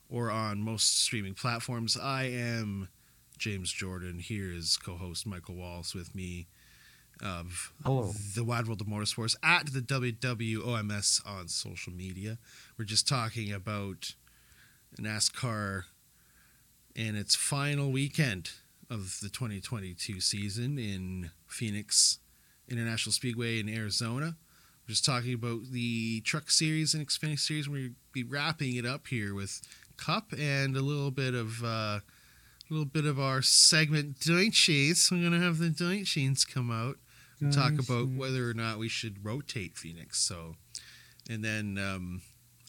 or 0.09 0.31
on 0.31 0.61
most 0.61 1.01
streaming 1.01 1.33
platforms. 1.33 1.97
I 1.97 2.23
am 2.23 2.87
James 3.37 3.71
Jordan. 3.71 4.19
Here 4.19 4.49
is 4.49 4.77
co 4.77 4.95
host 4.95 5.27
Michael 5.27 5.55
Walls 5.55 5.93
with 5.93 6.15
me 6.15 6.47
of 7.21 7.73
Hello. 7.83 8.13
the 8.33 8.45
Wide 8.45 8.67
World 8.67 8.79
of 8.79 8.87
Motorsports 8.87 9.35
at 9.43 9.73
the 9.73 9.81
WWOMS 9.81 11.27
on 11.27 11.49
social 11.49 11.91
media. 11.91 12.37
We're 12.77 12.85
just 12.85 13.09
talking 13.09 13.51
about 13.51 14.13
NASCAR 14.97 15.83
and 16.95 17.17
its 17.17 17.35
final 17.35 17.91
weekend 17.91 18.51
of 18.89 19.19
the 19.21 19.27
2022 19.27 20.21
season 20.21 20.79
in 20.79 21.31
Phoenix 21.47 22.19
International 22.69 23.13
Speedway 23.13 23.59
in 23.59 23.69
Arizona. 23.69 24.35
We're 24.87 24.93
just 24.93 25.05
talking 25.05 25.33
about 25.33 25.71
the 25.71 26.21
Truck 26.21 26.49
Series 26.49 26.93
and 26.93 27.05
Xfinity 27.05 27.39
Series. 27.39 27.67
We'll 27.67 27.89
be 28.13 28.23
wrapping 28.23 28.75
it 28.75 28.85
up 28.85 29.07
here 29.07 29.33
with 29.33 29.61
Cup 29.97 30.33
and 30.37 30.75
a 30.77 30.81
little 30.81 31.11
bit 31.11 31.33
of 31.33 31.63
uh, 31.63 31.99
a 31.99 32.01
little 32.69 32.85
bit 32.85 33.05
of 33.05 33.19
our 33.19 33.41
segment 33.41 34.19
Deutsches. 34.19 35.09
We're 35.11 35.23
gonna 35.23 35.43
have 35.43 35.57
the 35.57 35.69
Deutsches 35.69 36.45
come 36.45 36.71
out 36.71 36.97
and 37.39 37.53
talk 37.53 37.73
about 37.79 38.09
whether 38.09 38.49
or 38.49 38.53
not 38.53 38.79
we 38.79 38.89
should 38.89 39.23
rotate 39.23 39.77
Phoenix. 39.77 40.19
So, 40.19 40.55
and 41.29 41.43
then 41.43 41.77
um, 41.77 42.21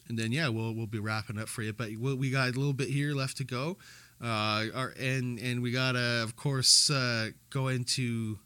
and 0.07 0.17
then 0.17 0.31
yeah, 0.31 0.49
we'll 0.49 0.73
we'll 0.73 0.87
be 0.87 0.99
wrapping 0.99 1.39
up 1.39 1.47
for 1.47 1.61
you. 1.61 1.73
But 1.73 1.89
we 1.89 2.13
we 2.13 2.29
got 2.29 2.49
a 2.49 2.51
little 2.51 2.73
bit 2.73 2.89
here 2.89 3.13
left 3.13 3.37
to 3.37 3.43
go. 3.43 3.77
Uh, 4.21 4.65
our, 4.75 4.93
and 4.99 5.39
and 5.39 5.61
we 5.61 5.71
gotta 5.71 6.21
of 6.23 6.35
course 6.35 6.89
uh, 6.89 7.29
go 7.49 7.67
into 7.67 8.39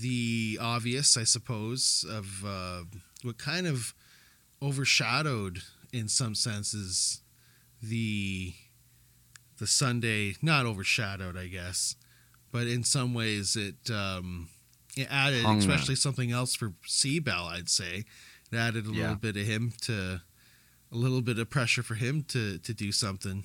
the 0.00 0.58
obvious, 0.60 1.16
I 1.16 1.24
suppose, 1.24 2.04
of 2.08 2.44
uh, 2.46 2.82
what 3.22 3.38
kind 3.38 3.66
of 3.66 3.94
overshadowed 4.62 5.62
in 5.92 6.08
some 6.08 6.34
senses 6.34 7.22
the 7.82 8.54
the 9.58 9.66
Sunday 9.66 10.34
not 10.42 10.64
overshadowed, 10.66 11.36
I 11.36 11.46
guess, 11.46 11.96
but 12.52 12.66
in 12.66 12.82
some 12.84 13.14
ways 13.14 13.56
it 13.56 13.90
um, 13.90 14.48
it 14.96 15.08
added, 15.10 15.44
Hung 15.44 15.58
especially 15.58 15.94
something 15.96 16.30
else 16.32 16.54
for 16.54 16.72
Seabell, 16.86 17.46
I'd 17.46 17.68
say. 17.68 18.04
It 18.52 18.56
added 18.56 18.86
a 18.86 18.90
Yeah. 18.90 19.00
little 19.02 19.16
bit 19.16 19.36
of 19.36 19.46
him 19.46 19.72
to 19.82 20.20
a 20.92 20.96
little 20.96 21.22
bit 21.22 21.38
of 21.38 21.48
pressure 21.50 21.82
for 21.82 21.94
him 21.94 22.22
to 22.24 22.58
to 22.58 22.74
do 22.74 22.90
something. 22.92 23.44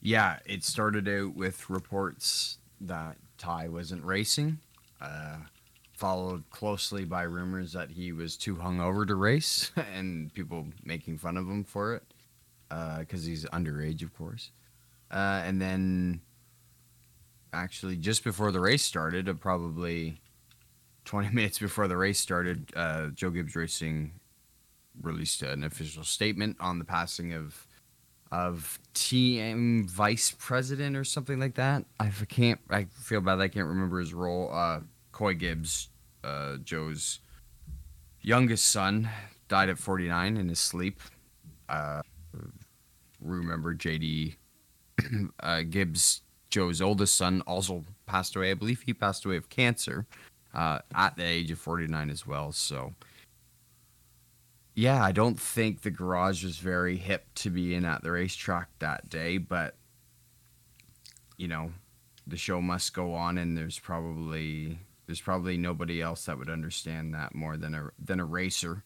Yeah, 0.00 0.38
it 0.44 0.64
started 0.64 1.08
out 1.08 1.34
with 1.34 1.70
reports 1.70 2.58
that 2.80 3.16
Ty 3.44 3.68
wasn't 3.68 4.02
racing, 4.02 4.58
uh, 5.02 5.36
followed 5.92 6.44
closely 6.48 7.04
by 7.04 7.24
rumors 7.24 7.74
that 7.74 7.90
he 7.90 8.10
was 8.10 8.38
too 8.38 8.56
hungover 8.56 9.06
to 9.06 9.14
race, 9.14 9.70
and 9.94 10.32
people 10.32 10.66
making 10.82 11.18
fun 11.18 11.36
of 11.36 11.46
him 11.46 11.62
for 11.62 11.94
it 11.94 12.02
because 13.00 13.26
he's 13.26 13.44
underage, 13.46 14.02
of 14.02 14.16
course. 14.16 14.50
Uh, 15.10 15.42
and 15.44 15.60
then, 15.60 16.22
actually, 17.52 17.96
just 17.96 18.24
before 18.24 18.50
the 18.50 18.60
race 18.60 18.82
started, 18.82 19.28
uh, 19.28 19.34
probably 19.34 20.16
20 21.04 21.28
minutes 21.34 21.58
before 21.58 21.86
the 21.86 21.98
race 21.98 22.18
started, 22.18 22.72
uh, 22.74 23.08
Joe 23.08 23.28
Gibbs 23.28 23.54
Racing 23.54 24.12
released 25.02 25.42
an 25.42 25.64
official 25.64 26.02
statement 26.02 26.56
on 26.60 26.78
the 26.78 26.84
passing 26.84 27.34
of 27.34 27.66
of 28.34 28.80
TM 28.94 29.88
vice 29.88 30.34
president 30.36 30.96
or 30.96 31.04
something 31.04 31.38
like 31.38 31.54
that. 31.54 31.84
I 32.00 32.10
can't. 32.28 32.58
I 32.68 32.86
feel 32.92 33.20
bad. 33.20 33.40
I 33.40 33.46
can't 33.46 33.68
remember 33.68 34.00
his 34.00 34.12
role. 34.12 34.50
Uh, 34.52 34.80
Coy 35.12 35.34
Gibbs, 35.34 35.88
uh, 36.24 36.56
Joe's 36.56 37.20
youngest 38.22 38.72
son, 38.72 39.08
died 39.46 39.68
at 39.68 39.78
49 39.78 40.36
in 40.36 40.48
his 40.48 40.58
sleep. 40.58 41.00
Uh, 41.68 42.02
remember 43.20 43.72
JD 43.72 44.34
uh, 45.40 45.62
Gibbs, 45.62 46.22
Joe's 46.50 46.82
oldest 46.82 47.16
son, 47.16 47.40
also 47.46 47.84
passed 48.06 48.34
away. 48.34 48.50
I 48.50 48.54
believe 48.54 48.82
he 48.82 48.94
passed 48.94 49.24
away 49.24 49.36
of 49.36 49.48
cancer 49.48 50.06
uh, 50.52 50.80
at 50.92 51.16
the 51.16 51.22
age 51.22 51.52
of 51.52 51.60
49 51.60 52.10
as 52.10 52.26
well. 52.26 52.50
So 52.50 52.94
yeah, 54.74 55.02
I 55.02 55.12
don't 55.12 55.38
think 55.38 55.82
the 55.82 55.90
garage 55.90 56.44
was 56.44 56.58
very 56.58 56.96
hip 56.96 57.26
to 57.36 57.50
be 57.50 57.74
in 57.74 57.84
at 57.84 58.02
the 58.02 58.10
racetrack 58.10 58.68
that 58.80 59.08
day, 59.08 59.38
but 59.38 59.76
you 61.36 61.48
know, 61.48 61.72
the 62.26 62.36
show 62.36 62.60
must 62.60 62.94
go 62.94 63.14
on, 63.14 63.38
and 63.38 63.56
there's 63.56 63.78
probably 63.78 64.78
there's 65.06 65.20
probably 65.20 65.56
nobody 65.56 66.00
else 66.00 66.24
that 66.26 66.38
would 66.38 66.48
understand 66.50 67.14
that 67.14 67.34
more 67.34 67.56
than 67.56 67.74
a 67.74 67.90
than 68.02 68.20
a 68.20 68.24
racer 68.24 68.82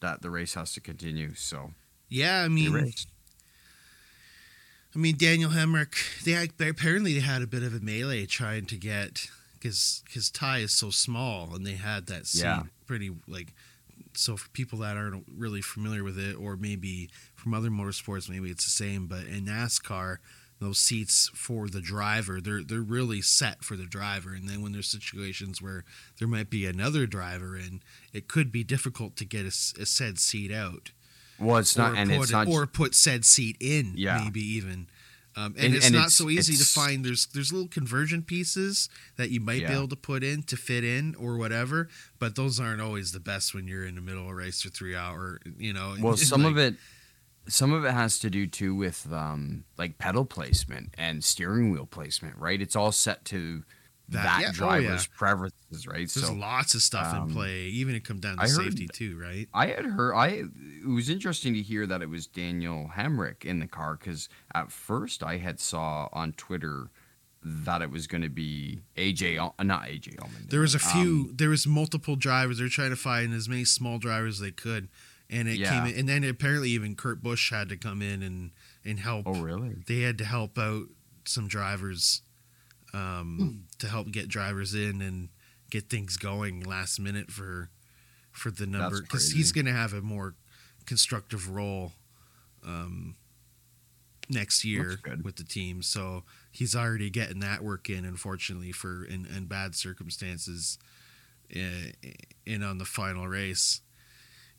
that 0.00 0.22
the 0.22 0.30
race 0.30 0.54
has 0.54 0.72
to 0.74 0.80
continue. 0.80 1.34
So 1.34 1.72
Yeah, 2.08 2.42
I 2.42 2.48
mean. 2.48 2.92
I 4.94 4.98
mean, 4.98 5.16
Daniel 5.16 5.50
Hemric. 5.50 6.22
They, 6.24 6.48
they 6.58 6.68
apparently 6.68 7.14
they 7.14 7.20
had 7.20 7.40
a 7.40 7.46
bit 7.46 7.62
of 7.62 7.74
a 7.74 7.80
melee 7.80 8.26
trying 8.26 8.66
to 8.66 8.76
get 8.76 9.26
because 9.54 10.02
his 10.10 10.30
tie 10.30 10.58
is 10.58 10.72
so 10.72 10.90
small, 10.90 11.54
and 11.54 11.64
they 11.66 11.76
had 11.76 12.06
that 12.06 12.26
seat 12.26 12.42
Yeah. 12.42 12.64
pretty 12.86 13.10
like. 13.26 13.54
So 14.14 14.36
for 14.36 14.48
people 14.50 14.78
that 14.80 14.96
aren't 14.96 15.24
really 15.34 15.62
familiar 15.62 16.04
with 16.04 16.18
it, 16.18 16.34
or 16.36 16.56
maybe 16.56 17.10
from 17.34 17.54
other 17.54 17.70
motorsports, 17.70 18.28
maybe 18.28 18.50
it's 18.50 18.64
the 18.64 18.70
same. 18.70 19.06
But 19.06 19.24
in 19.26 19.46
NASCAR, 19.46 20.18
those 20.60 20.78
seats 20.78 21.30
for 21.34 21.68
the 21.68 21.80
driver, 21.80 22.40
they're 22.40 22.62
they're 22.62 22.80
really 22.82 23.20
set 23.22 23.64
for 23.64 23.76
the 23.76 23.86
driver. 23.86 24.32
And 24.32 24.48
then 24.48 24.62
when 24.62 24.72
there's 24.72 24.88
situations 24.90 25.60
where 25.60 25.84
there 26.18 26.28
might 26.28 26.50
be 26.50 26.66
another 26.66 27.06
driver 27.06 27.56
in, 27.56 27.82
it 28.12 28.28
could 28.28 28.52
be 28.52 28.62
difficult 28.64 29.16
to 29.16 29.24
get 29.24 29.44
a 29.46 29.50
said 29.50 30.18
seat 30.18 30.52
out 30.52 30.92
Well, 31.38 31.56
it's 31.56 31.76
not, 31.76 31.92
or 31.92 31.96
and 31.96 32.10
put 32.10 32.20
it's 32.20 32.30
it- 32.30 32.34
not. 32.34 32.48
or 32.48 32.66
put 32.66 32.94
said 32.94 33.24
seat 33.24 33.56
in 33.60 33.94
Yeah. 33.96 34.18
maybe 34.22 34.40
even 34.40 34.86
um, 35.36 35.54
and, 35.56 35.66
And- 35.66 35.74
it's 35.76 35.86
and 35.86 35.94
not 35.94 36.00
it's- 36.02 36.14
so 36.14 36.28
easy 36.30 36.56
to 36.56 36.64
find. 36.64 37.04
There's 37.04 37.26
there's 37.26 37.52
little 37.52 37.68
conversion 37.68 38.22
pieces 38.22 38.88
that 39.16 39.30
you 39.30 39.40
might 39.40 39.66
be 39.66 39.72
able 39.72 39.88
to 39.88 39.96
put 39.96 40.22
in 40.22 40.42
to 40.44 40.56
fit 40.56 40.84
in 40.84 41.14
or 41.16 41.36
whatever 41.36 41.88
but 42.18 42.36
those 42.36 42.60
aren't 42.60 42.80
always 42.80 43.12
the 43.12 43.20
best 43.20 43.54
when 43.54 43.66
you're 43.66 43.84
in 43.86 43.94
the 43.94 44.00
middle 44.00 44.22
of 44.24 44.28
a 44.30 44.34
race 44.34 44.62
for 44.62 44.68
three 44.70 44.94
hour 44.94 45.40
you 45.58 45.72
know? 45.72 45.96
Well, 46.00 46.16
some 46.16 46.42
like- 46.42 46.52
of 46.52 46.58
it, 46.58 46.74
some 47.48 47.72
of 47.72 47.84
it 47.84 47.90
has 47.92 48.18
to 48.20 48.30
do 48.30 48.46
too 48.46 48.74
with 48.74 49.12
um, 49.12 49.64
like 49.76 49.98
pedal 49.98 50.24
placement 50.24 50.94
and 50.96 51.24
steering 51.24 51.72
wheel 51.72 51.86
placement, 51.86 52.36
right? 52.38 52.60
It's 52.62 52.76
all 52.76 52.92
set 52.92 53.24
to 53.26 53.64
That- 54.12 54.22
that, 54.24 54.40
yeah, 54.42 54.48
oh, 54.50 54.52
driver's 54.52 55.08
yeah. 55.10 55.16
preferences, 55.18 55.86
right? 55.86 56.08
So 56.10 56.20
there's 56.20 56.30
so 56.30 56.36
lots 56.36 56.74
of 56.74 56.82
stuff 56.82 57.12
um, 57.14 57.28
in 57.28 57.34
play 57.34 57.62
even 57.66 57.94
it 57.94 58.04
come 58.04 58.20
down 58.20 58.36
to 58.36 58.42
I 58.42 58.46
heard- 58.48 58.56
safety 58.56 58.88
too 58.92 59.18
right 59.18 59.48
I 59.54 59.66
had 59.66 59.84
heard 59.84 60.14
I 60.14 60.26
it 60.82 60.86
was 60.88 61.08
interesting 61.10 61.54
to 61.54 61.62
hear 61.62 61.86
that 61.86 62.02
it 62.02 62.08
was 62.08 62.26
Daniel 62.26 62.90
Hemric 62.96 63.44
in 63.44 63.58
the 63.60 63.66
car 63.66 63.96
because 63.98 64.28
at 64.54 64.70
first 64.72 65.22
I 65.22 65.38
had 65.38 65.58
saw 65.60 66.08
on 66.12 66.32
Twitter 66.32 66.88
that 67.44 67.82
it 67.82 67.90
was 67.90 68.06
going 68.06 68.22
to 68.22 68.28
be 68.28 68.82
AJ, 68.96 69.36
uh, 69.40 69.62
not 69.64 69.82
AJ 69.88 70.20
Allman. 70.22 70.46
there 70.48 70.60
was 70.60 70.76
a 70.76 70.78
few 70.78 71.28
Um, 71.30 71.32
there 71.36 71.48
was 71.48 71.66
multiple 71.66 72.14
drivers 72.14 72.58
they're 72.58 72.68
trying 72.68 72.90
to 72.90 72.96
find 72.96 73.32
as 73.34 73.48
many 73.48 73.64
small 73.64 73.98
drivers 73.98 74.34
as 74.36 74.40
they 74.40 74.52
could 74.52 74.88
and 75.30 75.48
it 75.48 75.56
Yeah. 75.58 75.70
came 75.70 75.92
in, 75.92 75.98
and 75.98 76.08
then 76.08 76.22
apparently 76.24 76.70
even 76.70 76.94
Kurt 76.94 77.22
Busch 77.22 77.50
had 77.50 77.68
to 77.70 77.76
come 77.76 78.02
in 78.02 78.22
and 78.22 78.50
and 78.84 79.00
help 79.00 79.26
oh 79.26 79.40
really? 79.40 79.76
they 79.86 80.00
had 80.00 80.18
to 80.18 80.24
help 80.24 80.58
out 80.58 80.84
some 81.24 81.48
drivers 81.48 82.22
um, 82.94 83.64
to 83.78 83.88
help 83.88 84.10
get 84.10 84.28
drivers 84.28 84.74
in 84.74 85.00
and 85.00 85.28
get 85.70 85.88
things 85.88 86.16
going 86.16 86.60
last 86.60 87.00
minute 87.00 87.30
for 87.30 87.70
for 88.30 88.50
the 88.50 88.66
number 88.66 89.00
because 89.02 89.32
he's 89.32 89.52
going 89.52 89.66
to 89.66 89.72
have 89.72 89.92
a 89.92 90.00
more 90.00 90.34
constructive 90.86 91.50
role 91.50 91.92
um, 92.66 93.14
next 94.28 94.64
year 94.64 94.98
with 95.22 95.36
the 95.36 95.44
team. 95.44 95.82
So 95.82 96.24
he's 96.50 96.74
already 96.74 97.10
getting 97.10 97.40
that 97.40 97.62
work 97.62 97.90
in. 97.90 98.04
Unfortunately, 98.04 98.72
for 98.72 99.04
in, 99.04 99.26
in 99.26 99.46
bad 99.46 99.74
circumstances, 99.74 100.78
uh, 101.54 101.92
in 102.46 102.62
on 102.62 102.78
the 102.78 102.84
final 102.84 103.28
race. 103.28 103.80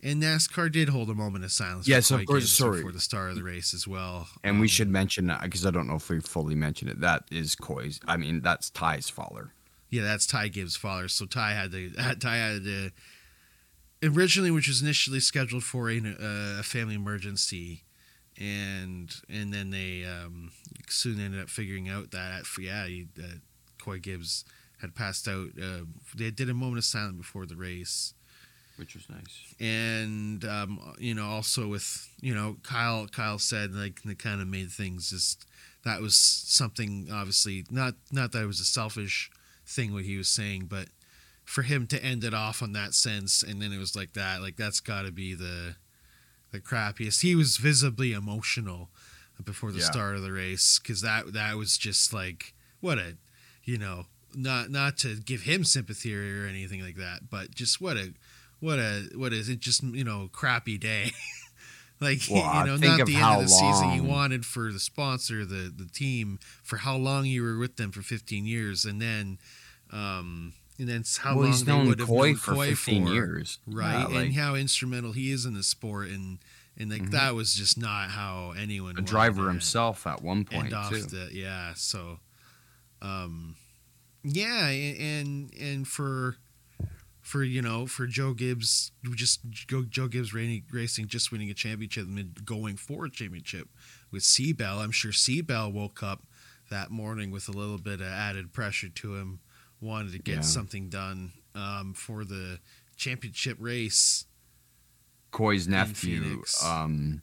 And 0.06 0.22
NASCAR 0.22 0.70
did 0.70 0.90
hold 0.90 1.10
a 1.10 1.16
moment 1.16 1.46
of 1.46 1.52
silence. 1.54 1.86
for 1.86 1.92
Yes, 1.92 2.12
of 2.12 2.26
course, 2.26 2.52
sorry. 2.52 2.78
before 2.80 2.92
the 2.92 3.00
start 3.00 3.30
of 3.30 3.36
the 3.38 3.44
race 3.44 3.74
as 3.74 3.88
well. 3.88 4.28
And 4.44 4.60
we 4.60 4.66
Um, 4.66 4.68
should 4.68 4.90
mention 4.90 5.28
that 5.28 5.42
because 5.44 5.66
I 5.66 5.72
don't 5.72 5.88
know 5.88 5.96
if 5.96 6.10
we 6.10 6.20
fully 6.20 6.56
mentioned 6.56 6.92
it. 6.92 7.00
That 7.00 7.24
is 7.32 7.56
Coy's. 7.56 8.02
I 8.06 8.18
mean, 8.18 8.42
that's 8.42 8.70
Ty's 8.70 9.10
father. 9.10 9.54
Yeah, 9.90 10.02
that's 10.04 10.26
Ty 10.28 10.50
Gibbs' 10.50 10.76
father. 10.76 11.08
So 11.08 11.26
Ty 11.26 11.54
had 11.54 11.72
to 11.72 11.90
Ty 12.20 12.36
had 12.36 12.64
to 12.66 12.92
originally, 14.04 14.52
which 14.52 14.68
was 14.68 14.82
initially 14.82 15.20
scheduled 15.22 15.64
for 15.64 15.90
a, 15.90 15.98
uh, 16.00 16.60
a 16.60 16.64
family 16.64 16.96
emergency, 16.96 17.84
and 18.38 19.14
and 19.30 19.54
then 19.54 19.70
they 19.70 20.04
um, 20.06 20.52
soon 20.90 21.20
ended 21.20 21.42
up 21.42 21.50
figuring 21.50 21.88
out 21.90 22.12
that 22.12 22.44
yeah, 22.60 22.86
he, 22.88 23.08
that 23.16 23.40
Coy 23.80 24.00
Gibbs 24.00 24.44
had 24.82 24.96
passed 24.96 25.28
out. 25.28 25.50
Uh, 25.62 25.86
they 26.16 26.32
did 26.32 26.50
a 26.50 26.54
moment 26.54 26.80
of 26.80 26.84
silence 26.86 27.16
before 27.18 27.46
the 27.46 27.56
race, 27.56 28.14
which 28.78 28.96
was 28.96 29.08
nice. 29.10 29.54
and 29.60 30.44
um, 30.46 30.80
you 31.00 31.14
know 31.14 31.26
also 31.26 31.68
with 31.68 32.10
you 32.22 32.34
know 32.34 32.58
Kyle 32.64 33.08
Kyle 33.08 33.40
said 33.40 33.74
like 33.74 34.02
they 34.04 34.16
kind 34.16 34.42
of 34.42 34.48
made 34.48 34.72
things 34.72 35.10
just 35.10 35.46
that 35.86 36.02
was 36.02 36.16
something 36.18 37.10
obviously 37.12 37.66
not 37.70 37.94
not 38.12 38.32
that 38.32 38.44
it 38.44 38.48
was 38.48 38.60
a 38.60 38.66
selfish 38.66 39.30
thing 39.66 39.94
what 39.94 40.04
he 40.04 40.18
was 40.18 40.28
saying 40.28 40.66
but 40.70 40.88
for 41.46 41.62
him 41.62 41.86
to 41.88 42.04
end 42.04 42.24
it 42.24 42.34
off 42.34 42.62
on 42.62 42.74
that 42.74 42.94
sense 42.94 43.44
and 43.44 43.62
then 43.62 43.72
it 43.74 43.78
was 43.78 43.96
like 43.96 44.14
that 44.14 44.42
like 44.42 44.56
that's 44.56 44.80
got 44.80 45.04
to 45.06 45.12
be 45.12 45.34
the 45.34 45.76
the 46.52 46.60
crappiest 46.60 47.22
he 47.22 47.36
was 47.36 47.58
visibly 47.58 48.14
emotional 48.14 48.90
before 49.44 49.72
the 49.72 49.80
Yeah. 49.80 49.86
start 49.86 50.16
of 50.16 50.22
the 50.22 50.32
race 50.32 50.80
because 50.80 51.02
that 51.02 51.34
that 51.34 51.58
was 51.58 51.78
just 51.78 52.14
like 52.14 52.54
what 52.80 52.98
a 52.98 53.18
you 53.64 53.78
know 53.78 54.06
not 54.36 54.70
not 54.70 54.98
to 55.00 55.16
give 55.18 55.42
him 55.42 55.64
sympathy 55.64 56.16
or 56.16 56.46
anything 56.48 56.82
like 56.82 56.96
that 56.96 57.30
but 57.30 57.52
just 57.54 57.82
what 57.82 57.98
a 57.98 58.14
what 58.64 58.80
a 58.80 59.10
what 59.16 59.34
is 59.34 59.50
it 59.50 59.60
just 59.60 59.84
you 59.84 60.04
know 60.06 60.30
crappy 60.32 60.78
day 60.78 61.12
like 62.00 62.22
Well, 62.30 62.60
you 62.60 62.64
know 62.66 62.78
not 62.78 63.06
the 63.06 63.16
end 63.16 63.36
of 63.36 63.42
the 63.42 63.48
season 63.50 63.92
you 63.92 64.04
wanted 64.04 64.46
for 64.46 64.72
the 64.72 64.80
sponsor 64.80 65.46
the 65.46 65.72
the 65.76 65.86
team 65.92 66.40
for 66.64 66.78
how 66.78 66.96
long 66.96 67.26
you 67.26 67.44
were 67.44 67.58
with 67.58 67.76
them 67.76 67.92
for 67.92 68.02
15 68.02 68.46
years 68.46 68.86
and 68.86 69.02
then 69.02 69.38
um 69.92 70.54
and 70.80 70.88
then 70.88 71.04
how 71.20 71.34
well, 71.36 71.44
long 71.44 71.52
he's 71.52 71.66
they 71.66 71.72
known 71.72 71.88
would 71.88 72.00
have 72.00 72.08
Coy 72.08 72.28
known 72.28 72.36
for 72.36 72.54
Coy 72.56 72.70
15 72.74 73.06
for, 73.06 73.14
years, 73.14 73.60
right 73.68 74.00
Yeah, 74.00 74.06
like, 74.08 74.26
and 74.28 74.36
how 74.36 74.56
instrumental 74.56 75.12
he 75.12 75.32
is 75.32 75.46
in 75.46 75.54
the 75.54 75.62
sport 75.62 76.08
and 76.08 76.40
and 76.78 76.90
like 76.90 77.04
Mhm. 77.04 77.12
that 77.12 77.36
was 77.36 77.54
just 77.54 77.78
not 77.78 78.10
how 78.12 78.54
anyone 78.58 78.98
a 78.98 79.02
driver 79.02 79.50
himself 79.50 80.08
at 80.08 80.22
one 80.24 80.46
point 80.46 80.70
too. 80.90 81.02
the 81.04 81.30
yeah 81.32 81.74
so 81.76 82.20
um 83.02 83.56
yeah 84.24 84.68
and 84.70 85.54
and 85.54 85.88
for 85.88 86.38
for 87.24 87.42
you 87.44 87.62
know 87.62 87.88
for 87.88 88.06
Joe 88.06 88.34
Gibbs 88.34 88.92
just 89.16 89.40
Joe, 89.50 89.84
Joe 89.90 90.08
Gibbs 90.08 90.34
racing, 90.34 90.64
racing 90.72 91.08
just 91.08 91.32
winning 91.32 91.50
a 91.50 91.54
championship 91.56 92.06
and 92.06 92.46
going 92.46 92.76
for 92.78 93.06
a 93.06 93.10
championship 93.10 93.70
with 94.12 94.22
Seabell 94.24 94.78
I'm 94.84 94.92
sure 94.92 95.12
Seabell 95.12 95.72
woke 95.74 96.04
up 96.04 96.22
that 96.70 96.92
morning 96.92 97.32
with 97.32 97.48
a 97.48 97.52
little 97.54 97.78
bit 97.80 98.02
of 98.02 98.08
added 98.08 98.52
pressure 98.54 98.90
to 98.90 99.16
him 99.16 99.40
wanted 99.82 100.12
to 100.12 100.20
get 100.20 100.36
Yeah. 100.36 100.42
something 100.42 100.90
done 100.90 101.32
um, 101.56 101.94
for 101.94 102.24
the 102.26 102.60
championship 102.98 103.58
race 103.60 104.26
Coy's 105.32 105.68
nephew, 105.68 106.44
um, 106.64 107.22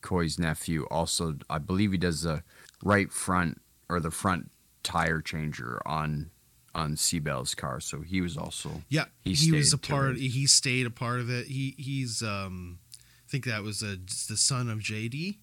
Coy's 0.00 0.38
nephew 0.38 0.84
also, 0.90 1.36
I 1.50 1.58
believe 1.58 1.90
he 1.92 1.98
does 1.98 2.22
the 2.22 2.42
right 2.84 3.12
front 3.12 3.60
or 3.88 3.98
the 3.98 4.10
front 4.12 4.50
tire 4.84 5.20
changer 5.20 5.80
on 5.86 6.30
on 6.74 6.94
Seabell's 6.96 7.54
car. 7.54 7.80
So 7.80 8.00
he 8.00 8.20
was 8.20 8.36
also 8.36 8.82
Yeah, 8.88 9.04
He 9.24 9.34
he, 9.34 9.52
was 9.52 9.72
a 9.72 9.78
part. 9.78 10.16
He 10.16 10.46
stayed 10.46 10.86
a 10.86 10.90
part 10.90 11.20
of 11.20 11.30
it. 11.30 11.46
He 11.46 11.74
he's 11.78 12.22
um, 12.22 12.78
I 12.94 13.28
think 13.30 13.44
that 13.44 13.62
was 13.62 13.82
uh 13.82 13.96
the 14.28 14.36
son 14.36 14.68
of 14.68 14.78
JD. 14.78 15.36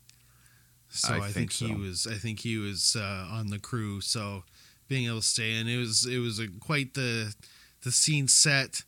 So 0.89 1.13
I 1.13 1.17
I, 1.17 1.19
think, 1.31 1.51
think 1.51 1.51
he 1.53 1.67
so. 1.67 1.79
was. 1.79 2.07
I 2.07 2.15
think 2.15 2.39
he 2.39 2.57
was 2.57 2.95
uh, 2.99 3.27
on 3.31 3.47
the 3.47 3.59
crew. 3.59 4.01
So 4.01 4.43
being 4.87 5.05
able 5.05 5.21
to 5.21 5.25
stay 5.25 5.53
in, 5.55 5.67
it 5.67 5.77
was 5.77 6.05
it 6.05 6.17
was 6.17 6.39
a, 6.39 6.47
quite 6.59 6.95
the 6.95 7.35
the 7.83 7.91
scene 7.91 8.27
set 8.27 8.81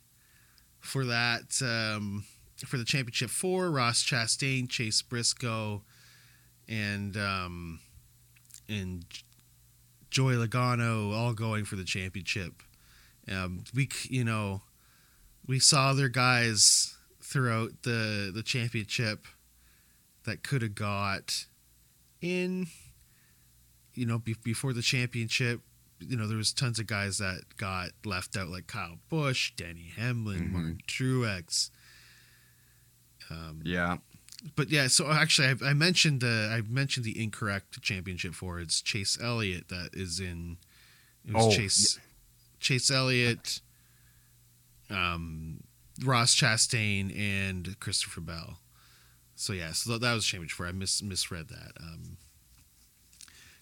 for 0.80 1.04
that 1.04 1.60
um, 1.62 2.24
for 2.66 2.76
the 2.76 2.84
championship 2.84 3.30
four. 3.30 3.70
Ross 3.70 4.02
Chastain, 4.02 4.68
Chase 4.68 5.00
Briscoe, 5.00 5.82
and 6.68 7.16
um, 7.16 7.78
and 8.68 9.04
Joey 10.12 10.34
Logano 10.34 11.12
all 11.16 11.32
going 11.32 11.64
for 11.64 11.76
the 11.76 11.84
championship. 11.84 12.62
Um, 13.30 13.64
we, 13.74 13.88
you 14.10 14.24
know, 14.24 14.60
we 15.46 15.58
saw 15.58 15.88
other 15.88 16.08
guys 16.10 16.94
throughout 17.22 17.70
the 17.82 18.30
the 18.32 18.42
championship 18.42 19.26
that 20.24 20.42
could 20.44 20.60
have 20.60 20.74
got 20.74 21.46
in. 22.20 22.66
You 23.94 24.04
know, 24.06 24.18
be, 24.18 24.36
before 24.44 24.74
the 24.74 24.82
championship, 24.82 25.60
you 25.98 26.16
know, 26.16 26.26
there 26.26 26.36
was 26.36 26.52
tons 26.52 26.78
of 26.78 26.86
guys 26.86 27.16
that 27.18 27.42
got 27.56 27.90
left 28.04 28.36
out, 28.36 28.48
like 28.48 28.66
Kyle 28.66 28.98
Busch, 29.08 29.52
Denny 29.56 29.92
Hamlin, 29.96 30.48
Mhm. 30.48 30.52
Mark 30.52 30.86
Truex. 30.86 31.70
Um, 33.30 33.60
yeah. 33.64 33.96
But 34.56 34.70
yeah, 34.70 34.88
so 34.88 35.10
actually, 35.10 35.48
I, 35.48 35.70
I 35.70 35.74
mentioned 35.74 36.24
uh, 36.24 36.48
I 36.50 36.62
mentioned 36.68 37.04
the 37.04 37.22
incorrect 37.22 37.80
championship 37.82 38.34
for 38.34 38.58
it's 38.58 38.80
Chase 38.80 39.18
Elliott 39.20 39.68
that 39.68 39.90
is 39.92 40.20
in. 40.20 40.58
It 41.26 41.34
was 41.34 41.46
Oh, 41.46 41.50
Chase 41.50 41.98
Chase 42.58 42.90
Elliott, 42.90 43.60
um, 44.90 45.62
Ross 46.04 46.34
Chastain, 46.34 47.16
and 47.16 47.78
Christopher 47.80 48.20
Bell. 48.20 48.58
So 49.36 49.52
yeah, 49.52 49.72
so 49.72 49.98
that 49.98 50.14
was 50.14 50.24
a 50.24 50.26
championship 50.26 50.56
four. 50.56 50.66
I 50.66 50.72
mis- 50.72 51.02
misread 51.02 51.48
that. 51.48 51.72
Um, 51.80 52.16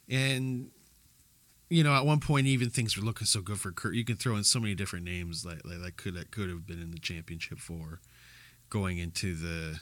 and 0.08 0.70
you 1.68 1.84
know, 1.84 1.94
at 1.94 2.04
one 2.04 2.20
point, 2.20 2.46
even 2.46 2.68
things 2.68 2.96
were 2.96 3.04
looking 3.04 3.26
so 3.26 3.40
good 3.40 3.60
for 3.60 3.70
Kurt. 3.70 3.94
You 3.94 4.04
can 4.04 4.16
throw 4.16 4.34
in 4.36 4.44
so 4.44 4.58
many 4.58 4.74
different 4.74 5.04
names 5.04 5.44
like, 5.44 5.64
like 5.64 5.80
that 5.82 5.96
could 5.96 6.14
that 6.14 6.30
could 6.30 6.48
have 6.48 6.66
been 6.66 6.82
in 6.82 6.90
the 6.90 6.98
championship 6.98 7.58
four, 7.58 8.00
going 8.70 8.98
into 8.98 9.34
the 9.34 9.78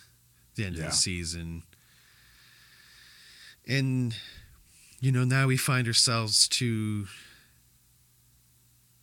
the 0.58 0.66
end 0.66 0.76
of 0.76 0.82
the 0.82 0.92
season. 0.92 1.62
And 3.66 4.14
you 5.00 5.12
know, 5.12 5.24
now 5.24 5.46
we 5.46 5.56
find 5.56 5.86
ourselves 5.86 6.48
to, 6.48 7.06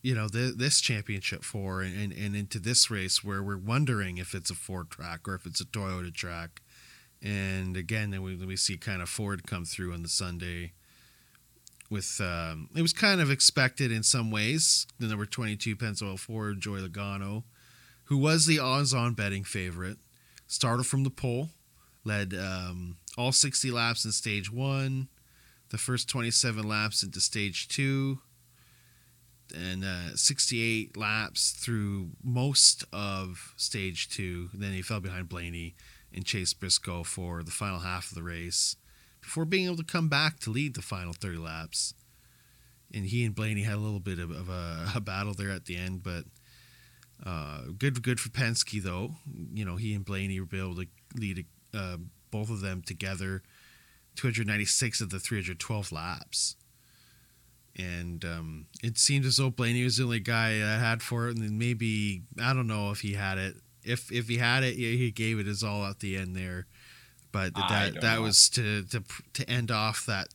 you 0.01 0.13
know, 0.13 0.27
th- 0.27 0.55
this 0.55 0.81
championship 0.81 1.43
four 1.43 1.81
and, 1.81 2.11
and 2.11 2.35
into 2.35 2.59
this 2.59 2.91
race 2.91 3.23
where 3.23 3.41
we're 3.41 3.57
wondering 3.57 4.17
if 4.17 4.33
it's 4.33 4.49
a 4.49 4.55
Ford 4.55 4.89
track 4.89 5.27
or 5.27 5.35
if 5.35 5.45
it's 5.45 5.61
a 5.61 5.65
Toyota 5.65 6.13
track. 6.13 6.61
And 7.21 7.77
again, 7.77 8.11
then 8.11 8.21
we, 8.21 8.35
we 8.35 8.57
see 8.57 8.77
kind 8.77 9.01
of 9.01 9.07
Ford 9.07 9.47
come 9.47 9.63
through 9.63 9.93
on 9.93 10.03
the 10.03 10.09
Sunday 10.09 10.73
with, 11.89 12.19
um, 12.19 12.69
it 12.75 12.81
was 12.81 12.93
kind 12.93 13.21
of 13.21 13.31
expected 13.31 13.91
in 13.91 14.03
some 14.03 14.31
ways. 14.31 14.85
The 14.99 15.07
number 15.07 15.25
22 15.25 15.77
Pennzoil 15.77 16.19
Ford, 16.19 16.59
Joey 16.59 16.81
Logano, 16.81 17.43
who 18.05 18.17
was 18.17 18.45
the 18.45 18.59
odds 18.59 18.93
on 18.93 19.13
betting 19.13 19.45
favorite, 19.45 19.97
started 20.47 20.85
from 20.85 21.03
the 21.03 21.09
pole, 21.09 21.49
led 22.03 22.33
um, 22.33 22.97
all 23.17 23.31
60 23.31 23.71
laps 23.71 24.05
in 24.05 24.11
stage 24.11 24.51
one 24.51 25.07
the 25.69 25.77
first 25.77 26.07
27 26.07 26.67
laps 26.67 27.03
into 27.03 27.19
stage 27.19 27.67
two 27.67 28.19
and 29.53 29.83
uh, 29.83 30.15
68 30.15 30.97
laps 30.97 31.51
through 31.51 32.09
most 32.23 32.83
of 32.91 33.53
stage 33.57 34.09
two. 34.09 34.49
Then 34.53 34.73
he 34.73 34.81
fell 34.81 34.99
behind 34.99 35.29
Blaney 35.29 35.75
and 36.13 36.25
Chase 36.25 36.53
Briscoe 36.53 37.03
for 37.03 37.43
the 37.43 37.51
final 37.51 37.79
half 37.79 38.09
of 38.09 38.15
the 38.15 38.23
race 38.23 38.75
before 39.21 39.45
being 39.45 39.65
able 39.65 39.77
to 39.77 39.83
come 39.83 40.07
back 40.07 40.39
to 40.39 40.49
lead 40.49 40.75
the 40.75 40.81
final 40.81 41.13
30 41.13 41.37
laps. 41.37 41.93
And 42.93 43.05
he 43.05 43.25
and 43.25 43.35
Blaney 43.35 43.63
had 43.63 43.75
a 43.75 43.79
little 43.79 43.99
bit 43.99 44.19
of, 44.19 44.31
of 44.31 44.49
a, 44.49 44.91
a, 44.95 45.01
battle 45.01 45.33
there 45.33 45.51
at 45.51 45.65
the 45.65 45.75
end, 45.75 46.03
but 46.03 46.23
uh, 47.25 47.61
good 47.77 48.01
good 48.03 48.19
for 48.19 48.29
Penske 48.29 48.81
though. 48.81 49.15
You 49.53 49.65
know 49.65 49.75
he 49.75 49.93
and 49.93 50.05
Blaney 50.05 50.39
were 50.39 50.47
able 50.53 50.75
to 50.75 50.87
lead 51.15 51.45
uh, 51.73 51.97
both 52.31 52.49
of 52.49 52.61
them 52.61 52.81
together 52.81 53.41
296 54.15 55.01
of 55.01 55.09
the 55.09 55.19
312 55.19 55.91
laps. 55.91 56.55
And 57.77 58.23
um, 58.23 58.65
it 58.81 58.97
seemed 58.97 59.25
as 59.25 59.37
though 59.37 59.49
Blaney 59.49 59.83
was 59.83 59.97
the 59.97 60.03
only 60.03 60.19
guy 60.19 60.59
that 60.59 60.79
had 60.79 61.01
for 61.01 61.27
it, 61.27 61.35
and 61.35 61.43
then 61.43 61.57
maybe 61.57 62.21
I 62.41 62.53
don't 62.53 62.67
know 62.67 62.91
if 62.91 63.01
he 63.01 63.13
had 63.13 63.37
it. 63.37 63.55
If 63.83 64.11
if 64.11 64.29
he 64.29 64.37
had 64.37 64.63
it, 64.63 64.75
he 64.75 65.11
gave 65.11 65.39
it 65.39 65.45
his 65.45 65.61
all 65.61 65.85
at 65.85 65.99
the 65.99 66.15
end 66.15 66.35
there. 66.37 66.67
But 67.33 67.53
that 67.55 67.99
that 67.99 68.15
know. 68.15 68.21
was 68.21 68.47
to 68.51 68.83
to 68.83 69.03
to 69.33 69.49
end 69.49 69.71
off 69.71 70.05
that 70.05 70.29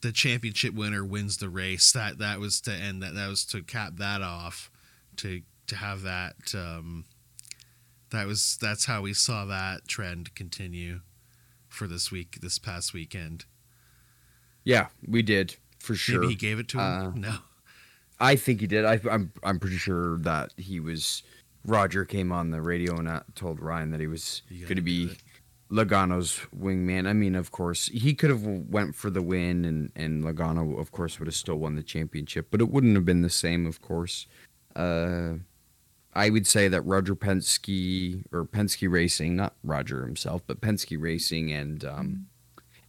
the 0.00 0.12
championship 0.12 0.72
winner 0.72 1.04
wins 1.04 1.38
the 1.38 1.48
race. 1.48 1.90
That 1.90 2.18
that 2.18 2.38
was 2.38 2.60
to 2.62 2.72
end 2.72 3.02
that 3.02 3.14
that 3.14 3.28
was 3.28 3.44
to 3.46 3.62
cap 3.62 3.94
that 3.96 4.22
off 4.22 4.70
to 5.16 5.42
to 5.70 5.76
have 5.76 6.02
that 6.02 6.54
um, 6.54 7.06
that 8.10 8.26
was 8.26 8.58
that's 8.60 8.84
how 8.84 9.02
we 9.02 9.14
saw 9.14 9.44
that 9.46 9.88
trend 9.88 10.34
continue 10.34 11.00
for 11.68 11.86
this 11.86 12.10
week, 12.10 12.38
this 12.42 12.58
past 12.58 12.92
weekend. 12.92 13.44
Yeah, 14.64 14.88
we 15.06 15.22
did 15.22 15.56
for 15.78 15.94
sure. 15.94 16.20
Maybe 16.20 16.32
he 16.32 16.36
gave 16.36 16.58
it 16.58 16.68
to 16.68 16.78
him. 16.78 16.84
Uh, 16.84 17.10
no, 17.14 17.34
I 18.18 18.36
think 18.36 18.60
he 18.60 18.66
did. 18.66 18.84
I, 18.84 18.94
am 18.94 19.08
I'm, 19.10 19.32
I'm 19.42 19.58
pretty 19.58 19.78
sure 19.78 20.18
that 20.18 20.52
he 20.56 20.80
was. 20.80 21.22
Roger 21.66 22.04
came 22.04 22.32
on 22.32 22.50
the 22.50 22.62
radio 22.62 22.96
and 22.96 23.22
told 23.34 23.60
Ryan 23.60 23.90
that 23.90 24.00
he 24.00 24.06
was 24.06 24.42
going 24.50 24.76
to 24.76 24.82
be 24.82 25.10
Logano's 25.70 26.40
wingman. 26.58 27.06
I 27.06 27.12
mean, 27.12 27.34
of 27.34 27.50
course, 27.50 27.88
he 27.88 28.14
could 28.14 28.30
have 28.30 28.42
went 28.42 28.94
for 28.94 29.10
the 29.10 29.22
win, 29.22 29.64
and 29.64 29.92
and 29.94 30.24
Logano, 30.24 30.78
of 30.80 30.90
course, 30.90 31.18
would 31.18 31.28
have 31.28 31.34
still 31.34 31.56
won 31.56 31.76
the 31.76 31.82
championship, 31.82 32.48
but 32.50 32.60
it 32.60 32.70
wouldn't 32.70 32.96
have 32.96 33.04
been 33.04 33.22
the 33.22 33.30
same, 33.30 33.66
of 33.66 33.80
course. 33.80 34.26
Uh, 34.74 35.34
I 36.20 36.28
would 36.28 36.46
say 36.46 36.68
that 36.68 36.82
Roger 36.82 37.16
Penske 37.16 38.24
or 38.30 38.44
Penske 38.44 38.90
Racing, 38.90 39.36
not 39.36 39.54
Roger 39.64 40.04
himself, 40.04 40.42
but 40.46 40.60
Penske 40.60 41.00
Racing 41.00 41.50
and 41.50 41.82
um, 41.82 42.26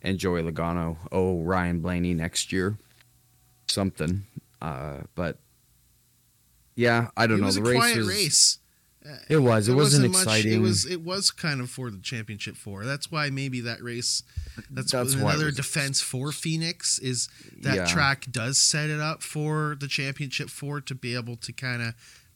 and 0.01 0.17
Joey 0.17 0.41
Logano 0.43 0.97
owe 1.13 1.41
Ryan 1.41 1.79
Blaney 1.79 2.13
next 2.13 2.51
year 2.51 2.77
something. 3.67 4.23
Uh, 4.61 5.03
but 5.15 5.37
yeah, 6.75 7.07
I 7.15 7.25
don't 7.25 7.37
it 7.37 7.39
know. 7.39 7.45
Was 7.45 7.55
the 7.55 7.61
a 7.61 7.69
race 7.69 7.77
quiet 7.77 7.97
was, 7.99 8.07
race. 8.09 8.57
It 9.29 9.37
was. 9.37 9.69
It, 9.69 9.71
it 9.71 9.75
wasn't, 9.77 9.77
wasn't, 9.77 10.05
exciting. 10.07 10.51
Much, 10.51 10.57
it 10.57 10.61
was. 10.61 10.85
It 10.85 11.01
was 11.01 11.31
kind 11.31 11.61
of 11.61 11.69
for 11.69 11.89
the 11.89 11.99
championship 11.99 12.57
four. 12.57 12.83
That's 12.83 13.09
why 13.09 13.29
maybe 13.29 13.61
that 13.61 13.81
race. 13.81 14.23
That's, 14.69 14.91
that's 14.91 15.13
another 15.13 15.51
defense 15.51 16.01
for 16.01 16.33
Phoenix 16.33 16.99
is 16.99 17.29
that 17.61 17.75
yeah. 17.75 17.85
track 17.85 18.25
does 18.29 18.57
set 18.57 18.89
it 18.89 18.99
up 18.99 19.23
for 19.23 19.77
the 19.79 19.87
championship 19.87 20.49
four 20.49 20.81
to 20.81 20.93
be 20.93 21.15
able 21.15 21.37
to 21.37 21.53
kind 21.53 21.81
of 21.81 21.95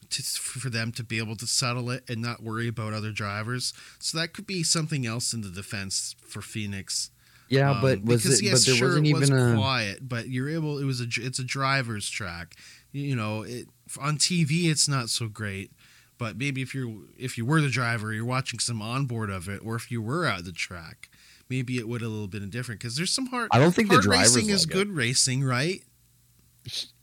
to, 0.10 0.24
for 0.24 0.70
them 0.70 0.92
to 0.94 1.04
be 1.04 1.18
able 1.18 1.36
to 1.38 1.48
settle 1.48 1.90
it 1.90 2.04
and 2.10 2.22
not 2.22 2.42
worry 2.42 2.68
about 2.68 2.94
other 2.94 3.12
drivers. 3.12 3.74
So 4.00 4.18
that 4.18 4.34
could 4.34 4.48
be 4.48 4.64
something 4.64 5.06
else 5.06 5.34
in 5.34 5.42
the 5.42 5.50
defense 5.50 6.16
for 6.28 6.42
Phoenix. 6.42 7.12
Yeah, 7.50 7.72
um, 7.72 7.82
but 7.82 8.04
was 8.04 8.24
because, 8.24 8.40
it? 8.40 8.46
Yes, 8.46 8.66
but 8.66 8.72
there 8.72 8.76
sure, 8.76 8.88
wasn't 8.90 9.08
it 9.08 9.10
even 9.10 9.22
was 9.22 9.30
a 9.30 9.56
quiet. 9.56 10.10
But 10.10 10.30
you're 10.30 10.50
able. 10.50 10.80
It 10.80 10.86
was 10.86 11.02
a. 11.02 11.08
It's 11.18 11.40
a 11.40 11.44
driver's 11.44 12.10
track. 12.10 12.56
You 12.92 13.16
know, 13.16 13.44
it 13.44 13.68
on 14.00 14.18
TV. 14.18 14.66
It's 14.66 14.88
not 14.88 15.10
so 15.10 15.28
great. 15.28 15.72
But 16.18 16.38
maybe 16.38 16.62
if 16.62 16.74
you're 16.74 16.92
if 17.18 17.38
you 17.38 17.46
were 17.46 17.62
the 17.62 17.70
driver, 17.70 18.14
you're 18.14 18.26
watching 18.26 18.60
some 18.60 18.82
onboard 18.82 19.30
of 19.30 19.50
it, 19.50 19.62
or 19.64 19.76
if 19.76 19.92
you 19.92 20.02
were 20.02 20.26
at 20.26 20.46
the 20.46 20.52
track, 20.52 21.10
maybe 21.50 21.78
it 21.78 21.88
would 21.88 22.02
a 22.02 22.08
little 22.08 22.28
bit 22.28 22.50
different. 22.50 22.80
Because 22.80 22.96
there's 22.96 23.12
some 23.12 23.28
hard. 23.28 23.50
I 23.52 23.60
don't 23.60 23.74
think 23.74 23.90
hard 23.90 24.04
the 24.04 24.10
racing 24.10 24.50
is 24.50 24.66
good 24.66 24.90
racing, 24.90 25.44
right? 25.44 25.84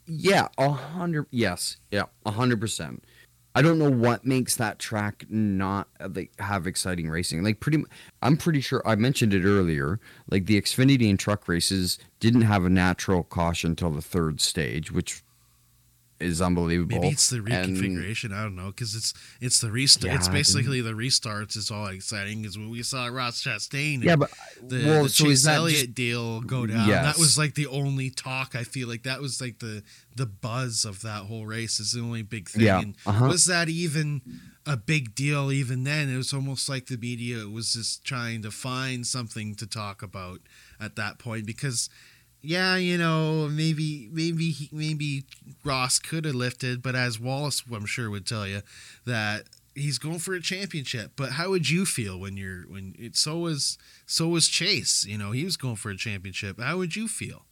Yeah, 0.06 0.48
a 0.58 0.70
hundred. 0.70 1.26
Yes, 1.30 1.76
yeah, 1.90 2.04
a 2.26 2.30
hundred 2.30 2.60
percent. 2.60 3.04
I 3.54 3.60
don't 3.60 3.78
know 3.78 3.90
what 3.90 4.24
makes 4.24 4.56
that 4.56 4.78
track 4.78 5.26
not 5.28 5.88
like 6.14 6.32
have 6.40 6.66
exciting 6.66 7.10
racing. 7.10 7.42
Like 7.42 7.60
pretty, 7.60 7.84
I'm 8.22 8.36
pretty 8.36 8.60
sure 8.62 8.82
I 8.86 8.96
mentioned 8.96 9.34
it 9.34 9.44
earlier. 9.44 10.00
Like 10.30 10.46
the 10.46 10.60
Xfinity 10.60 11.10
and 11.10 11.18
truck 11.18 11.46
races 11.48 11.98
didn't 12.18 12.42
have 12.42 12.64
a 12.64 12.70
natural 12.70 13.22
caution 13.22 13.72
until 13.72 13.90
the 13.90 14.00
third 14.00 14.40
stage, 14.40 14.90
which 14.90 15.22
is 16.22 16.40
unbelievable. 16.40 17.00
Maybe 17.00 17.08
it's 17.08 17.30
the 17.30 17.38
reconfiguration. 17.38 18.26
And, 18.26 18.34
I 18.34 18.42
don't 18.42 18.56
know 18.56 18.66
because 18.66 18.94
it's 18.94 19.14
it's 19.40 19.60
the 19.60 19.70
restart. 19.70 20.12
Yeah, 20.12 20.18
it's 20.18 20.28
basically 20.28 20.80
the 20.80 20.92
restarts 20.92 21.56
is 21.56 21.70
all 21.70 21.86
exciting. 21.86 22.44
Is 22.44 22.56
when 22.56 22.70
we 22.70 22.82
saw 22.82 23.06
Ross 23.06 23.42
Chastain. 23.42 24.02
Yeah, 24.02 24.16
but 24.16 24.30
the, 24.62 24.84
well, 24.84 25.02
the 25.04 25.08
so 25.08 25.24
Chase 25.24 25.46
Elliott 25.46 25.80
just, 25.80 25.94
deal 25.94 26.40
go 26.40 26.66
down. 26.66 26.88
Yes. 26.88 27.04
That 27.04 27.18
was 27.20 27.36
like 27.36 27.54
the 27.54 27.66
only 27.66 28.10
talk. 28.10 28.54
I 28.54 28.64
feel 28.64 28.88
like 28.88 29.02
that 29.04 29.20
was 29.20 29.40
like 29.40 29.58
the 29.58 29.82
the 30.14 30.26
buzz 30.26 30.84
of 30.84 31.02
that 31.02 31.24
whole 31.24 31.46
race. 31.46 31.80
Is 31.80 31.92
the 31.92 32.00
only 32.00 32.22
big 32.22 32.48
thing. 32.48 32.62
Yeah. 32.62 32.82
Uh-huh. 33.06 33.26
was 33.28 33.46
that 33.46 33.68
even? 33.68 34.22
a 34.64 34.76
big 34.76 35.12
deal 35.16 35.50
even 35.50 35.82
then 35.82 36.08
it 36.08 36.16
was 36.16 36.32
almost 36.32 36.68
like 36.68 36.86
the 36.86 36.96
media 36.96 37.48
was 37.48 37.72
just 37.72 38.04
trying 38.04 38.42
to 38.42 38.50
find 38.52 39.04
something 39.04 39.56
to 39.56 39.66
talk 39.66 40.02
about 40.02 40.38
at 40.80 40.94
that 40.94 41.18
point 41.18 41.44
because 41.44 41.90
yeah, 42.42 42.76
you 42.76 42.98
know, 42.98 43.48
maybe 43.48 44.08
maybe 44.12 44.68
maybe 44.72 45.24
Ross 45.64 45.98
could 45.98 46.24
have 46.24 46.34
lifted, 46.34 46.82
but 46.82 46.94
as 46.96 47.20
Wallace, 47.20 47.62
I'm 47.72 47.86
sure 47.86 48.10
would 48.10 48.26
tell 48.26 48.46
you 48.46 48.62
that 49.06 49.44
he's 49.74 49.98
going 49.98 50.18
for 50.18 50.34
a 50.34 50.42
championship. 50.42 51.12
But 51.16 51.32
how 51.32 51.50
would 51.50 51.70
you 51.70 51.86
feel 51.86 52.18
when 52.18 52.36
you're 52.36 52.62
when 52.62 52.94
it 52.98 53.16
so 53.16 53.38
was 53.38 53.78
so 54.06 54.28
was 54.28 54.48
Chase? 54.48 55.04
You 55.06 55.18
know, 55.18 55.30
he 55.30 55.44
was 55.44 55.56
going 55.56 55.76
for 55.76 55.90
a 55.90 55.96
championship. 55.96 56.60
How 56.60 56.78
would 56.78 56.96
you 56.96 57.06
feel? 57.06 57.44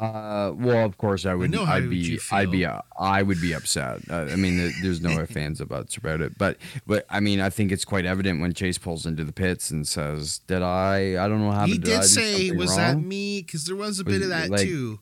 Uh, 0.00 0.54
well, 0.56 0.86
of 0.86 0.96
course 0.96 1.26
I 1.26 1.34
would. 1.34 1.54
I 1.54 1.76
I'd 1.76 1.90
be. 1.90 2.18
I'd 2.32 2.50
be. 2.50 2.64
Uh, 2.64 2.80
I 2.98 3.22
would 3.22 3.38
be 3.38 3.52
upset. 3.52 4.00
Uh, 4.10 4.28
I 4.30 4.36
mean, 4.36 4.72
there's 4.80 5.02
no 5.02 5.26
fans 5.26 5.60
about 5.60 5.94
about 5.94 6.22
it. 6.22 6.38
But, 6.38 6.56
but 6.86 7.04
I 7.10 7.20
mean, 7.20 7.38
I 7.38 7.50
think 7.50 7.70
it's 7.70 7.84
quite 7.84 8.06
evident 8.06 8.40
when 8.40 8.54
Chase 8.54 8.78
pulls 8.78 9.04
into 9.04 9.24
the 9.24 9.32
pits 9.32 9.70
and 9.70 9.86
says, 9.86 10.38
"Did 10.46 10.62
I? 10.62 11.22
I 11.22 11.28
don't 11.28 11.42
know 11.42 11.50
how." 11.50 11.66
To." 11.66 11.72
He 11.72 11.76
did, 11.76 12.00
did 12.00 12.04
say, 12.04 12.50
"Was 12.50 12.70
wrong? 12.70 12.78
that 12.78 12.98
me?" 12.98 13.42
Because 13.42 13.66
there 13.66 13.76
was 13.76 14.00
a 14.00 14.04
bit 14.04 14.22
of 14.22 14.30
that 14.30 14.48
like, 14.48 14.62
too. 14.62 15.00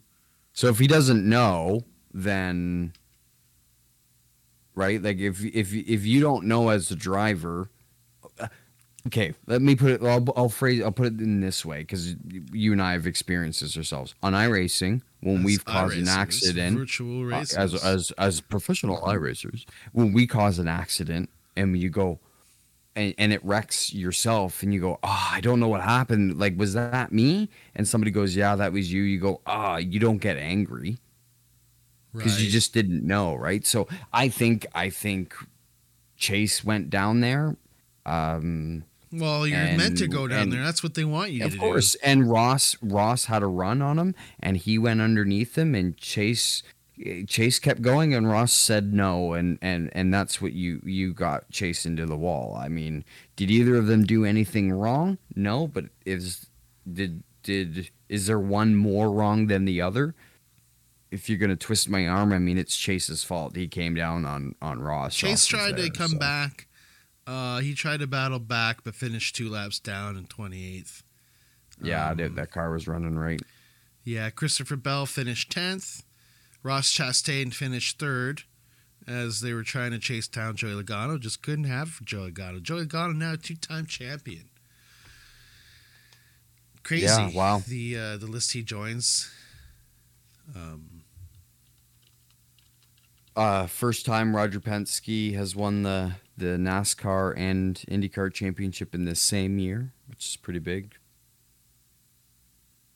So 0.53 0.67
if 0.67 0.81
he 0.81 0.89
doesn't 0.89 1.25
know, 1.25 1.85
then 2.13 2.93
right, 4.75 5.01
like 5.01 5.19
if 5.19 5.45
if 5.45 5.73
if 5.73 6.05
you 6.05 6.21
don't 6.21 6.47
know 6.47 6.71
as 6.71 6.89
the 6.89 6.97
driver, 6.97 7.71
Okay, 9.09 9.33
let 9.47 9.63
me 9.63 9.75
put 9.75 9.91
it. 9.91 10.03
I'll, 10.03 10.23
I'll 10.37 10.51
phrase. 10.51 10.83
I'll 10.83 10.93
put 10.93 11.07
it 11.07 11.21
in 11.21 11.41
this 11.41 11.65
way 11.65 11.79
because 11.79 12.15
you 12.53 12.73
and 12.73 12.83
I 12.83 12.93
have 12.93 13.07
experienced 13.07 13.63
this 13.63 13.75
ourselves 13.75 14.15
on 14.23 14.35
iRacing 14.35 15.01
when 15.23 15.39
as 15.39 15.45
we've 15.45 15.65
caused 15.65 15.97
an 15.97 16.09
accident. 16.09 16.77
Virtual 16.77 17.25
racers. 17.25 17.57
Uh, 17.57 17.61
as 17.63 17.85
as 17.85 18.11
as 18.19 18.41
professional 18.43 18.99
iRacers, 18.99 19.65
when 19.93 20.13
we 20.13 20.27
cause 20.27 20.59
an 20.59 20.69
accident 20.69 21.31
and 21.57 21.79
you 21.79 21.89
go, 21.89 22.19
and, 22.97 23.15
and 23.17 23.33
it 23.33 23.43
wrecks 23.43 23.95
yourself, 23.95 24.63
and 24.63 24.75
you 24.75 24.81
go, 24.81 24.99
oh, 25.03 25.29
I 25.33 25.41
don't 25.41 25.59
know 25.59 25.69
what 25.69 25.81
happened. 25.81 26.39
Like, 26.39 26.59
was 26.59 26.75
that 26.75 27.11
me? 27.11 27.49
And 27.75 27.89
somebody 27.89 28.11
goes, 28.11 28.37
Yeah, 28.37 28.57
that 28.57 28.75
was 28.75 28.93
you. 28.93 29.03
You 29.03 29.21
go, 29.21 29.41
Ah, 29.47 29.75
oh, 29.75 29.77
you 29.79 29.99
don't 29.99 30.19
get 30.19 30.37
angry 30.37 30.99
because 32.15 32.35
right. 32.35 32.43
you 32.43 32.51
just 32.51 32.75
didn't 32.75 33.07
know, 33.07 33.35
right? 33.37 33.65
So 33.65 33.89
I 34.13 34.29
think 34.29 34.67
I 34.75 34.91
think 34.91 35.35
Chase 36.19 36.63
went 36.63 36.91
down 36.91 37.21
there. 37.21 37.57
Um, 38.05 38.85
well, 39.13 39.47
you're 39.47 39.59
and, 39.59 39.79
meant 39.79 39.99
to 39.99 40.09
go 40.09 40.29
down 40.29 40.43
and, 40.43 40.53
there. 40.53 40.63
That's 40.63 40.83
what 40.83 40.95
they 40.95 41.05
want 41.05 41.31
you 41.31 41.45
of 41.45 41.53
to 41.53 41.57
do. 41.57 41.65
Of 41.65 41.69
course. 41.69 41.95
And 41.97 42.31
Ross 42.31 42.77
Ross 42.83 43.27
had 43.27 43.43
a 43.43 43.47
run 43.47 43.83
on 43.83 43.99
him 43.99 44.15
and 44.41 44.57
he 44.57 44.79
went 44.79 45.01
underneath 45.01 45.57
him 45.57 45.75
and 45.75 45.97
Chase 45.97 46.63
Chase 47.27 47.59
kept 47.59 47.81
going 47.81 48.13
and 48.13 48.29
Ross 48.29 48.53
said 48.53 48.93
no 48.93 49.33
and 49.33 49.59
and 49.63 49.91
and 49.93 50.13
that's 50.13 50.43
what 50.43 50.53
you 50.53 50.81
you 50.85 51.13
got 51.15 51.51
Chase 51.51 51.87
into 51.87 52.07
the 52.07 52.17
wall. 52.17 52.57
I 52.61 52.69
mean, 52.69 53.05
did 53.37 53.51
either 53.51 53.77
of 53.77 53.87
them 53.87 54.05
do 54.05 54.25
anything 54.25 54.73
wrong? 54.73 55.19
No, 55.35 55.67
but 55.69 55.87
is 56.05 56.47
did 56.91 57.23
did 57.43 57.91
is 58.09 58.27
there 58.27 58.41
one 58.41 58.75
more 58.75 59.11
wrong 59.11 59.47
than 59.47 59.65
the 59.65 59.81
other? 59.81 60.15
If 61.11 61.31
you're 61.31 61.39
gonna 61.39 61.57
twist 61.57 61.89
my 61.89 62.07
arm, 62.07 62.33
I 62.33 62.39
mean 62.39 62.59
it's 62.59 62.77
Chase's 62.77 63.25
fault. 63.25 63.57
He 63.57 63.69
came 63.69 63.95
down 63.95 64.25
on 64.25 64.55
on 64.61 64.81
Ross. 64.81 65.15
Chase 65.15 65.31
Ross 65.31 65.47
tried 65.47 65.77
to 65.79 65.91
come 65.91 66.11
so. 66.11 66.19
back. 66.19 66.68
Uh, 67.29 67.59
he 67.59 67.75
tried 67.75 68.01
to 68.01 68.07
battle 68.07 68.39
back, 68.39 68.83
but 68.85 68.95
finished 68.95 69.37
two 69.37 69.51
laps 69.51 69.79
down 69.79 70.17
in 70.17 70.25
28th. 70.27 71.03
Yeah, 71.83 72.09
Um, 72.11 72.17
dude, 72.17 72.37
that 72.37 72.51
car 72.51 72.71
was 72.73 72.89
running 72.89 73.19
right. 73.19 73.41
Yeah, 74.03 74.31
Christopher 74.31 74.77
Bell 74.77 75.05
finished 75.05 75.53
10th. 75.53 76.03
Ross 76.63 76.91
Chastain 76.91 77.53
finished 77.53 77.99
third 77.99 78.45
as 79.07 79.41
they 79.43 79.53
were 79.53 79.63
trying 79.63 79.91
to 79.91 79.99
chase 79.99 80.27
down 80.27 80.57
Joey 80.57 80.83
Logano. 80.83 81.21
Just 81.21 81.43
couldn't 81.43 81.65
have 81.65 82.03
Joey 82.03 82.31
Logano. 82.33 82.63
Joey 82.63 82.87
Logano 82.87 83.15
now 83.15 83.35
a 83.35 83.37
two-time 83.37 83.85
champion. 83.85 84.49
Crazy. 86.83 87.05
Yeah, 87.05 87.31
wow. 87.35 87.63
The 87.69 87.97
uh, 87.99 88.17
the 88.17 88.27
list 88.27 88.53
he 88.53 88.63
joins. 88.63 89.31
Um, 90.57 91.03
Uh, 93.37 93.67
first 93.67 94.05
time 94.05 94.35
Roger 94.35 94.59
Penske 94.59 95.35
has 95.35 95.55
won 95.55 95.83
the 95.85 96.15
the 96.39 96.57
NASCAR 96.57 97.35
and 97.37 97.77
IndyCar 97.91 98.33
championship 98.33 98.95
in 98.95 99.05
the 99.05 99.15
same 99.15 99.59
year, 99.59 99.93
which 100.09 100.25
is 100.27 100.37
pretty 100.37 100.59
big. 100.61 100.95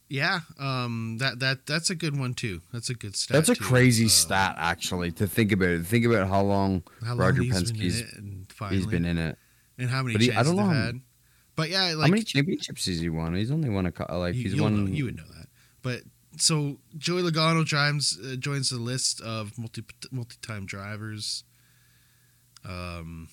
yeah, 0.08 0.40
um, 0.58 1.16
that 1.18 1.38
that 1.40 1.64
that's 1.66 1.88
a 1.90 1.94
good 1.94 2.18
one 2.18 2.34
too. 2.34 2.60
That's 2.72 2.90
a 2.90 2.94
good 2.94 3.16
stat. 3.16 3.34
That's 3.34 3.48
a 3.48 3.54
too. 3.54 3.64
crazy 3.64 4.06
Uh, 4.06 4.08
stat, 4.08 4.56
actually, 4.58 5.10
to 5.12 5.26
think 5.26 5.52
about 5.52 5.70
it. 5.70 5.86
Think 5.86 6.04
about 6.04 6.28
how 6.28 6.42
long 6.42 6.82
How 7.02 7.10
long 7.10 7.18
Roger 7.18 7.42
he's 7.42 7.72
been 7.72 7.80
in 7.80 8.42
it 8.42 8.52
finally, 8.52 8.76
he's 8.76 8.86
been 8.86 9.04
in 9.06 9.16
it. 9.18 9.38
and 9.78 9.88
how 9.88 10.02
many 10.02 10.14
But 10.14 10.22
he- 10.22 10.32
I 10.32 10.42
don't 10.42 10.56
know. 10.56 10.66
had. 10.68 11.00
But 11.56 11.70
yeah, 11.70 11.92
how 11.92 12.06
many 12.08 12.22
championships 12.22 12.86
has 12.86 13.00
he 13.00 13.08
won? 13.08 13.34
He's 13.34 13.50
only 13.50 13.68
won 13.70 13.86
a 13.86 14.18
like 14.18 14.34
you, 14.34 14.42
he's 14.42 14.60
won. 14.60 14.84
know, 14.86 14.90
you 14.90 15.04
would 15.06 15.16
know 15.16 15.26
that. 15.36 15.48
But 15.82 16.02
so 16.38 16.78
Joey 16.96 17.22
Logano 17.22 17.64
joins 17.64 18.18
uh, 18.22 18.36
joins 18.36 18.70
the 18.70 18.78
list 18.78 19.20
of 19.22 19.56
multi 19.58 19.82
multi 20.10 20.36
time 20.42 20.66
drivers. 20.66 21.44
Um, 22.68 23.28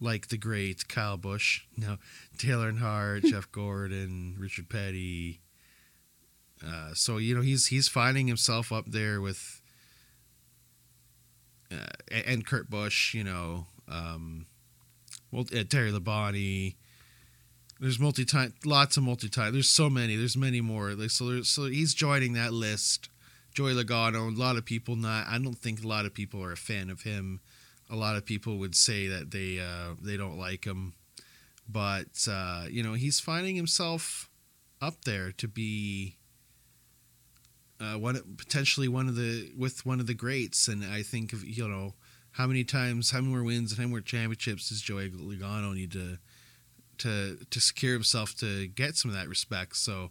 like 0.00 0.28
the 0.28 0.36
great 0.36 0.86
Kyle 0.88 1.16
Busch, 1.16 1.62
no 1.76 1.96
Taylor 2.38 2.68
and 2.68 2.78
Hart, 2.78 3.22
Jeff 3.24 3.50
Gordon, 3.50 4.36
Richard 4.38 4.68
Petty. 4.68 5.40
Uh, 6.64 6.94
so 6.94 7.18
you 7.18 7.34
know 7.34 7.42
he's 7.42 7.66
he's 7.66 7.88
finding 7.88 8.26
himself 8.26 8.72
up 8.72 8.86
there 8.86 9.20
with, 9.20 9.60
uh, 11.70 11.86
and 12.26 12.46
Kurt 12.46 12.70
Busch, 12.70 13.14
you 13.14 13.24
know, 13.24 13.66
um, 13.88 14.46
well, 15.30 15.44
uh, 15.54 15.64
Terry 15.68 15.90
Labonte. 15.90 16.76
There's 17.80 17.98
multi 17.98 18.24
time, 18.24 18.54
lots 18.64 18.96
of 18.96 19.02
multi 19.02 19.28
time. 19.28 19.52
There's 19.52 19.68
so 19.68 19.90
many. 19.90 20.16
There's 20.16 20.36
many 20.36 20.60
more. 20.60 20.94
Like 20.94 21.10
so, 21.10 21.26
there's, 21.26 21.48
so 21.48 21.64
he's 21.64 21.92
joining 21.92 22.34
that 22.34 22.52
list. 22.52 23.08
Joey 23.52 23.74
Logano. 23.74 24.34
A 24.34 24.40
lot 24.40 24.56
of 24.56 24.64
people 24.64 24.96
not. 24.96 25.26
I 25.28 25.38
don't 25.38 25.58
think 25.58 25.82
a 25.82 25.88
lot 25.88 26.06
of 26.06 26.14
people 26.14 26.42
are 26.42 26.52
a 26.52 26.56
fan 26.56 26.88
of 26.88 27.02
him. 27.02 27.40
A 27.90 27.96
lot 27.96 28.16
of 28.16 28.24
people 28.24 28.58
would 28.58 28.74
say 28.74 29.06
that 29.08 29.30
they 29.30 29.60
uh, 29.60 29.94
they 30.00 30.16
don't 30.16 30.38
like 30.38 30.64
him, 30.64 30.94
but 31.68 32.26
uh, 32.30 32.64
you 32.70 32.82
know 32.82 32.94
he's 32.94 33.20
finding 33.20 33.56
himself 33.56 34.30
up 34.80 35.04
there 35.04 35.32
to 35.32 35.48
be 35.48 36.16
uh, 37.80 37.98
one 37.98 38.20
potentially 38.36 38.88
one 38.88 39.08
of 39.08 39.16
the 39.16 39.52
with 39.56 39.84
one 39.84 40.00
of 40.00 40.06
the 40.06 40.14
greats. 40.14 40.68
And 40.68 40.84
I 40.84 41.02
think 41.02 41.32
of 41.32 41.44
you 41.44 41.68
know 41.68 41.94
how 42.32 42.46
many 42.46 42.64
times, 42.64 43.10
how 43.10 43.20
many 43.20 43.32
more 43.32 43.44
wins, 43.44 43.72
and 43.72 43.78
how 43.78 43.82
many 43.82 43.92
more 43.92 44.00
championships 44.00 44.68
does 44.68 44.80
Joey 44.80 45.10
Logano 45.10 45.74
need 45.74 45.92
to 45.92 46.18
to 46.98 47.38
to 47.50 47.60
secure 47.60 47.92
himself 47.92 48.34
to 48.36 48.66
get 48.68 48.96
some 48.96 49.10
of 49.10 49.16
that 49.16 49.28
respect. 49.28 49.76
So 49.76 50.10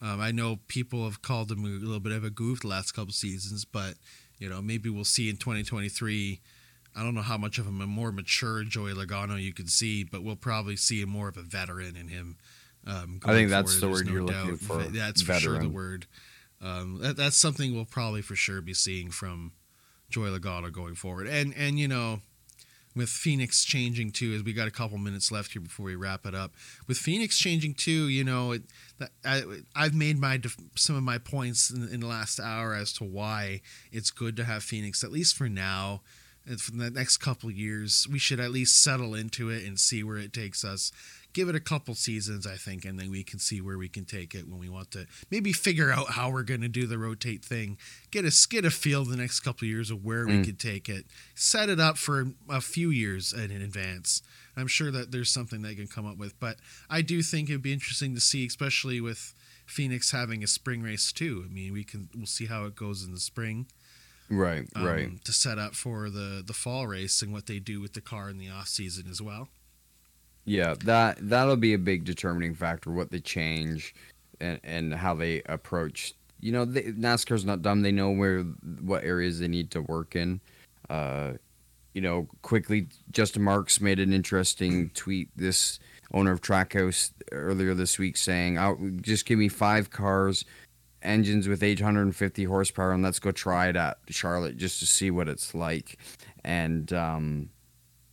um, 0.00 0.20
I 0.20 0.30
know 0.30 0.60
people 0.68 1.04
have 1.04 1.22
called 1.22 1.50
him 1.50 1.64
a 1.64 1.68
little 1.68 2.00
bit 2.00 2.12
of 2.12 2.24
a 2.24 2.30
goof 2.30 2.60
the 2.60 2.68
last 2.68 2.92
couple 2.92 3.12
seasons, 3.12 3.64
but 3.64 3.94
you 4.38 4.48
know 4.48 4.62
maybe 4.62 4.88
we'll 4.88 5.04
see 5.04 5.28
in 5.28 5.36
2023. 5.36 6.40
I 6.96 7.02
don't 7.02 7.14
know 7.14 7.22
how 7.22 7.38
much 7.38 7.58
of 7.58 7.66
a 7.66 7.70
more 7.70 8.12
mature 8.12 8.64
Joey 8.64 8.92
Logano 8.92 9.40
you 9.40 9.52
could 9.52 9.70
see, 9.70 10.04
but 10.04 10.22
we'll 10.22 10.36
probably 10.36 10.76
see 10.76 11.04
more 11.04 11.28
of 11.28 11.36
a 11.36 11.42
veteran 11.42 11.96
in 11.96 12.08
him. 12.08 12.36
Um, 12.86 13.20
I 13.24 13.32
think 13.32 13.50
that's 13.50 13.78
forward. 13.78 14.06
the 14.06 14.10
There's 14.10 14.10
word 14.10 14.14
you're 14.14 14.22
looking 14.24 14.56
for, 14.56 14.82
That's 14.84 15.22
for 15.22 15.34
sure 15.34 15.58
the 15.58 15.68
word. 15.68 16.06
Um, 16.60 16.98
that, 17.02 17.16
that's 17.16 17.36
something 17.36 17.74
we'll 17.74 17.84
probably 17.84 18.22
for 18.22 18.34
sure 18.34 18.60
be 18.60 18.74
seeing 18.74 19.10
from 19.10 19.52
Joey 20.10 20.30
Logano 20.30 20.72
going 20.72 20.94
forward. 20.94 21.28
And 21.28 21.54
and 21.56 21.78
you 21.78 21.86
know, 21.86 22.20
with 22.96 23.08
Phoenix 23.08 23.64
changing 23.64 24.10
too, 24.10 24.34
as 24.34 24.42
we 24.42 24.52
got 24.52 24.66
a 24.66 24.72
couple 24.72 24.98
minutes 24.98 25.30
left 25.30 25.52
here 25.52 25.62
before 25.62 25.86
we 25.86 25.94
wrap 25.94 26.26
it 26.26 26.34
up. 26.34 26.52
With 26.86 26.98
Phoenix 26.98 27.38
changing 27.38 27.74
too, 27.74 28.08
you 28.08 28.24
know, 28.24 28.52
it, 28.52 28.62
that, 28.98 29.10
I, 29.24 29.42
I've 29.74 29.94
made 29.94 30.18
my 30.18 30.40
some 30.74 30.96
of 30.96 31.02
my 31.02 31.18
points 31.18 31.70
in, 31.70 31.88
in 31.88 32.00
the 32.00 32.06
last 32.06 32.40
hour 32.40 32.74
as 32.74 32.92
to 32.94 33.04
why 33.04 33.60
it's 33.92 34.10
good 34.10 34.36
to 34.36 34.44
have 34.44 34.62
Phoenix 34.62 35.04
at 35.04 35.12
least 35.12 35.36
for 35.36 35.48
now. 35.48 36.02
For 36.56 36.70
the 36.72 36.90
next 36.90 37.18
couple 37.18 37.50
years, 37.50 38.06
we 38.10 38.18
should 38.18 38.40
at 38.40 38.50
least 38.50 38.82
settle 38.82 39.14
into 39.14 39.50
it 39.50 39.64
and 39.66 39.78
see 39.78 40.02
where 40.02 40.16
it 40.18 40.32
takes 40.32 40.64
us. 40.64 40.90
Give 41.34 41.50
it 41.50 41.54
a 41.54 41.60
couple 41.60 41.94
seasons, 41.94 42.46
I 42.46 42.56
think, 42.56 42.86
and 42.86 42.98
then 42.98 43.10
we 43.10 43.22
can 43.22 43.38
see 43.38 43.60
where 43.60 43.76
we 43.76 43.88
can 43.88 44.06
take 44.06 44.34
it 44.34 44.48
when 44.48 44.58
we 44.58 44.70
want 44.70 44.90
to. 44.92 45.06
Maybe 45.30 45.52
figure 45.52 45.92
out 45.92 46.12
how 46.12 46.30
we're 46.30 46.42
going 46.42 46.62
to 46.62 46.68
do 46.68 46.86
the 46.86 46.96
rotate 46.98 47.44
thing. 47.44 47.76
Get 48.10 48.24
a 48.24 48.30
skid 48.30 48.64
a 48.64 48.70
feel 48.70 49.04
the 49.04 49.16
next 49.16 49.40
couple 49.40 49.66
of 49.66 49.68
years 49.68 49.90
of 49.90 50.02
where 50.02 50.26
we 50.26 50.38
Mm. 50.38 50.44
could 50.44 50.58
take 50.58 50.88
it. 50.88 51.06
Set 51.34 51.68
it 51.68 51.78
up 51.78 51.98
for 51.98 52.32
a 52.48 52.62
few 52.62 52.88
years 52.90 53.32
in 53.34 53.50
advance. 53.52 54.22
I'm 54.56 54.68
sure 54.68 54.90
that 54.90 55.12
there's 55.12 55.30
something 55.30 55.60
they 55.62 55.74
can 55.74 55.86
come 55.86 56.06
up 56.06 56.16
with, 56.16 56.40
but 56.40 56.58
I 56.88 57.02
do 57.02 57.22
think 57.22 57.50
it'd 57.50 57.62
be 57.62 57.74
interesting 57.74 58.14
to 58.14 58.20
see, 58.22 58.46
especially 58.46 59.00
with 59.00 59.34
Phoenix 59.66 60.10
having 60.12 60.42
a 60.42 60.46
spring 60.46 60.80
race 60.82 61.12
too. 61.12 61.44
I 61.46 61.52
mean, 61.52 61.74
we 61.74 61.84
can 61.84 62.08
we'll 62.16 62.24
see 62.26 62.46
how 62.46 62.64
it 62.64 62.74
goes 62.74 63.04
in 63.04 63.12
the 63.12 63.20
spring 63.20 63.66
Right, 64.30 64.66
um, 64.74 64.84
right. 64.84 65.24
to 65.24 65.32
set 65.32 65.58
up 65.58 65.74
for 65.74 66.10
the 66.10 66.42
the 66.46 66.52
fall 66.52 66.86
race 66.86 67.22
and 67.22 67.32
what 67.32 67.46
they 67.46 67.58
do 67.58 67.80
with 67.80 67.94
the 67.94 68.00
car 68.00 68.28
in 68.28 68.38
the 68.38 68.50
off 68.50 68.68
season 68.68 69.06
as 69.10 69.22
well. 69.22 69.48
Yeah, 70.44 70.74
that 70.84 71.18
that'll 71.20 71.56
be 71.56 71.74
a 71.74 71.78
big 71.78 72.04
determining 72.04 72.54
factor 72.54 72.90
what 72.90 73.10
they 73.10 73.20
change 73.20 73.94
and 74.40 74.60
and 74.64 74.94
how 74.94 75.14
they 75.14 75.42
approach. 75.42 76.14
You 76.40 76.52
know, 76.52 76.64
they, 76.64 76.84
NASCAR's 76.84 77.44
not 77.44 77.62
dumb. 77.62 77.82
They 77.82 77.92
know 77.92 78.10
where 78.10 78.42
what 78.80 79.04
areas 79.04 79.40
they 79.40 79.48
need 79.48 79.70
to 79.72 79.82
work 79.82 80.14
in. 80.14 80.40
Uh, 80.88 81.32
you 81.94 82.00
know, 82.00 82.28
quickly, 82.42 82.88
Justin 83.10 83.42
Marks 83.42 83.80
made 83.80 83.98
an 83.98 84.12
interesting 84.12 84.90
tweet. 84.90 85.28
This 85.36 85.80
owner 86.12 86.32
of 86.32 86.40
Trackhouse 86.40 87.12
earlier 87.32 87.74
this 87.74 87.98
week 87.98 88.16
saying, 88.16 88.58
"I'll 88.58 88.78
just 89.00 89.26
give 89.26 89.38
me 89.38 89.48
five 89.48 89.90
cars, 89.90 90.44
engines 91.02 91.48
with 91.48 91.62
850 91.62 92.44
horsepower, 92.44 92.92
and 92.92 93.02
let's 93.02 93.18
go 93.18 93.30
try 93.30 93.68
it 93.68 93.76
at 93.76 93.98
Charlotte 94.08 94.56
just 94.56 94.80
to 94.80 94.86
see 94.86 95.10
what 95.10 95.28
it's 95.28 95.54
like." 95.54 95.98
And 96.44 96.92
um, 96.92 97.50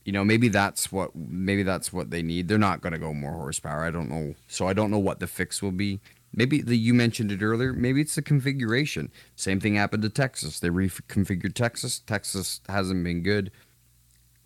you 0.06 0.12
know 0.12 0.24
maybe 0.24 0.48
that's 0.48 0.92
what 0.92 1.14
maybe 1.14 1.64
that's 1.64 1.92
what 1.92 2.10
they 2.10 2.22
need. 2.22 2.48
They're 2.48 2.58
not 2.58 2.80
going 2.80 2.92
to 2.92 2.98
go 2.98 3.12
more 3.12 3.32
horsepower. 3.32 3.84
I 3.84 3.90
don't 3.90 4.08
know. 4.08 4.34
So 4.46 4.68
i 4.68 4.72
don't 4.72 4.90
know 4.90 5.00
what 5.00 5.20
the 5.20 5.26
fix 5.26 5.60
will 5.60 5.72
be. 5.72 6.00
Maybe 6.32 6.60
the, 6.62 6.76
you 6.76 6.94
mentioned 6.94 7.32
it 7.32 7.42
earlier 7.42 7.72
maybe 7.72 8.00
it's 8.00 8.14
the 8.14 8.22
configuration. 8.22 9.10
Same 9.34 9.60
thing 9.60 9.74
happened 9.74 10.04
to 10.04 10.08
texas. 10.08 10.60
They 10.60 10.68
reconfigured 10.68 11.54
texas. 11.54 11.98
Texas 11.98 12.60
hasn't 12.68 13.02
been 13.02 13.22
good. 13.22 13.50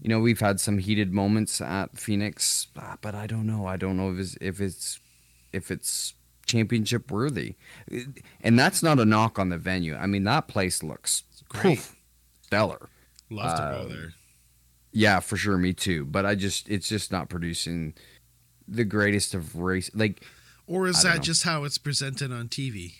You 0.01 0.09
know 0.09 0.19
we've 0.19 0.41
had 0.41 0.61
some 0.61 0.79
heated 0.79 1.13
moments 1.13 1.61
at 1.61 1.99
phoenix 1.99 2.69
but 3.03 3.15
i 3.15 3.27
don't 3.27 3.47
know. 3.47 3.67
I 3.67 3.77
don't 3.77 3.99
know 3.99 4.11
if 4.11 4.19
it's 4.19 4.37
if 4.41 4.61
it's 4.63 5.01
if 5.53 5.71
it's 5.71 6.15
championship 6.51 7.11
worthy 7.11 7.55
and 8.43 8.59
that's 8.59 8.83
not 8.83 8.99
a 8.99 9.05
knock 9.05 9.39
on 9.39 9.49
the 9.49 9.59
venue 9.59 9.95
i 9.97 10.07
mean 10.07 10.25
that 10.25 10.49
place 10.49 10.83
looks 10.83 11.23
Great. 11.49 11.89
stellar 12.43 12.89
Love 13.31 13.57
to 13.57 13.63
go 13.63 13.83
Um, 13.83 13.89
there. 13.89 14.13
yeah, 14.93 15.21
for 15.21 15.37
sure, 15.37 15.57
me 15.57 15.73
too. 15.73 16.05
But 16.05 16.27
I 16.27 16.35
just 16.35 16.69
it's 16.69 16.89
just 16.89 17.13
not 17.13 17.29
producing 17.29 17.95
the 18.67 18.85
greatest 18.85 19.35
of 19.35 19.55
race. 19.55 19.89
Like 19.95 20.25
Or 20.67 20.89
is 20.89 21.03
that 21.05 21.17
know. 21.17 21.23
just 21.23 21.45
how 21.45 21.63
it's 21.63 21.79
presented 21.79 22.33
on 22.33 22.49
TV? 22.49 22.95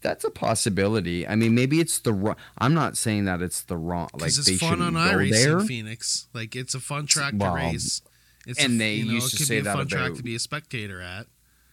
that's 0.00 0.24
a 0.24 0.30
possibility. 0.30 1.26
I 1.28 1.34
mean, 1.36 1.54
maybe 1.54 1.80
it's 1.80 1.98
the 2.00 2.14
wrong. 2.14 2.36
I'm 2.56 2.72
not 2.72 2.96
saying 2.96 3.26
that 3.26 3.42
it's 3.42 3.60
the 3.60 3.76
wrong. 3.76 4.08
Like 4.14 4.30
Because 4.32 4.46
they 4.46 4.52
it's 4.52 4.62
fun 4.62 4.80
on 4.80 4.94
iRacing. 4.94 5.66
Phoenix. 5.66 6.28
Like 6.32 6.56
it's 6.56 6.74
a 6.74 6.80
fun 6.80 7.04
track 7.04 7.34
Well, 7.36 7.50
to 7.54 7.56
race. 7.56 8.00
It's 8.46 8.58
and 8.64 8.74
a, 8.74 8.78
they 8.78 8.94
you 8.94 9.04
know, 9.04 9.12
used 9.12 9.28
it 9.28 9.30
to 9.32 9.36
could 9.36 9.46
say 9.48 9.60
be 9.60 9.68
a 9.68 9.72
fun 9.74 9.86
track 9.86 10.14
to 10.14 10.22
be 10.22 10.34
a 10.34 10.38
spectator 10.38 11.02
at. 11.02 11.26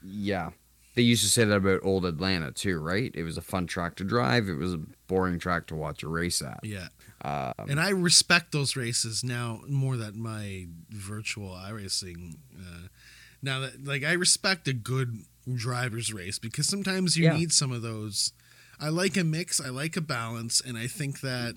Yeah, 0.04 0.52
they 0.96 1.02
used 1.02 1.24
to 1.24 1.30
say 1.30 1.44
that 1.46 1.56
about 1.58 1.82
old 1.84 2.06
Atlanta 2.06 2.52
too, 2.52 2.80
right? 2.80 3.12
It 3.14 3.24
was 3.24 3.38
a 3.38 3.42
fun 3.42 3.68
track 3.68 3.96
to 3.98 4.04
drive. 4.04 4.50
It 4.50 4.56
was 4.56 4.74
a 4.74 4.82
boring 5.08 5.40
track 5.40 5.68
to 5.68 5.76
watch 5.76 6.04
a 6.04 6.08
race 6.08 6.42
at. 6.42 6.60
Yeah. 6.64 6.88
Uh, 7.22 7.52
and 7.68 7.80
I 7.80 7.90
respect 7.90 8.52
those 8.52 8.76
races 8.76 9.24
now 9.24 9.62
more 9.68 9.98
than 9.98 10.22
my 10.22 10.68
virtual 10.90 11.50
iRacing. 11.50 12.36
Uh, 12.58 12.88
now 13.42 13.60
that 13.62 13.84
like 13.86 14.04
I 14.04 14.14
respect 14.14 14.68
a 14.68 14.74
good 14.74 15.24
driver's 15.52 16.14
race 16.14 16.38
because 16.40 16.68
sometimes 16.68 17.18
you 17.18 17.26
Yeah. 17.26 17.38
need 17.38 17.52
some 17.52 17.72
of 17.72 17.82
those. 17.82 18.34
I 18.80 18.90
like 18.90 19.18
a 19.18 19.24
mix. 19.24 19.60
I 19.60 19.70
like 19.70 19.98
a 19.98 20.02
balance, 20.02 20.62
and 20.62 20.78
I 20.78 20.86
think 20.88 21.22
that 21.22 21.56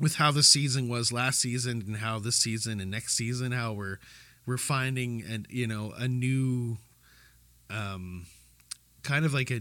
with 0.00 0.14
how 0.14 0.30
the 0.30 0.42
season 0.42 0.88
was 0.88 1.12
last 1.12 1.40
season 1.40 1.82
and 1.86 1.96
how 1.98 2.18
this 2.18 2.36
season 2.36 2.80
and 2.80 2.90
next 2.90 3.14
season, 3.16 3.52
how 3.52 3.72
we're 3.74 3.98
we're 4.46 4.56
finding 4.58 5.22
and 5.28 5.46
you 5.50 5.66
know 5.66 5.92
a 5.96 6.08
new 6.08 6.78
um 7.68 8.26
kind 9.02 9.24
of 9.24 9.32
like 9.32 9.50
a 9.50 9.60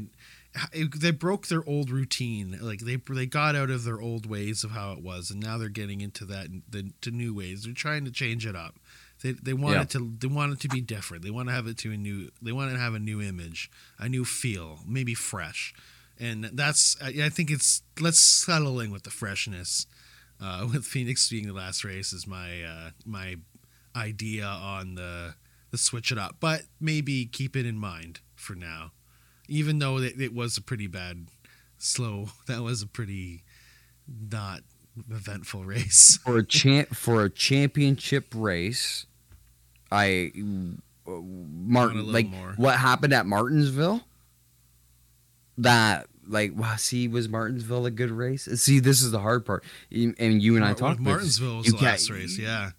they 0.98 1.12
broke 1.12 1.48
their 1.48 1.64
old 1.68 1.92
routine. 1.92 2.58
Like 2.60 2.80
they 2.80 2.96
they 3.10 3.28
got 3.28 3.56
out 3.56 3.70
of 3.70 3.84
their 3.84 4.02
old 4.02 4.26
ways 4.26 4.64
of 4.64 4.72
how 4.72 4.94
it 4.94 5.02
was 5.04 5.30
and 5.30 5.40
now 5.40 5.58
they're 5.58 5.70
getting 5.70 6.02
into 6.02 6.26
that 6.26 6.48
the 6.70 6.92
to 7.02 7.12
new 7.12 7.34
ways. 7.36 7.64
They're 7.64 7.74
trying 7.74 8.04
to 8.06 8.12
change 8.12 8.46
it 8.48 8.56
up. 8.56 8.76
They 9.22 9.34
they 9.34 9.54
want 9.54 9.76
Yeah. 9.76 9.82
it 9.84 9.90
to 9.92 10.14
they 10.18 10.28
want 10.28 10.54
it 10.54 10.60
to 10.62 10.68
be 10.68 10.82
different. 10.82 11.24
They 11.24 11.30
want 11.30 11.50
to 11.50 11.54
have 11.54 11.68
it 11.68 11.78
to 11.80 11.92
a 11.92 11.98
new 11.98 12.32
they 12.42 12.52
want 12.52 12.72
to 12.72 12.80
have 12.80 12.96
a 12.96 13.00
new 13.00 13.22
image 13.22 13.70
a 14.00 14.10
new 14.10 14.26
feel 14.26 14.80
maybe 14.88 15.14
fresh. 15.14 15.74
And 16.20 16.46
that's 16.46 16.98
i, 17.02 17.08
I 17.26 17.30
think 17.30 17.52
it's 17.52 17.84
let's 18.00 18.20
settle 18.20 18.80
in 18.80 18.92
with 18.92 19.04
the 19.04 19.12
freshness. 19.12 19.86
Uh, 20.42 20.68
with 20.74 20.84
phoenix 20.86 21.30
being 21.30 21.46
the 21.48 21.54
last 21.54 21.84
race 21.84 22.12
is 22.12 22.26
my 22.26 22.64
uh, 22.64 22.90
my 23.06 23.36
idea 23.96 24.46
on 24.46 24.96
the 24.96 25.36
the 25.72 25.78
switch 25.78 26.12
it 26.12 26.18
up, 26.18 26.38
but 26.40 26.64
maybe 26.80 27.26
keep 27.26 27.56
it 27.56 27.66
in 27.66 27.78
mind 27.78 28.22
for 28.36 28.56
now. 28.56 28.92
Even 29.48 29.80
though 29.80 29.98
it, 30.00 30.20
it 30.20 30.34
was 30.34 30.58
a 30.58 30.62
pretty 30.62 30.88
bad, 30.88 31.28
slow. 31.78 32.30
That 32.48 32.62
was 32.64 32.82
a 32.82 32.88
pretty 32.88 33.44
not 34.32 34.62
eventful 35.10 35.66
race. 35.66 36.18
for 36.26 36.38
a 36.38 36.46
champ 36.46 36.96
for 36.96 37.24
a 37.24 37.30
championship 37.30 38.34
race, 38.36 39.06
I 39.92 40.32
Martin 41.06 42.12
like 42.12 42.28
more. 42.28 42.54
what 42.58 42.76
happened 42.78 43.14
at 43.14 43.26
Martinsville. 43.26 44.02
That 45.58 46.08
like 46.28 46.54
wow, 46.56 46.76
see 46.78 47.08
was 47.08 47.28
Martinsville 47.28 47.86
a 47.86 47.92
good 47.92 48.12
race? 48.12 48.44
See, 48.44 48.80
this 48.80 49.02
is 49.02 49.12
the 49.12 49.20
hard 49.20 49.46
part, 49.46 49.64
and 49.92 50.42
you 50.42 50.56
and 50.56 50.64
I 50.64 50.70
Mar- 50.70 50.76
talked. 50.76 51.00
Martinsville 51.00 51.58
was 51.58 51.68
You 51.68 51.74
the 51.74 51.84
last 51.84 52.10
race. 52.10 52.38
Yeah, 52.38 52.72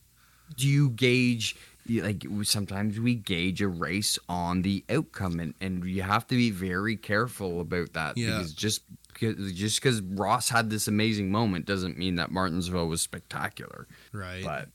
Do 0.57 0.67
you 0.69 0.91
gauge? 0.91 1.57
Like 1.89 2.25
sometimes 2.45 3.01
we 3.01 3.15
gauge 3.15 3.61
a 3.63 3.69
race 3.69 4.19
on 4.29 4.63
the 4.63 4.85
outcome, 4.91 5.41
and, 5.41 5.55
and 5.61 5.85
you 5.85 6.03
have 6.03 6.27
to 6.29 6.37
be 6.37 6.51
very 6.51 6.97
careful 6.97 7.61
about 7.61 7.95
that. 7.95 8.17
Yeah. 8.17 8.39
Because 8.39 8.53
just 8.53 8.83
because 9.13 9.53
just 9.53 9.81
because 9.83 10.01
Ross 10.03 10.49
had 10.51 10.71
this 10.71 10.87
amazing 10.89 11.31
moment 11.33 11.67
doesn't 11.67 11.99
mean 11.99 12.17
that 12.17 12.31
Martinsville 12.31 12.87
was 12.87 13.01
spectacular. 13.01 13.89
right. 14.13 14.45
But 14.45 14.69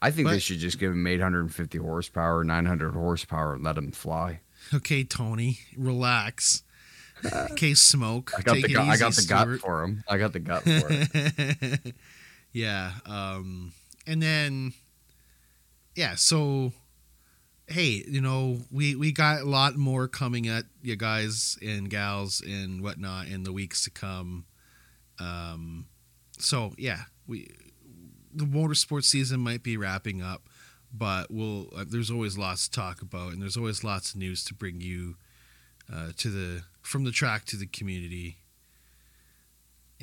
I 0.00 0.10
think 0.10 0.28
they 0.28 0.38
should 0.38 0.58
just 0.58 0.78
give 0.78 0.92
him 0.92 1.06
850 1.06 1.78
horsepower, 1.78 2.44
900 2.44 2.92
horsepower, 2.94 3.54
and 3.54 3.64
let 3.64 3.76
him 3.78 3.90
fly. 3.90 4.40
okay, 4.72 5.02
Tony, 5.04 5.58
relax. 5.76 6.62
Okay, 7.52 7.72
smoke. 7.72 8.32
I 8.36 8.42
got 8.42 8.54
Take 8.54 8.66
the 8.66 8.70
it 8.72 8.74
gut, 8.74 8.88
I 8.88 8.96
got 8.98 9.14
the 9.14 9.24
gut 9.26 9.60
for 9.60 9.82
him. 9.82 10.04
I 10.06 10.18
got 10.18 10.34
the 10.34 10.40
gut 10.40 10.62
for 10.64 10.86
it. 10.90 11.94
yeah. 12.52 12.92
Um, 13.06 13.72
and 14.06 14.20
then, 14.22 14.74
yeah. 15.94 16.14
So, 16.16 16.72
hey, 17.66 18.04
you 18.06 18.20
know, 18.20 18.58
we 18.70 18.94
we 18.94 19.12
got 19.12 19.40
a 19.40 19.48
lot 19.48 19.76
more 19.76 20.08
coming 20.08 20.48
at 20.48 20.64
you 20.82 20.96
guys 20.96 21.58
and 21.62 21.88
gals 21.88 22.42
and 22.46 22.82
whatnot 22.82 23.28
in 23.28 23.44
the 23.44 23.52
weeks 23.52 23.84
to 23.84 23.90
come. 23.90 24.46
Um, 25.18 25.86
so 26.38 26.72
yeah, 26.76 27.02
we 27.26 27.48
the 28.32 28.44
motorsports 28.44 29.04
season 29.04 29.40
might 29.40 29.62
be 29.62 29.76
wrapping 29.76 30.20
up, 30.22 30.42
but 30.92 31.30
we'll 31.30 31.68
uh, 31.76 31.84
there's 31.88 32.10
always 32.10 32.36
lots 32.36 32.68
to 32.68 32.74
talk 32.78 33.02
about, 33.02 33.32
and 33.32 33.40
there's 33.40 33.56
always 33.56 33.84
lots 33.84 34.10
of 34.10 34.16
news 34.16 34.44
to 34.44 34.54
bring 34.54 34.80
you 34.80 35.16
uh, 35.92 36.08
to 36.16 36.30
the 36.30 36.62
from 36.82 37.04
the 37.04 37.12
track 37.12 37.44
to 37.46 37.56
the 37.56 37.66
community 37.66 38.38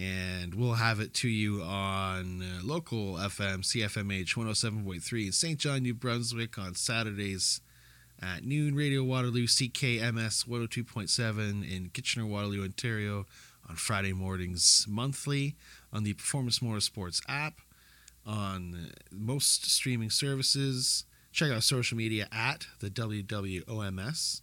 and 0.02 0.56
we'll 0.56 0.74
have 0.74 1.00
it 1.00 1.14
to 1.14 1.30
you 1.30 1.62
on 1.62 2.42
uh, 2.42 2.62
local 2.64 3.14
FM 3.14 3.60
CFMH 3.60 4.36
107.3 4.36 5.26
in 5.28 5.32
St. 5.32 5.60
John, 5.60 5.84
New 5.84 5.94
Brunswick 5.94 6.58
on 6.58 6.74
Saturdays 6.74 7.62
at 8.20 8.44
noon. 8.44 8.74
Radio 8.74 9.04
Waterloo 9.04 9.46
CKMS 9.46 10.48
102.7 10.48 11.72
in 11.72 11.90
Kitchener, 11.90 12.26
Waterloo, 12.26 12.64
Ontario 12.64 13.28
on 13.70 13.76
Friday 13.76 14.14
mornings 14.14 14.88
monthly 14.90 15.56
on 15.94 16.04
the 16.04 16.14
Performance 16.14 16.60
Motorsports 16.60 17.22
app 17.30 17.62
on 18.26 18.74
uh, 18.74 18.88
most 19.12 19.70
streaming 19.70 20.10
services. 20.10 21.06
Check 21.32 21.52
out 21.52 21.62
social 21.62 21.96
media 21.96 22.28
at 22.32 22.66
the 22.80 22.90
WWOMS, 22.90 24.42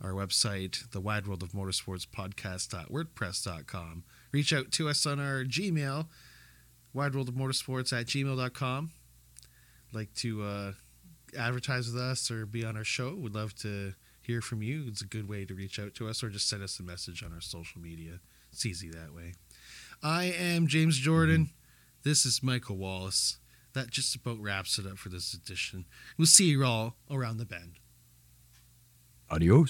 our 0.00 0.12
website, 0.12 0.90
the 0.92 1.00
Wide 1.00 1.26
World 1.26 1.42
of 1.42 1.50
Motorsports 1.50 2.06
podcast.wordpress.com 2.06 4.04
reach 4.32 4.52
out 4.52 4.72
to 4.72 4.88
us 4.88 5.06
on 5.06 5.20
our 5.20 5.44
Gmail, 5.44 6.06
wide 6.92 7.14
world 7.14 7.28
of 7.28 7.34
motorsports 7.34 7.98
at 7.98 8.06
gmail.com. 8.06 8.90
Like 9.92 10.12
to 10.14 10.42
uh, 10.42 10.72
advertise 11.38 11.92
with 11.92 12.00
us 12.00 12.30
or 12.30 12.46
be 12.46 12.64
on 12.64 12.76
our 12.76 12.84
show, 12.84 13.14
we'd 13.14 13.34
love 13.34 13.54
to 13.56 13.92
hear 14.22 14.40
from 14.40 14.62
you. 14.62 14.84
It's 14.88 15.02
a 15.02 15.06
good 15.06 15.28
way 15.28 15.44
to 15.44 15.54
reach 15.54 15.78
out 15.78 15.94
to 15.94 16.08
us 16.08 16.22
or 16.22 16.30
just 16.30 16.48
send 16.48 16.62
us 16.62 16.80
a 16.80 16.82
message 16.82 17.22
on 17.22 17.32
our 17.32 17.40
social 17.40 17.80
media. 17.80 18.20
It's 18.52 18.64
easy 18.64 18.88
that 18.90 19.14
way. 19.14 19.34
I 20.02 20.24
am 20.24 20.66
James 20.66 20.98
Jordan. 20.98 21.50
This 22.02 22.24
is 22.24 22.42
Michael 22.42 22.76
Wallace. 22.76 23.38
That 23.74 23.90
just 23.90 24.14
about 24.14 24.38
wraps 24.40 24.78
it 24.78 24.86
up 24.86 24.98
for 24.98 25.08
this 25.08 25.32
edition. 25.32 25.86
We'll 26.18 26.26
see 26.26 26.46
you 26.46 26.64
all 26.64 26.96
around 27.10 27.38
the 27.38 27.46
bend. 27.46 27.78
Adios. 29.30 29.60